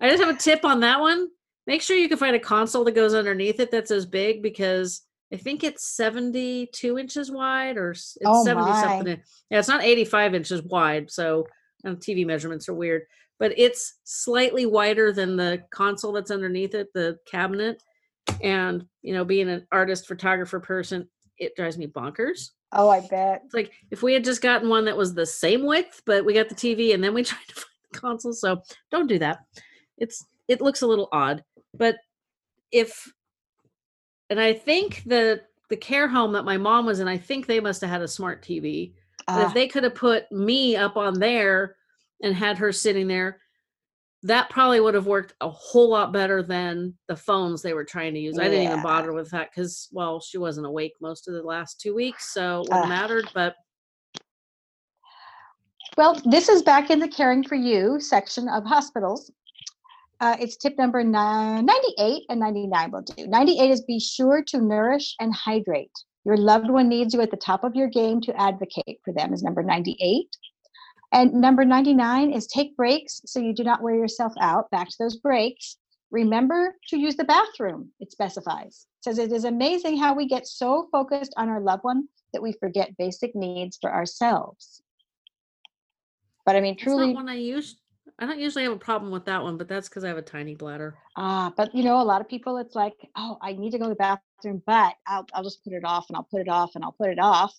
I 0.00 0.08
just 0.08 0.22
have 0.22 0.34
a 0.34 0.38
tip 0.38 0.64
on 0.64 0.80
that 0.80 1.00
one 1.00 1.28
make 1.66 1.82
sure 1.82 1.96
you 1.96 2.08
can 2.08 2.18
find 2.18 2.36
a 2.36 2.40
console 2.40 2.84
that 2.84 2.94
goes 2.94 3.14
underneath 3.14 3.58
it 3.58 3.70
that's 3.70 3.90
as 3.90 4.06
big 4.06 4.42
because 4.42 5.02
I 5.32 5.36
think 5.36 5.62
it's 5.62 5.84
72 5.94 6.98
inches 6.98 7.30
wide 7.30 7.76
or 7.76 7.90
it's 7.90 8.16
oh 8.24 8.44
70 8.44 8.70
my. 8.70 8.82
something. 8.82 9.22
Yeah, 9.50 9.58
it's 9.58 9.68
not 9.68 9.84
85 9.84 10.34
inches 10.34 10.62
wide. 10.62 11.10
So 11.10 11.46
um, 11.84 11.96
TV 11.96 12.26
measurements 12.26 12.68
are 12.68 12.74
weird, 12.74 13.02
but 13.38 13.52
it's 13.58 13.98
slightly 14.04 14.64
wider 14.66 15.12
than 15.12 15.36
the 15.36 15.62
console 15.70 16.12
that's 16.12 16.30
underneath 16.30 16.74
it, 16.74 16.88
the 16.94 17.18
cabinet. 17.30 17.82
And, 18.42 18.84
you 19.02 19.14
know, 19.14 19.24
being 19.24 19.48
an 19.48 19.66
artist, 19.70 20.06
photographer 20.06 20.60
person, 20.60 21.08
it 21.38 21.54
drives 21.56 21.78
me 21.78 21.86
bonkers. 21.86 22.50
Oh, 22.72 22.88
I 22.88 23.00
bet. 23.00 23.42
It's 23.44 23.54
like 23.54 23.72
if 23.90 24.02
we 24.02 24.12
had 24.12 24.24
just 24.24 24.42
gotten 24.42 24.68
one 24.68 24.84
that 24.86 24.96
was 24.96 25.14
the 25.14 25.26
same 25.26 25.64
width, 25.64 26.02
but 26.04 26.24
we 26.24 26.34
got 26.34 26.48
the 26.48 26.54
TV 26.54 26.94
and 26.94 27.02
then 27.02 27.14
we 27.14 27.22
tried 27.24 27.46
to 27.48 27.54
find 27.54 27.66
the 27.92 27.98
console. 27.98 28.32
So 28.32 28.62
don't 28.90 29.06
do 29.06 29.18
that. 29.18 29.40
It's 29.98 30.24
it 30.48 30.60
looks 30.60 30.82
a 30.82 30.86
little 30.86 31.08
odd. 31.12 31.42
But 31.74 31.96
if 32.72 33.10
and 34.30 34.40
I 34.40 34.52
think 34.52 35.02
the 35.06 35.42
the 35.68 35.76
care 35.76 36.08
home 36.08 36.32
that 36.32 36.44
my 36.44 36.56
mom 36.56 36.86
was 36.86 37.00
in, 37.00 37.08
I 37.08 37.18
think 37.18 37.46
they 37.46 37.60
must 37.60 37.80
have 37.82 37.90
had 37.90 38.02
a 38.02 38.08
smart 38.08 38.42
TV. 38.42 38.92
Uh, 39.26 39.40
if 39.42 39.48
ah. 39.48 39.52
they 39.52 39.68
could 39.68 39.84
have 39.84 39.94
put 39.94 40.30
me 40.32 40.76
up 40.76 40.96
on 40.96 41.18
there 41.18 41.76
and 42.22 42.34
had 42.34 42.56
her 42.56 42.72
sitting 42.72 43.06
there, 43.06 43.40
that 44.22 44.48
probably 44.50 44.80
would 44.80 44.94
have 44.94 45.06
worked 45.06 45.34
a 45.40 45.48
whole 45.48 45.90
lot 45.90 46.12
better 46.12 46.42
than 46.42 46.94
the 47.06 47.16
phones 47.16 47.60
they 47.60 47.74
were 47.74 47.84
trying 47.84 48.14
to 48.14 48.20
use. 48.20 48.36
Yeah. 48.36 48.44
I 48.44 48.48
didn't 48.48 48.64
even 48.64 48.82
bother 48.82 49.12
with 49.12 49.30
that 49.30 49.50
because, 49.50 49.88
well, 49.92 50.20
she 50.20 50.38
wasn't 50.38 50.66
awake 50.66 50.94
most 51.00 51.28
of 51.28 51.34
the 51.34 51.42
last 51.42 51.80
two 51.80 51.94
weeks, 51.94 52.32
so 52.32 52.62
it 52.62 52.72
uh, 52.72 52.86
mattered. 52.86 53.28
But 53.34 53.54
well, 55.96 56.20
this 56.24 56.48
is 56.48 56.62
back 56.62 56.90
in 56.90 56.98
the 56.98 57.08
caring 57.08 57.44
for 57.44 57.54
you 57.56 58.00
section 58.00 58.48
of 58.48 58.64
hospitals. 58.64 59.30
Uh, 60.20 60.36
it's 60.40 60.56
tip 60.56 60.76
number 60.76 61.04
98 61.04 62.24
and 62.28 62.40
99 62.40 62.90
will 62.90 63.02
do. 63.02 63.26
98 63.26 63.70
is 63.70 63.82
be 63.82 64.00
sure 64.00 64.42
to 64.48 64.60
nourish 64.60 65.14
and 65.20 65.32
hydrate. 65.34 65.92
Your 66.24 66.36
loved 66.36 66.68
one 66.68 66.88
needs 66.88 67.14
you 67.14 67.20
at 67.20 67.30
the 67.30 67.36
top 67.36 67.62
of 67.62 67.76
your 67.76 67.88
game 67.88 68.20
to 68.22 68.40
advocate 68.40 69.00
for 69.04 69.14
them, 69.14 69.32
is 69.32 69.42
number 69.42 69.62
98. 69.62 70.26
And 71.12 71.34
number 71.34 71.64
99 71.64 72.32
is 72.32 72.46
take 72.48 72.76
breaks 72.76 73.22
so 73.24 73.40
you 73.40 73.54
do 73.54 73.64
not 73.64 73.80
wear 73.80 73.94
yourself 73.94 74.32
out. 74.40 74.70
Back 74.70 74.88
to 74.88 74.96
those 74.98 75.16
breaks. 75.16 75.76
Remember 76.10 76.74
to 76.88 76.98
use 76.98 77.16
the 77.16 77.24
bathroom, 77.24 77.90
it 78.00 78.10
specifies. 78.10 78.86
It 79.00 79.04
says 79.04 79.18
it 79.18 79.32
is 79.32 79.44
amazing 79.44 79.98
how 79.98 80.14
we 80.14 80.26
get 80.26 80.46
so 80.46 80.88
focused 80.90 81.32
on 81.36 81.48
our 81.48 81.60
loved 81.60 81.84
one 81.84 82.08
that 82.32 82.42
we 82.42 82.52
forget 82.52 82.96
basic 82.96 83.34
needs 83.34 83.78
for 83.80 83.92
ourselves. 83.92 84.82
But 86.44 86.56
I 86.56 86.60
mean, 86.60 86.76
truly. 86.76 87.12
one 87.12 87.28
I 87.28 87.34
used 87.34 87.78
I 88.18 88.26
don't 88.26 88.40
usually 88.40 88.64
have 88.64 88.72
a 88.72 88.78
problem 88.78 89.12
with 89.12 89.24
that 89.26 89.42
one, 89.42 89.56
but 89.56 89.68
that's 89.68 89.88
because 89.88 90.02
I 90.04 90.08
have 90.08 90.16
a 90.18 90.22
tiny 90.22 90.54
bladder. 90.54 90.96
Ah, 91.16 91.52
but 91.56 91.74
you 91.74 91.84
know, 91.84 92.00
a 92.00 92.02
lot 92.02 92.20
of 92.20 92.28
people, 92.28 92.56
it's 92.58 92.74
like, 92.74 92.94
oh, 93.16 93.38
I 93.40 93.52
need 93.52 93.70
to 93.70 93.78
go 93.78 93.84
to 93.84 93.90
the 93.90 93.94
bathroom, 93.94 94.62
but 94.66 94.94
I'll 95.06 95.26
I'll 95.34 95.44
just 95.44 95.62
put 95.62 95.72
it 95.72 95.84
off 95.84 96.06
and 96.08 96.16
I'll 96.16 96.24
put 96.30 96.40
it 96.40 96.48
off 96.48 96.72
and 96.74 96.84
I'll 96.84 96.92
put 96.92 97.10
it 97.10 97.18
off. 97.20 97.54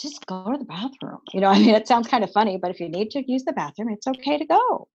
just 0.00 0.24
go 0.26 0.52
to 0.52 0.58
the 0.58 0.64
bathroom. 0.64 1.18
You 1.32 1.40
know, 1.40 1.48
I 1.54 1.58
mean, 1.58 1.74
it 1.74 1.88
sounds 1.88 2.06
kind 2.08 2.22
of 2.22 2.30
funny, 2.30 2.56
but 2.56 2.70
if 2.70 2.78
you 2.80 2.88
need 2.88 3.10
to 3.12 3.30
use 3.30 3.44
the 3.44 3.52
bathroom, 3.52 3.90
it's 3.90 4.06
okay 4.06 4.38
to 4.38 4.44
go. 4.44 4.88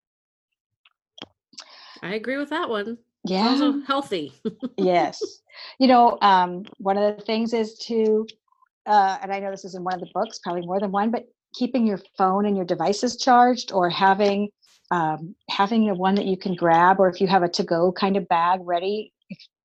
I 2.01 2.15
agree 2.15 2.37
with 2.37 2.49
that 2.49 2.69
one. 2.69 2.97
It's 3.23 3.31
Yeah. 3.31 3.49
also 3.49 3.81
healthy. 3.81 4.33
yes. 4.77 5.41
You 5.79 5.87
know, 5.87 6.17
um, 6.21 6.63
one 6.77 6.97
of 6.97 7.17
the 7.17 7.23
things 7.23 7.53
is 7.53 7.75
to, 7.79 8.27
uh, 8.85 9.17
and 9.21 9.31
I 9.31 9.39
know 9.39 9.51
this 9.51 9.63
is 9.65 9.75
in 9.75 9.83
one 9.83 9.93
of 9.93 10.01
the 10.01 10.09
books, 10.13 10.39
probably 10.39 10.65
more 10.65 10.79
than 10.79 10.91
one, 10.91 11.11
but 11.11 11.25
keeping 11.53 11.87
your 11.87 11.99
phone 12.17 12.45
and 12.45 12.55
your 12.55 12.65
devices 12.65 13.17
charged 13.17 13.71
or 13.71 13.89
having 13.89 14.49
um, 14.91 15.35
having 15.49 15.87
the 15.87 15.95
one 15.95 16.15
that 16.15 16.25
you 16.25 16.37
can 16.37 16.55
grab 16.55 16.99
or 16.99 17.09
if 17.09 17.19
you 17.19 17.27
have 17.27 17.41
a 17.41 17.47
to-go 17.47 17.91
kind 17.91 18.15
of 18.17 18.27
bag 18.27 18.59
ready 18.63 19.11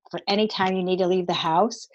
for 0.09 0.19
any 0.27 0.47
time 0.47 0.75
you 0.75 0.83
need 0.83 0.97
to 0.99 1.07
leave 1.07 1.27
the 1.27 1.33
house 1.33 1.87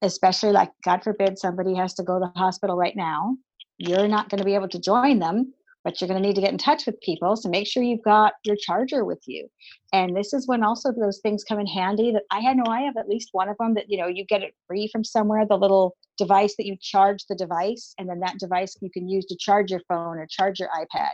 especially 0.00 0.50
like 0.50 0.70
god 0.84 1.02
forbid 1.04 1.38
somebody 1.38 1.74
has 1.74 1.94
to 1.94 2.02
go 2.02 2.18
to 2.18 2.30
the 2.34 2.38
hospital 2.38 2.76
right 2.76 2.96
now 2.96 3.36
you're 3.78 4.08
not 4.08 4.28
going 4.28 4.38
to 4.38 4.44
be 4.44 4.54
able 4.54 4.68
to 4.68 4.80
join 4.80 5.18
them 5.18 5.52
but 5.84 6.00
you're 6.00 6.08
going 6.08 6.20
to 6.22 6.26
need 6.26 6.34
to 6.34 6.40
get 6.40 6.52
in 6.52 6.58
touch 6.58 6.86
with 6.86 7.00
people 7.00 7.36
so 7.36 7.48
make 7.48 7.66
sure 7.66 7.82
you've 7.82 8.02
got 8.02 8.34
your 8.44 8.56
charger 8.56 9.04
with 9.04 9.20
you 9.26 9.48
and 9.92 10.16
this 10.16 10.32
is 10.32 10.46
when 10.46 10.62
also 10.62 10.92
those 10.92 11.18
things 11.22 11.44
come 11.44 11.58
in 11.58 11.66
handy 11.66 12.12
that 12.12 12.22
i 12.30 12.40
had 12.40 12.56
no 12.56 12.64
i 12.68 12.80
have 12.80 12.96
at 12.96 13.08
least 13.08 13.28
one 13.32 13.48
of 13.48 13.56
them 13.58 13.74
that 13.74 13.88
you 13.88 13.98
know 13.98 14.06
you 14.06 14.24
get 14.24 14.42
it 14.42 14.54
free 14.66 14.88
from 14.92 15.04
somewhere 15.04 15.44
the 15.46 15.56
little 15.56 15.96
device 16.18 16.54
that 16.56 16.66
you 16.66 16.76
charge 16.80 17.24
the 17.28 17.34
device 17.34 17.94
and 17.98 18.08
then 18.08 18.20
that 18.20 18.38
device 18.38 18.76
you 18.80 18.90
can 18.90 19.08
use 19.08 19.24
to 19.26 19.36
charge 19.36 19.70
your 19.70 19.80
phone 19.88 20.18
or 20.18 20.26
charge 20.26 20.58
your 20.60 20.68
ipad 20.80 21.10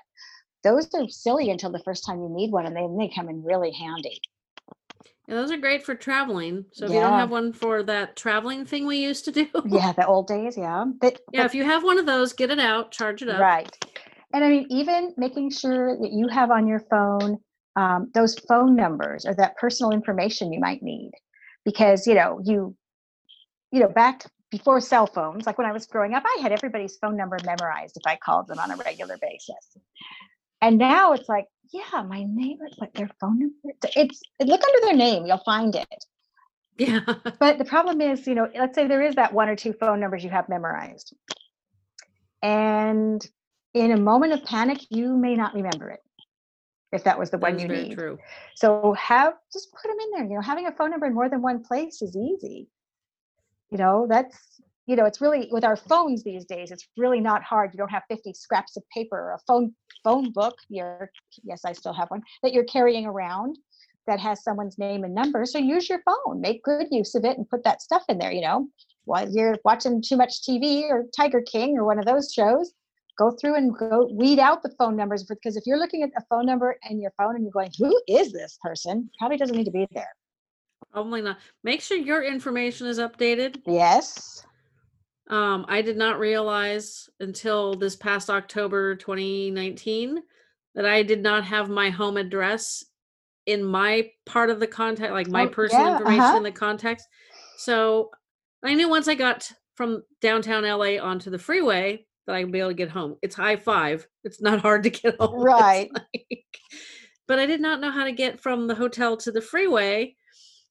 those 0.65 0.89
are 0.95 1.09
silly 1.09 1.51
until 1.51 1.71
the 1.71 1.83
first 1.85 2.05
time 2.05 2.21
you 2.21 2.29
need 2.29 2.51
one 2.51 2.67
and 2.67 2.77
then 2.77 2.97
they 2.99 3.09
come 3.15 3.29
in 3.29 3.43
really 3.45 3.71
handy 3.73 4.21
Yeah, 5.29 5.35
those 5.37 5.51
are 5.51 5.59
great 5.59 5.85
for 5.85 5.95
traveling. 5.95 6.65
So 6.73 6.87
if 6.87 6.91
you 6.91 7.01
don't 7.01 7.19
have 7.19 7.31
one 7.31 7.53
for 7.53 7.83
that 7.83 8.17
traveling 8.17 8.65
thing 8.65 8.87
we 8.87 8.97
used 8.97 9.25
to 9.27 9.31
do, 9.33 9.47
yeah 9.67 9.93
the 9.93 10.07
old 10.07 10.27
days 10.27 10.57
yeah 10.57 10.85
But- 11.01 11.21
yeah, 11.33 11.43
but- 11.43 11.47
if 11.47 11.55
you 11.55 11.65
have 11.65 11.85
one 11.85 11.99
of 11.99 12.07
those, 12.07 12.33
get 12.33 12.51
it 12.51 12.59
out, 12.59 12.93
charge 12.93 13.21
it 13.23 13.29
up. 13.29 13.39
Right. 13.39 13.69
And 14.33 14.45
I 14.45 14.51
mean, 14.51 14.67
even 14.71 15.15
making 15.17 15.51
sure 15.51 15.99
that 15.99 16.13
you 16.13 16.29
have 16.29 16.51
on 16.51 16.67
your 16.67 16.81
phone 16.91 17.39
um, 17.77 18.11
those 18.13 18.37
phone 18.41 18.75
numbers 18.75 19.25
or 19.25 19.35
that 19.35 19.57
personal 19.57 19.93
information 19.93 20.53
you 20.53 20.59
might 20.59 20.83
need, 20.83 21.13
because 21.65 22.07
you 22.07 22.15
know 22.15 22.41
you, 22.45 22.77
you 23.71 23.81
know, 23.81 23.89
back 23.89 24.25
before 24.51 24.81
cell 24.81 25.07
phones, 25.07 25.47
like 25.47 25.59
when 25.59 25.67
I 25.67 25.73
was 25.73 25.87
growing 25.87 26.15
up, 26.15 26.25
I 26.27 26.41
had 26.43 26.53
everybody's 26.53 26.97
phone 26.97 27.17
number 27.17 27.39
memorized 27.45 27.97
if 27.97 28.07
I 28.07 28.17
called 28.17 28.49
them 28.49 28.59
on 28.59 28.71
a 28.71 28.77
regular 28.77 29.17
basis. 29.21 29.77
And 30.61 30.79
now 30.79 31.13
it's 31.13 31.29
like, 31.29 31.47
yeah, 31.73 32.03
my 32.03 32.25
neighbor, 32.27 32.67
but 32.79 32.93
their 32.95 33.11
phone 33.21 33.39
number. 33.39 33.77
It's 33.95 34.23
look 34.41 34.61
under 34.63 34.87
their 34.87 34.97
name, 34.97 35.27
you'll 35.27 35.39
find 35.45 35.75
it. 35.75 36.05
Yeah. 36.79 37.01
But 37.39 37.59
the 37.59 37.65
problem 37.65 38.01
is, 38.01 38.27
you 38.27 38.35
know, 38.35 38.49
let's 38.55 38.75
say 38.75 38.87
there 38.87 39.03
is 39.03 39.17
that 39.17 39.33
one 39.33 39.49
or 39.49 39.57
two 39.57 39.73
phone 39.73 40.01
numbers 40.01 40.25
you 40.25 40.31
have 40.31 40.49
memorized. 40.49 41.15
And 42.43 43.25
in 43.81 43.93
a 43.93 43.97
moment 43.97 44.33
of 44.33 44.45
panic, 44.45 44.79
you 44.91 45.17
may 45.17 45.35
not 45.35 45.55
remember 45.55 45.91
it 45.91 46.01
if 46.93 47.05
that 47.05 47.19
was 47.19 47.31
the 47.31 47.39
one 47.39 47.59
you 47.59 47.69
need. 47.69 47.95
true. 47.97 48.19
So 48.55 48.95
have 48.95 49.35
just 49.53 49.73
put 49.73 49.89
them 49.89 49.97
in 50.01 50.11
there. 50.13 50.25
You 50.25 50.37
know, 50.37 50.43
having 50.43 50.67
a 50.67 50.73
phone 50.73 50.91
number 50.91 51.07
in 51.07 51.15
more 51.15 51.29
than 51.29 51.43
one 51.43 51.63
place 51.63 52.01
is 52.03 52.17
easy. 52.17 52.69
You 53.71 53.79
know, 53.79 54.07
that's 54.09 54.61
you 54.87 54.97
know, 54.97 55.05
it's 55.05 55.21
really 55.21 55.49
with 55.51 55.65
our 55.65 55.77
phones 55.77 56.25
these 56.25 56.47
days, 56.47 56.71
it's 56.71 56.89
really 56.97 57.21
not 57.21 57.43
hard. 57.43 57.75
You 57.75 57.79
don't 57.79 57.91
have 57.91 58.05
50 58.09 58.33
scraps 58.33 58.75
of 58.79 58.83
paper 58.89 59.17
or 59.19 59.33
a 59.35 59.39
phone 59.47 59.75
phone 60.03 60.33
book. 60.33 60.55
You're 60.69 61.11
yes, 61.43 61.63
I 61.65 61.73
still 61.73 61.93
have 61.93 62.11
one 62.11 62.23
that 62.43 62.55
you're 62.55 62.65
carrying 62.65 63.05
around 63.05 63.59
that 64.07 64.19
has 64.19 64.43
someone's 64.43 64.79
name 64.79 65.05
and 65.05 65.15
number. 65.15 65.45
So 65.45 65.59
use 65.59 65.91
your 65.91 66.01
phone, 66.07 66.41
make 66.41 66.63
good 66.65 66.87
use 66.91 67.15
of 67.15 67.27
it 67.27 67.37
and 67.37 67.47
put 67.47 67.63
that 67.65 67.83
stuff 67.83 68.05
in 68.09 68.17
there, 68.17 68.33
you 68.33 68.41
know. 68.41 68.67
While 69.05 69.31
you're 69.31 69.59
watching 69.65 70.03
too 70.03 70.17
much 70.17 70.43
TV 70.43 70.85
or 70.85 71.05
Tiger 71.15 71.43
King 71.43 71.77
or 71.77 71.85
one 71.85 71.99
of 71.99 72.07
those 72.07 72.33
shows, 72.33 72.73
go 73.19 73.33
through 73.33 73.57
and 73.57 73.77
go 73.77 74.09
weed 74.13 74.39
out 74.39 74.63
the 74.63 74.71
phone 74.79 74.97
numbers 74.97 75.25
because 75.25 75.57
if 75.57 75.65
you're 75.67 75.79
looking 75.79 76.03
at 76.03 76.11
a 76.17 76.25
phone 76.31 76.47
number 76.47 76.77
and 76.89 77.01
your 77.01 77.13
phone 77.19 77.35
and 77.35 77.45
you're 77.45 77.53
going, 77.53 77.71
who 77.77 78.01
is 78.09 78.33
this 78.33 78.59
person? 78.63 79.11
Probably 79.19 79.37
doesn't 79.37 79.57
need 79.57 79.65
to 79.65 79.71
be 79.71 79.87
there. 79.91 80.15
Probably 80.93 81.21
not. 81.21 81.39
Make 81.65 81.83
sure 81.83 81.99
your 81.99 82.23
information 82.23 82.87
is 82.87 82.99
updated. 82.99 83.61
Yes. 83.67 84.47
Um, 85.29 85.67
I 85.69 85.83
did 85.83 85.99
not 85.99 86.19
realize 86.19 87.11
until 87.21 87.75
this 87.75 87.97
past 87.97 88.31
October 88.31 88.95
2019 88.95 90.23
that 90.75 90.87
I 90.87 91.03
did 91.03 91.23
not 91.23 91.45
have 91.45 91.69
my 91.69 91.91
home 91.91 92.17
address 92.17 92.85
in 93.45 93.65
my 93.65 94.11
part 94.25 94.49
of 94.49 94.61
the 94.61 94.67
contact, 94.67 95.13
like 95.13 95.29
my 95.29 95.45
Oh, 95.45 95.49
personal 95.49 95.87
yeah, 95.87 95.93
information 95.93 96.21
uh-huh. 96.21 96.37
in 96.37 96.43
the 96.45 96.53
context. 96.53 97.07
So 97.57 98.11
I 98.65 98.75
knew 98.75 98.89
once 98.89 99.09
I 99.09 99.15
got 99.15 99.51
from 99.75 100.03
downtown 100.21 100.65
LA 100.65 100.99
onto 100.99 101.31
the 101.31 101.39
freeway 101.39 102.07
that 102.29 102.37
I'd 102.37 102.53
be 102.53 102.59
able 102.61 102.69
to 102.71 102.75
get 102.75 102.91
home. 102.91 103.17
It's 103.23 103.39
I-5. 103.39 104.05
It's 104.23 104.41
not 104.43 104.61
hard 104.61 104.83
to 104.85 104.91
get 104.91 105.17
home. 105.21 105.41
Right. 105.43 105.91
like- 105.93 106.45
but 107.27 107.39
I 107.39 107.47
did 107.47 107.61
not 107.61 107.81
know 107.81 107.91
how 107.91 108.05
to 108.05 108.13
get 108.13 108.39
from 108.41 108.67
the 108.69 108.75
hotel 108.75 109.17
to 109.19 109.33
the 109.33 109.41
freeway. 109.41 110.15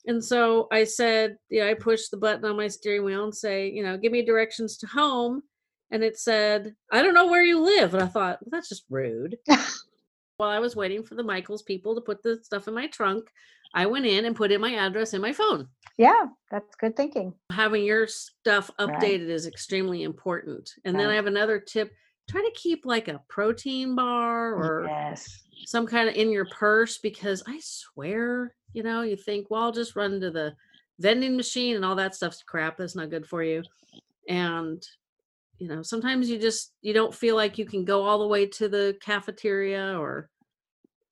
And 0.05 0.23
so 0.23 0.67
I 0.71 0.85
said, 0.85 1.37
yeah, 1.49 1.65
I 1.67 1.73
pushed 1.73 2.11
the 2.11 2.17
button 2.17 2.45
on 2.45 2.55
my 2.55 2.67
steering 2.67 3.03
wheel 3.03 3.23
and 3.25 3.35
say, 3.35 3.69
you 3.69 3.83
know, 3.83 3.97
give 3.97 4.11
me 4.11 4.23
directions 4.23 4.77
to 4.77 4.87
home. 4.87 5.41
And 5.91 6.03
it 6.03 6.17
said, 6.17 6.73
I 6.91 7.01
don't 7.01 7.13
know 7.13 7.27
where 7.27 7.43
you 7.43 7.59
live. 7.59 7.93
And 7.93 8.01
I 8.03 8.07
thought, 8.07 8.39
well, 8.41 8.49
that's 8.51 8.69
just 8.69 8.85
rude. 8.89 9.37
While 10.37 10.49
I 10.51 10.59
was 10.59 10.75
waiting 10.75 11.03
for 11.03 11.15
the 11.15 11.23
Michaels 11.23 11.63
people 11.63 11.95
to 11.95 12.01
put 12.01 12.21
the 12.21 12.39
stuff 12.43 12.67
in 12.67 12.75
my 12.75 12.85
trunk, 12.87 13.27
I 13.73 13.87
went 13.87 14.05
in 14.05 14.25
and 14.25 14.35
put 14.35 14.51
in 14.51 14.61
my 14.61 14.75
address 14.75 15.15
in 15.15 15.21
my 15.21 15.33
phone. 15.33 15.67
Yeah, 15.97 16.27
that's 16.51 16.75
good 16.75 16.95
thinking. 16.95 17.33
Having 17.51 17.85
your 17.85 18.05
stuff 18.07 18.69
Right. 18.79 18.87
updated 18.87 19.29
is 19.29 19.47
extremely 19.47 20.03
important. 20.03 20.71
And 20.85 20.97
then 20.97 21.09
I 21.09 21.15
have 21.15 21.25
another 21.25 21.59
tip 21.59 21.91
try 22.29 22.41
to 22.41 22.51
keep 22.55 22.85
like 22.85 23.07
a 23.07 23.21
protein 23.29 23.95
bar 23.95 24.53
or 24.53 24.85
yes. 24.85 25.43
some 25.65 25.87
kind 25.87 26.09
of 26.09 26.15
in 26.15 26.29
your 26.29 26.45
purse 26.45 26.97
because 26.97 27.41
I 27.47 27.59
swear, 27.63 28.53
you 28.73 28.83
know, 28.83 29.01
you 29.01 29.15
think, 29.15 29.49
well, 29.49 29.63
I'll 29.63 29.71
just 29.71 29.95
run 29.95 30.19
to 30.19 30.29
the 30.29 30.53
vending 30.99 31.35
machine 31.37 31.77
and 31.77 31.85
all 31.85 31.95
that 31.95 32.15
stuff's 32.15 32.43
crap. 32.43 32.77
That's 32.77 32.95
not 32.97 33.09
good 33.09 33.25
for 33.25 33.43
you. 33.43 33.63
And 34.27 34.85
you 35.59 35.67
know, 35.67 35.81
sometimes 35.81 36.29
you 36.29 36.37
just 36.37 36.73
you 36.81 36.93
don't 36.93 37.13
feel 37.13 37.35
like 37.35 37.57
you 37.57 37.65
can 37.65 37.83
go 37.83 38.03
all 38.03 38.19
the 38.19 38.27
way 38.27 38.45
to 38.45 38.69
the 38.69 38.97
cafeteria 39.01 39.97
or 39.99 40.29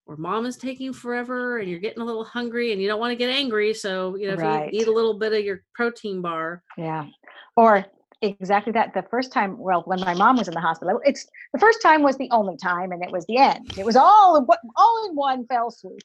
or 0.08 0.18
mom 0.18 0.46
is 0.46 0.56
taking 0.58 0.94
forever 0.94 1.58
and 1.58 1.68
you're 1.70 1.80
getting 1.80 2.02
a 2.02 2.06
little 2.06 2.24
hungry 2.24 2.72
and 2.72 2.80
you 2.82 2.88
don't 2.88 3.00
want 3.00 3.12
to 3.12 3.16
get 3.16 3.32
angry. 3.32 3.74
So, 3.74 4.16
you 4.16 4.28
know, 4.28 4.34
if 4.34 4.40
Right. 4.40 4.72
you 4.72 4.82
eat 4.82 4.88
a 4.88 4.92
little 4.92 5.16
bit 5.18 5.34
of 5.34 5.44
your 5.44 5.64
protein 5.74 6.22
bar, 6.22 6.62
Yeah. 6.78 7.08
Or 7.56 7.86
exactly 8.22 8.72
that. 8.74 8.94
The 8.94 9.04
first 9.10 9.32
time, 9.32 9.58
well, 9.58 9.82
when 9.86 10.00
my 10.02 10.14
mom 10.14 10.38
was 10.38 10.48
in 10.48 10.54
the 10.54 10.60
hospital, 10.62 11.02
it's 11.06 11.26
the 11.54 11.60
first 11.60 11.82
time 11.82 12.04
was 12.04 12.18
the 12.18 12.30
only 12.32 12.56
time, 12.58 12.92
and 12.92 13.04
it 13.04 13.12
was 13.12 13.26
the 13.26 13.38
end. 13.38 13.72
It 13.78 13.86
was 13.86 13.96
all 13.96 14.46
all 14.76 15.08
in 15.10 15.16
one 15.16 15.48
fell 15.48 15.72
swoop. 15.72 15.98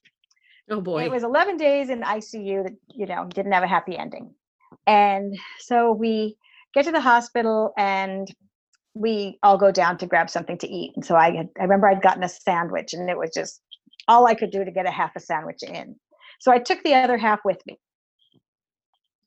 oh 0.70 0.80
boy. 0.80 1.04
It 1.04 1.10
was 1.10 1.22
11 1.22 1.58
days 1.58 1.90
in 1.90 2.00
ICU 2.02 2.62
that 2.62 2.76
you 2.94 3.04
know 3.06 3.26
didn't 3.26 3.52
have 3.52 3.64
a 3.64 3.68
happy 3.68 3.98
ending, 3.98 4.32
and 4.86 5.36
so 5.58 5.92
we 5.92 6.36
get 6.74 6.84
to 6.84 6.92
the 6.92 7.00
hospital 7.00 7.72
and 7.76 8.28
we 8.94 9.38
all 9.42 9.56
go 9.56 9.70
down 9.70 9.98
to 9.98 10.06
grab 10.06 10.28
something 10.28 10.58
to 10.58 10.68
eat. 10.68 10.92
And 10.96 11.04
so 11.04 11.16
I 11.16 11.34
had, 11.36 11.48
I 11.58 11.62
remember 11.62 11.88
I'd 11.88 12.02
gotten 12.02 12.22
a 12.22 12.28
sandwich, 12.28 12.92
and 12.92 13.08
it 13.08 13.16
was 13.16 13.30
just 13.34 13.62
all 14.08 14.26
I 14.26 14.34
could 14.34 14.50
do 14.50 14.64
to 14.64 14.70
get 14.70 14.86
a 14.86 14.90
half 14.90 15.14
a 15.16 15.20
sandwich 15.20 15.62
in. 15.62 15.96
So 16.40 16.50
I 16.50 16.58
took 16.58 16.82
the 16.82 16.94
other 16.94 17.16
half 17.16 17.40
with 17.44 17.58
me. 17.66 17.78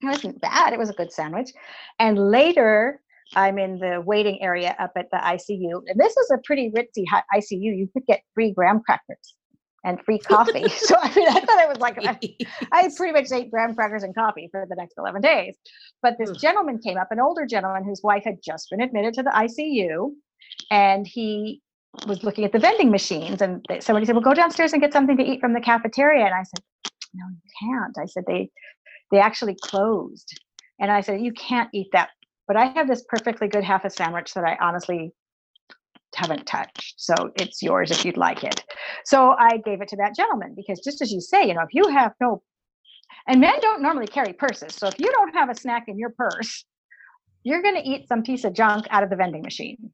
It 0.01 0.07
wasn't 0.07 0.41
bad. 0.41 0.73
It 0.73 0.79
was 0.79 0.89
a 0.89 0.93
good 0.93 1.13
sandwich. 1.13 1.51
And 1.99 2.31
later, 2.31 3.01
I'm 3.35 3.57
in 3.57 3.79
the 3.79 4.01
waiting 4.05 4.41
area 4.41 4.75
up 4.79 4.91
at 4.97 5.09
the 5.11 5.17
ICU. 5.17 5.83
And 5.87 5.99
this 5.99 6.15
is 6.17 6.31
a 6.31 6.39
pretty 6.43 6.71
ritzy 6.71 7.05
ICU. 7.33 7.77
You 7.77 7.89
could 7.93 8.05
get 8.05 8.21
free 8.33 8.51
graham 8.51 8.81
crackers 8.81 9.35
and 9.84 9.99
free 10.05 10.19
coffee. 10.19 10.67
so 10.69 10.95
I 10.99 11.13
mean, 11.15 11.27
I 11.27 11.39
thought 11.39 11.61
it 11.61 11.69
was 11.69 11.79
like 11.79 11.97
I, 12.05 12.17
I 12.71 12.89
pretty 12.95 13.13
much 13.13 13.31
ate 13.31 13.51
graham 13.51 13.75
crackers 13.75 14.03
and 14.03 14.15
coffee 14.15 14.47
for 14.51 14.65
the 14.67 14.75
next 14.75 14.95
11 14.97 15.21
days. 15.21 15.55
But 16.01 16.15
this 16.17 16.29
hmm. 16.29 16.38
gentleman 16.38 16.79
came 16.79 16.97
up, 16.97 17.07
an 17.11 17.19
older 17.19 17.45
gentleman 17.45 17.84
whose 17.84 18.01
wife 18.03 18.23
had 18.23 18.38
just 18.43 18.69
been 18.69 18.81
admitted 18.81 19.13
to 19.15 19.23
the 19.23 19.31
ICU, 19.31 20.11
and 20.71 21.07
he 21.07 21.61
was 22.07 22.23
looking 22.23 22.45
at 22.45 22.51
the 22.51 22.59
vending 22.59 22.91
machines. 22.91 23.41
And 23.41 23.65
somebody 23.79 24.05
said, 24.05 24.15
"Well, 24.15 24.23
go 24.23 24.34
downstairs 24.34 24.73
and 24.73 24.81
get 24.81 24.93
something 24.93 25.17
to 25.17 25.23
eat 25.23 25.39
from 25.39 25.53
the 25.53 25.61
cafeteria." 25.61 26.25
And 26.25 26.34
I 26.34 26.43
said, 26.43 26.63
"No, 27.13 27.25
you 27.29 27.69
can't." 27.69 27.97
I 27.97 28.05
said, 28.05 28.23
"They 28.27 28.49
they 29.11 29.19
actually 29.19 29.55
closed." 29.61 30.39
And 30.79 30.91
I 30.91 31.01
said, 31.01 31.21
"You 31.21 31.34
can't 31.34 31.69
eat 31.73 31.88
that." 31.93 32.09
But 32.47 32.57
I 32.57 32.65
have 32.65 32.88
this 32.88 33.05
perfectly 33.07 33.47
good 33.47 33.63
half 33.63 33.86
a 33.86 33.89
sandwich 33.89 34.34
that 34.34 34.43
I 34.43 34.57
honestly 34.59 35.13
haven't 36.16 36.45
touched. 36.45 36.95
So 36.97 37.14
it's 37.36 37.61
yours 37.61 37.91
if 37.91 38.05
you'd 38.05 38.18
like 38.18 38.43
it. 38.43 38.64
So 39.05 39.36
I 39.38 39.57
gave 39.57 39.82
it 39.82 39.88
to 39.89 39.95
that 39.97 40.16
gentleman 40.16 40.53
because 40.55 40.80
just 40.80 41.01
as 41.01 41.11
you 41.11 41.22
say, 41.22 41.47
you 41.47 41.53
know, 41.53 41.61
if 41.61 41.74
you 41.74 41.88
have 41.89 42.14
no 42.20 42.41
and 43.28 43.39
men 43.39 43.53
don't 43.61 43.82
normally 43.82 44.07
carry 44.07 44.34
purses. 44.34 44.76
So 44.76 44.88
if 44.88 44.99
you 44.99 45.11
don't 45.11 45.34
have 45.34 45.49
a 45.49 45.55
snack 45.55 45.86
in 45.88 45.97
your 45.97 46.09
purse, 46.09 46.66
you're 47.43 47.61
going 47.61 47.76
to 47.76 47.88
eat 47.88 48.07
some 48.07 48.24
piece 48.24 48.43
of 48.43 48.53
junk 48.53 48.86
out 48.89 49.03
of 49.03 49.09
the 49.09 49.16
vending 49.16 49.41
machine. 49.41 49.91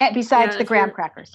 Eh, 0.00 0.06
and 0.06 0.14
besides 0.14 0.54
Yeah, 0.54 0.58
the 0.58 0.64
graham 0.64 0.90
crackers. 0.90 1.34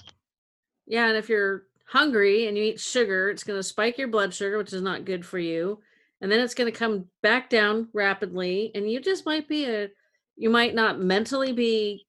Yeah, 0.86 1.08
and 1.08 1.16
if 1.16 1.28
you're 1.28 1.64
hungry 1.86 2.46
and 2.46 2.56
you 2.56 2.64
eat 2.64 2.80
sugar, 2.80 3.30
it's 3.30 3.44
going 3.44 3.58
to 3.58 3.62
spike 3.62 3.98
your 3.98 4.08
blood 4.08 4.34
sugar, 4.34 4.58
which 4.58 4.72
is 4.72 4.82
not 4.82 5.04
good 5.04 5.24
for 5.24 5.38
you. 5.38 5.80
And 6.20 6.30
then 6.30 6.40
it's 6.40 6.54
going 6.54 6.70
to 6.70 6.76
come 6.76 7.06
back 7.22 7.48
down 7.48 7.88
rapidly, 7.92 8.72
and 8.74 8.90
you 8.90 9.00
just 9.00 9.24
might 9.24 9.48
be 9.48 9.66
a 9.66 9.88
you 10.36 10.50
might 10.50 10.74
not 10.74 11.00
mentally 11.00 11.52
be 11.52 12.06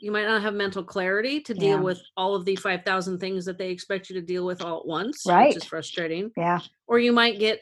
you 0.00 0.10
might 0.10 0.24
not 0.26 0.42
have 0.42 0.54
mental 0.54 0.82
clarity 0.84 1.40
to 1.40 1.54
deal 1.54 1.78
Yeah. 1.78 1.80
with 1.82 2.00
all 2.16 2.34
of 2.34 2.44
the 2.44 2.56
5000 2.56 3.18
things 3.18 3.44
that 3.44 3.58
they 3.58 3.70
expect 3.70 4.08
you 4.08 4.14
to 4.14 4.22
deal 4.22 4.44
with 4.46 4.62
all 4.62 4.78
at 4.80 4.86
once 4.86 5.24
Right. 5.26 5.48
which 5.48 5.56
is 5.58 5.64
frustrating 5.64 6.30
Yeah. 6.36 6.60
or 6.86 6.98
you 6.98 7.12
might 7.12 7.38
get 7.38 7.60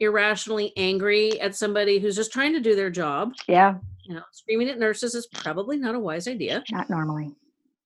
irrationally 0.00 0.72
angry 0.76 1.40
at 1.40 1.54
somebody 1.54 1.98
who's 1.98 2.16
just 2.16 2.32
trying 2.32 2.52
to 2.52 2.60
do 2.60 2.74
their 2.76 2.90
job 2.90 3.32
Yeah. 3.48 3.78
you 4.04 4.14
know 4.14 4.22
screaming 4.32 4.68
at 4.68 4.78
nurses 4.78 5.14
is 5.14 5.26
probably 5.28 5.76
not 5.78 5.94
a 5.94 5.98
wise 6.00 6.28
idea 6.28 6.62
Not 6.70 6.90
normally. 6.90 7.34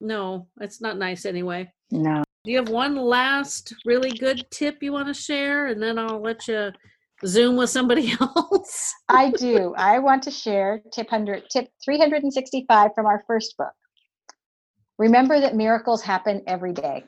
no 0.00 0.48
it's 0.60 0.80
not 0.80 0.96
nice 0.98 1.24
anyway 1.24 1.70
No. 1.92 2.24
do 2.44 2.50
you 2.50 2.56
have 2.56 2.68
one 2.68 2.96
last 2.96 3.74
really 3.84 4.10
good 4.10 4.44
tip 4.50 4.82
you 4.82 4.92
want 4.92 5.06
to 5.08 5.14
share 5.14 5.66
and 5.68 5.80
then 5.80 5.98
i'll 5.98 6.20
let 6.20 6.48
you 6.48 6.72
zoom 7.26 7.56
with 7.56 7.70
somebody 7.70 8.12
else 8.20 8.92
I 9.08 9.30
do. 9.32 9.74
I 9.76 9.98
want 9.98 10.22
to 10.22 10.30
share 10.30 10.80
tip 10.92 11.10
100, 11.12 11.50
tip 11.50 11.68
365 11.84 12.92
from 12.94 13.04
our 13.06 13.22
first 13.26 13.56
book. 13.58 13.72
Remember 15.00 15.40
that 15.40 15.56
miracles 15.56 16.02
happen 16.02 16.42
every 16.46 16.74
day. 16.74 17.04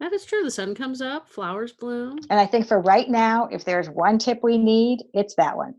that 0.00 0.12
is 0.12 0.24
true 0.24 0.42
the 0.42 0.50
sun 0.50 0.74
comes 0.74 1.00
up 1.00 1.28
flowers 1.28 1.72
bloom 1.72 2.18
And 2.30 2.38
I 2.40 2.46
think 2.46 2.66
for 2.66 2.80
right 2.80 3.08
now, 3.08 3.48
if 3.50 3.64
there's 3.64 3.88
one 3.88 4.18
tip 4.18 4.40
we 4.42 4.58
need, 4.58 5.04
it's 5.14 5.34
that 5.36 5.56
one. 5.56 5.74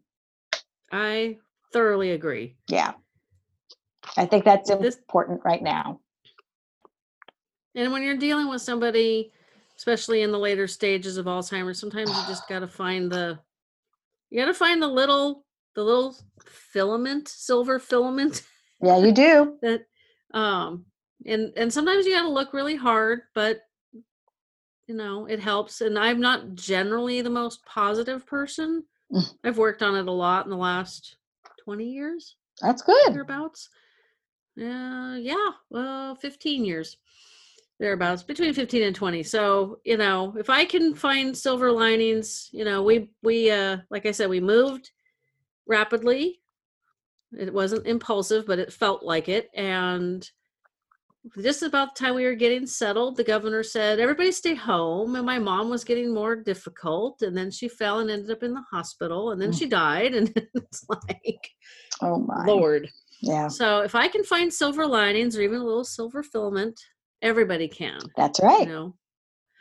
i 0.92 1.38
thoroughly 1.74 2.12
agree 2.12 2.56
Yeah. 2.70 2.94
I 4.18 4.26
think 4.26 4.46
that's 4.46 4.70
This- 4.70 4.96
important 4.98 5.42
right 5.46 5.62
now. 5.62 6.00
And 7.76 7.92
when 7.94 8.02
you're 8.04 8.18
dealing 8.18 8.48
with 8.50 8.62
somebody, 8.62 9.32
especially 9.78 10.22
in 10.24 10.32
the 10.32 10.40
later 10.40 10.66
stages 10.68 11.18
of 11.18 11.26
Alzheimer's, 11.28 11.80
sometimes 11.80 12.10
you 12.10 12.24
just 12.28 12.48
got 12.48 12.60
to 12.60 12.68
find 12.68 13.12
the 13.12 13.40
you 14.30 14.40
got 14.40 14.48
to 14.48 14.54
find 14.54 14.82
the 14.82 14.88
little 14.88 15.46
the 15.76 15.84
little 15.84 16.16
filament, 16.46 17.28
silver 17.28 17.80
filament 17.80 18.44
Yeah, 18.82 18.98
you 18.98 19.12
do. 19.12 19.58
that 19.62 19.82
um 20.34 20.86
and 21.26 21.52
and 21.58 21.72
sometimes 21.72 22.06
you 22.06 22.14
got 22.14 22.22
to 22.24 22.30
look 22.30 22.54
really 22.54 22.76
hard, 22.76 23.22
but 23.36 23.62
you 24.88 24.96
know, 24.96 25.26
it 25.26 25.40
helps 25.40 25.82
and 25.82 25.98
I'm 25.98 26.20
not 26.20 26.56
generally 26.56 27.22
the 27.22 27.30
most 27.30 27.66
positive 27.66 28.26
person. 28.26 28.84
Mm. 29.14 29.34
I've 29.44 29.58
worked 29.58 29.84
on 29.84 29.96
it 29.96 30.08
a 30.08 30.12
lot 30.12 30.46
in 30.46 30.52
the 30.52 30.58
last 30.58 31.18
20 31.64 31.86
years 31.86 32.36
That's 32.62 32.82
good. 32.82 33.14
thereabouts. 33.14 33.70
Uh, 34.60 35.16
yeah, 35.20 35.52
well, 35.70 36.16
15 36.16 36.66
years 36.66 36.98
thereabouts, 37.80 38.24
between 38.24 38.54
15 38.54 38.84
and 38.84 38.96
20. 38.96 39.24
So, 39.24 39.80
you 39.86 39.98
know, 39.98 40.36
if 40.38 40.50
I 40.50 40.66
can 40.66 40.94
find 40.94 41.36
silver 41.36 41.72
linings, 41.72 42.50
you 42.52 42.66
know, 42.66 42.84
we, 42.84 43.10
we, 43.24 43.50
uh, 43.52 43.78
like 43.90 44.06
I 44.06 44.12
said, 44.12 44.30
we 44.30 44.42
moved 44.42 44.92
rapidly. 45.66 46.39
It 47.38 47.54
wasn't 47.54 47.86
impulsive, 47.88 48.46
but 48.46 48.60
it 48.60 48.74
felt 48.74 49.04
like 49.04 49.30
it. 49.30 49.50
And 49.54 50.28
just 51.44 51.64
about 51.64 51.94
the 51.96 52.00
time 52.04 52.16
we 52.16 52.24
were 52.26 52.34
getting 52.36 52.66
settled, 52.66 53.18
the 53.18 53.24
governor 53.24 53.62
said, 53.62 54.00
everybody 54.00 54.32
stay 54.32 54.56
home. 54.56 55.16
And 55.16 55.26
my 55.26 55.38
mom 55.38 55.70
was 55.70 55.84
getting 55.84 56.14
more 56.14 56.36
difficult. 56.36 57.22
And 57.22 57.38
then 57.38 57.52
she 57.52 57.68
fell 57.68 58.00
and 58.00 58.10
ended 58.10 58.32
up 58.32 58.42
in 58.42 58.54
the 58.54 58.64
hospital. 58.72 59.32
And 59.32 59.42
then 59.42 59.52
Mm. 59.52 59.60
she 59.60 59.66
died. 59.68 60.14
And 60.20 60.34
it's 60.56 60.86
like, 60.90 61.50
Oh 62.02 62.18
my. 62.18 62.46
Lord. 62.48 62.90
Yeah, 63.22 63.50
So 63.50 63.82
if 63.82 63.96
I 63.96 64.08
can 64.08 64.24
find 64.24 64.52
silver 64.52 64.88
linings 64.88 65.38
or 65.38 65.42
even 65.42 65.60
a 65.60 65.64
little 65.64 65.84
silver 65.84 66.24
filament, 66.24 66.80
everybody 67.22 67.68
can. 67.68 68.00
that's 68.16 68.40
You 68.40 68.46
right. 68.48 68.68
know. 68.68 68.96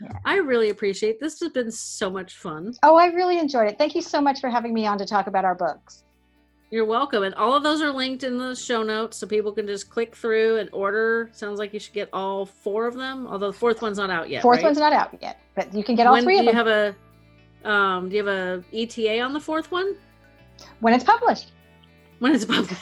Yeah. 0.00 0.12
I 0.24 0.36
really 0.36 0.70
appreciate 0.70 1.18
this 1.18 1.40
has 1.40 1.50
been 1.50 1.72
so 1.72 2.08
much 2.08 2.36
fun. 2.36 2.72
Oh, 2.84 2.94
I 2.96 3.06
really 3.06 3.40
enjoyed 3.40 3.66
it. 3.68 3.76
Thank 3.76 3.96
you 3.96 4.00
so 4.02 4.20
much 4.20 4.40
for 4.40 4.48
having 4.48 4.72
me 4.72 4.86
on 4.86 4.96
to 4.98 5.04
talk 5.04 5.26
about 5.26 5.44
our 5.44 5.56
books. 5.56 6.04
You're 6.70 6.84
welcome. 6.84 7.22
And 7.22 7.34
all 7.34 7.54
of 7.54 7.62
those 7.62 7.80
are 7.80 7.90
linked 7.90 8.24
in 8.24 8.36
the 8.36 8.54
show 8.54 8.82
notes 8.82 9.18
so 9.18 9.26
people 9.26 9.52
can 9.52 9.66
just 9.66 9.88
click 9.88 10.14
through 10.14 10.58
and 10.58 10.68
order. 10.72 11.30
Sounds 11.32 11.58
like 11.58 11.72
you 11.72 11.80
should 11.80 11.94
get 11.94 12.10
all 12.12 12.44
four 12.44 12.86
of 12.86 12.94
them, 12.94 13.26
although 13.26 13.50
the 13.50 13.58
fourth 13.58 13.80
one's 13.80 13.96
not 13.96 14.10
out 14.10 14.28
yet. 14.28 14.42
Fourth 14.42 14.58
right? 14.58 14.64
one's 14.64 14.78
not 14.78 14.92
out 14.92 15.16
yet, 15.22 15.40
but 15.54 15.72
you 15.72 15.82
can 15.82 15.94
get 15.94 16.06
all 16.06 16.12
when 16.12 16.24
three 16.24 16.34
do 16.34 16.40
of 16.40 16.44
you 16.44 16.52
them 16.52 16.66
have 16.66 16.94
a 17.64 17.68
um 17.68 18.08
do 18.08 18.16
you 18.16 18.24
have 18.24 18.34
a 18.34 18.64
ETA 18.72 19.20
on 19.20 19.32
the 19.32 19.40
fourth 19.40 19.70
one? 19.70 19.96
when 20.80 20.92
it's 20.94 21.04
published. 21.04 21.52
When 22.18 22.34
it's 22.34 22.44
published. 22.44 22.74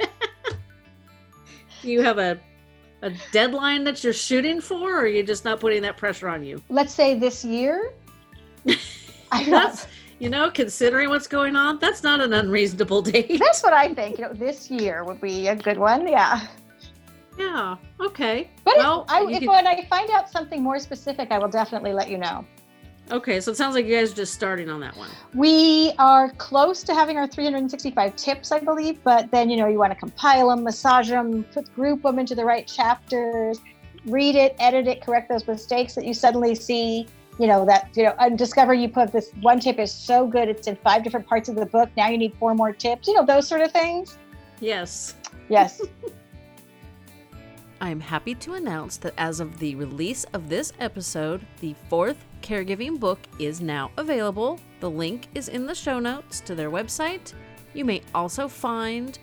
you 1.82 2.02
have 2.02 2.18
a 2.18 2.38
a 3.02 3.12
deadline 3.32 3.84
that 3.84 4.02
you're 4.02 4.14
shooting 4.14 4.60
for, 4.60 4.90
or 4.90 5.00
are 5.00 5.06
you 5.06 5.22
just 5.22 5.44
not 5.44 5.60
putting 5.60 5.82
that 5.82 5.96
pressure 5.96 6.28
on 6.28 6.42
you? 6.42 6.62
Let's 6.70 6.94
say 6.94 7.18
this 7.18 7.44
year. 7.44 7.92
I 9.30 9.44
That's 9.44 9.86
you 10.18 10.28
know, 10.30 10.50
considering 10.50 11.08
what's 11.08 11.26
going 11.26 11.56
on, 11.56 11.78
that's 11.78 12.02
not 12.02 12.20
an 12.20 12.32
unreasonable 12.32 13.02
date. 13.12 13.38
That's 13.38 13.62
what 13.62 13.72
I 13.72 13.92
think. 13.94 14.18
You 14.18 14.26
know, 14.26 14.32
this 14.32 14.70
year 14.70 15.04
would 15.04 15.20
be 15.20 15.48
a 15.48 15.56
good 15.56 15.78
one. 15.78 16.06
Yeah. 16.08 16.46
yeah. 17.38 17.76
Okay. 18.00 18.50
But 18.64 18.76
well, 18.76 19.04
if, 19.08 19.10
I, 19.10 19.30
if 19.30 19.38
can- 19.40 19.48
when 19.48 19.66
I 19.66 19.84
find 19.90 20.10
out 20.10 20.30
something 20.30 20.62
more 20.62 20.78
specific, 20.78 21.30
I 21.30 21.38
will 21.38 21.48
definitely 21.48 21.92
let 21.92 22.08
you 22.08 22.18
know. 22.18 22.44
okay. 23.10 23.40
So 23.40 23.50
it 23.50 23.56
sounds 23.56 23.74
like 23.74 23.86
you 23.86 23.96
guys 23.96 24.12
are 24.12 24.16
just 24.16 24.34
starting 24.34 24.70
on 24.70 24.80
that 24.80 24.96
one. 24.96 25.10
We 25.34 25.92
are 25.98 26.30
close 26.32 26.82
to 26.84 26.94
having 26.94 27.16
our 27.16 27.26
365 27.26 28.16
tips, 28.16 28.52
I 28.52 28.60
believe, 28.60 29.02
but 29.04 29.30
then 29.30 29.50
you 29.50 29.56
know 29.56 29.66
you 29.66 29.78
want 29.78 29.92
to 29.92 29.98
compile 29.98 30.48
them, 30.48 30.62
massage 30.62 31.10
them, 31.10 31.44
put 31.52 31.72
group 31.74 32.02
them 32.02 32.18
into 32.18 32.34
the 32.34 32.44
right 32.44 32.66
chapters, 32.66 33.60
read 34.06 34.36
it, 34.36 34.54
edit 34.58 34.86
it, 34.86 35.02
correct 35.02 35.28
those 35.28 35.46
mistakes 35.46 35.94
that 35.96 36.04
you 36.04 36.14
suddenly 36.14 36.54
see. 36.54 37.06
You 37.38 37.48
know 37.48 37.64
that 37.66 37.90
you 37.94 38.04
know 38.04 38.14
and 38.18 38.38
discover 38.38 38.74
you 38.74 38.88
put 38.88 39.12
this 39.12 39.30
one 39.40 39.58
tip 39.58 39.78
is 39.78 39.92
so 39.92 40.26
good 40.26 40.48
it's 40.48 40.68
in 40.68 40.76
five 40.76 41.02
different 41.02 41.26
parts 41.26 41.48
of 41.48 41.56
the 41.56 41.66
book. 41.66 41.90
Now 41.96 42.08
you 42.08 42.18
need 42.18 42.34
four 42.38 42.54
more 42.54 42.72
tips. 42.72 43.08
You 43.08 43.14
know 43.14 43.26
those 43.26 43.48
sort 43.48 43.60
of 43.60 43.72
things. 43.72 44.18
Yes. 44.60 45.14
Yes. 45.48 45.82
I'm 47.80 48.00
happy 48.00 48.34
to 48.36 48.54
announce 48.54 48.96
that 48.98 49.12
as 49.18 49.40
of 49.40 49.58
the 49.58 49.74
release 49.74 50.24
of 50.32 50.48
this 50.48 50.72
episode, 50.80 51.46
the 51.60 51.74
fourth 51.90 52.16
caregiving 52.40 52.98
book 52.98 53.18
is 53.38 53.60
now 53.60 53.90
available. 53.98 54.58
The 54.80 54.88
link 54.88 55.28
is 55.34 55.48
in 55.48 55.66
the 55.66 55.74
show 55.74 55.98
notes 55.98 56.40
to 56.40 56.54
their 56.54 56.70
website. 56.70 57.34
You 57.74 57.84
may 57.84 58.00
also 58.14 58.48
find 58.48 59.18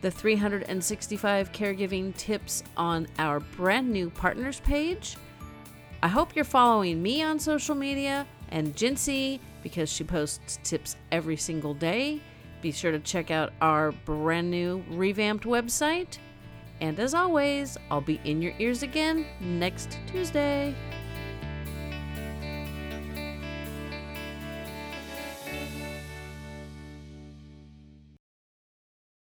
the 0.00 0.10
365 0.10 1.52
caregiving 1.52 2.16
tips 2.16 2.62
on 2.76 3.08
our 3.18 3.40
brand 3.40 3.90
new 3.90 4.10
partners 4.10 4.60
page. 4.60 5.16
I 6.04 6.08
hope 6.08 6.34
you're 6.34 6.44
following 6.44 7.00
me 7.00 7.22
on 7.22 7.38
social 7.38 7.76
media 7.76 8.26
and 8.48 8.74
Gincy 8.74 9.38
because 9.62 9.88
she 9.88 10.02
posts 10.02 10.58
tips 10.64 10.96
every 11.12 11.36
single 11.36 11.74
day. 11.74 12.20
Be 12.60 12.72
sure 12.72 12.90
to 12.90 12.98
check 12.98 13.30
out 13.30 13.52
our 13.60 13.92
brand 13.92 14.50
new 14.50 14.84
revamped 14.90 15.44
website. 15.44 16.18
And 16.80 16.98
as 16.98 17.14
always, 17.14 17.78
I'll 17.88 18.00
be 18.00 18.20
in 18.24 18.42
your 18.42 18.52
ears 18.58 18.82
again 18.82 19.26
next 19.40 19.96
Tuesday. 20.08 20.74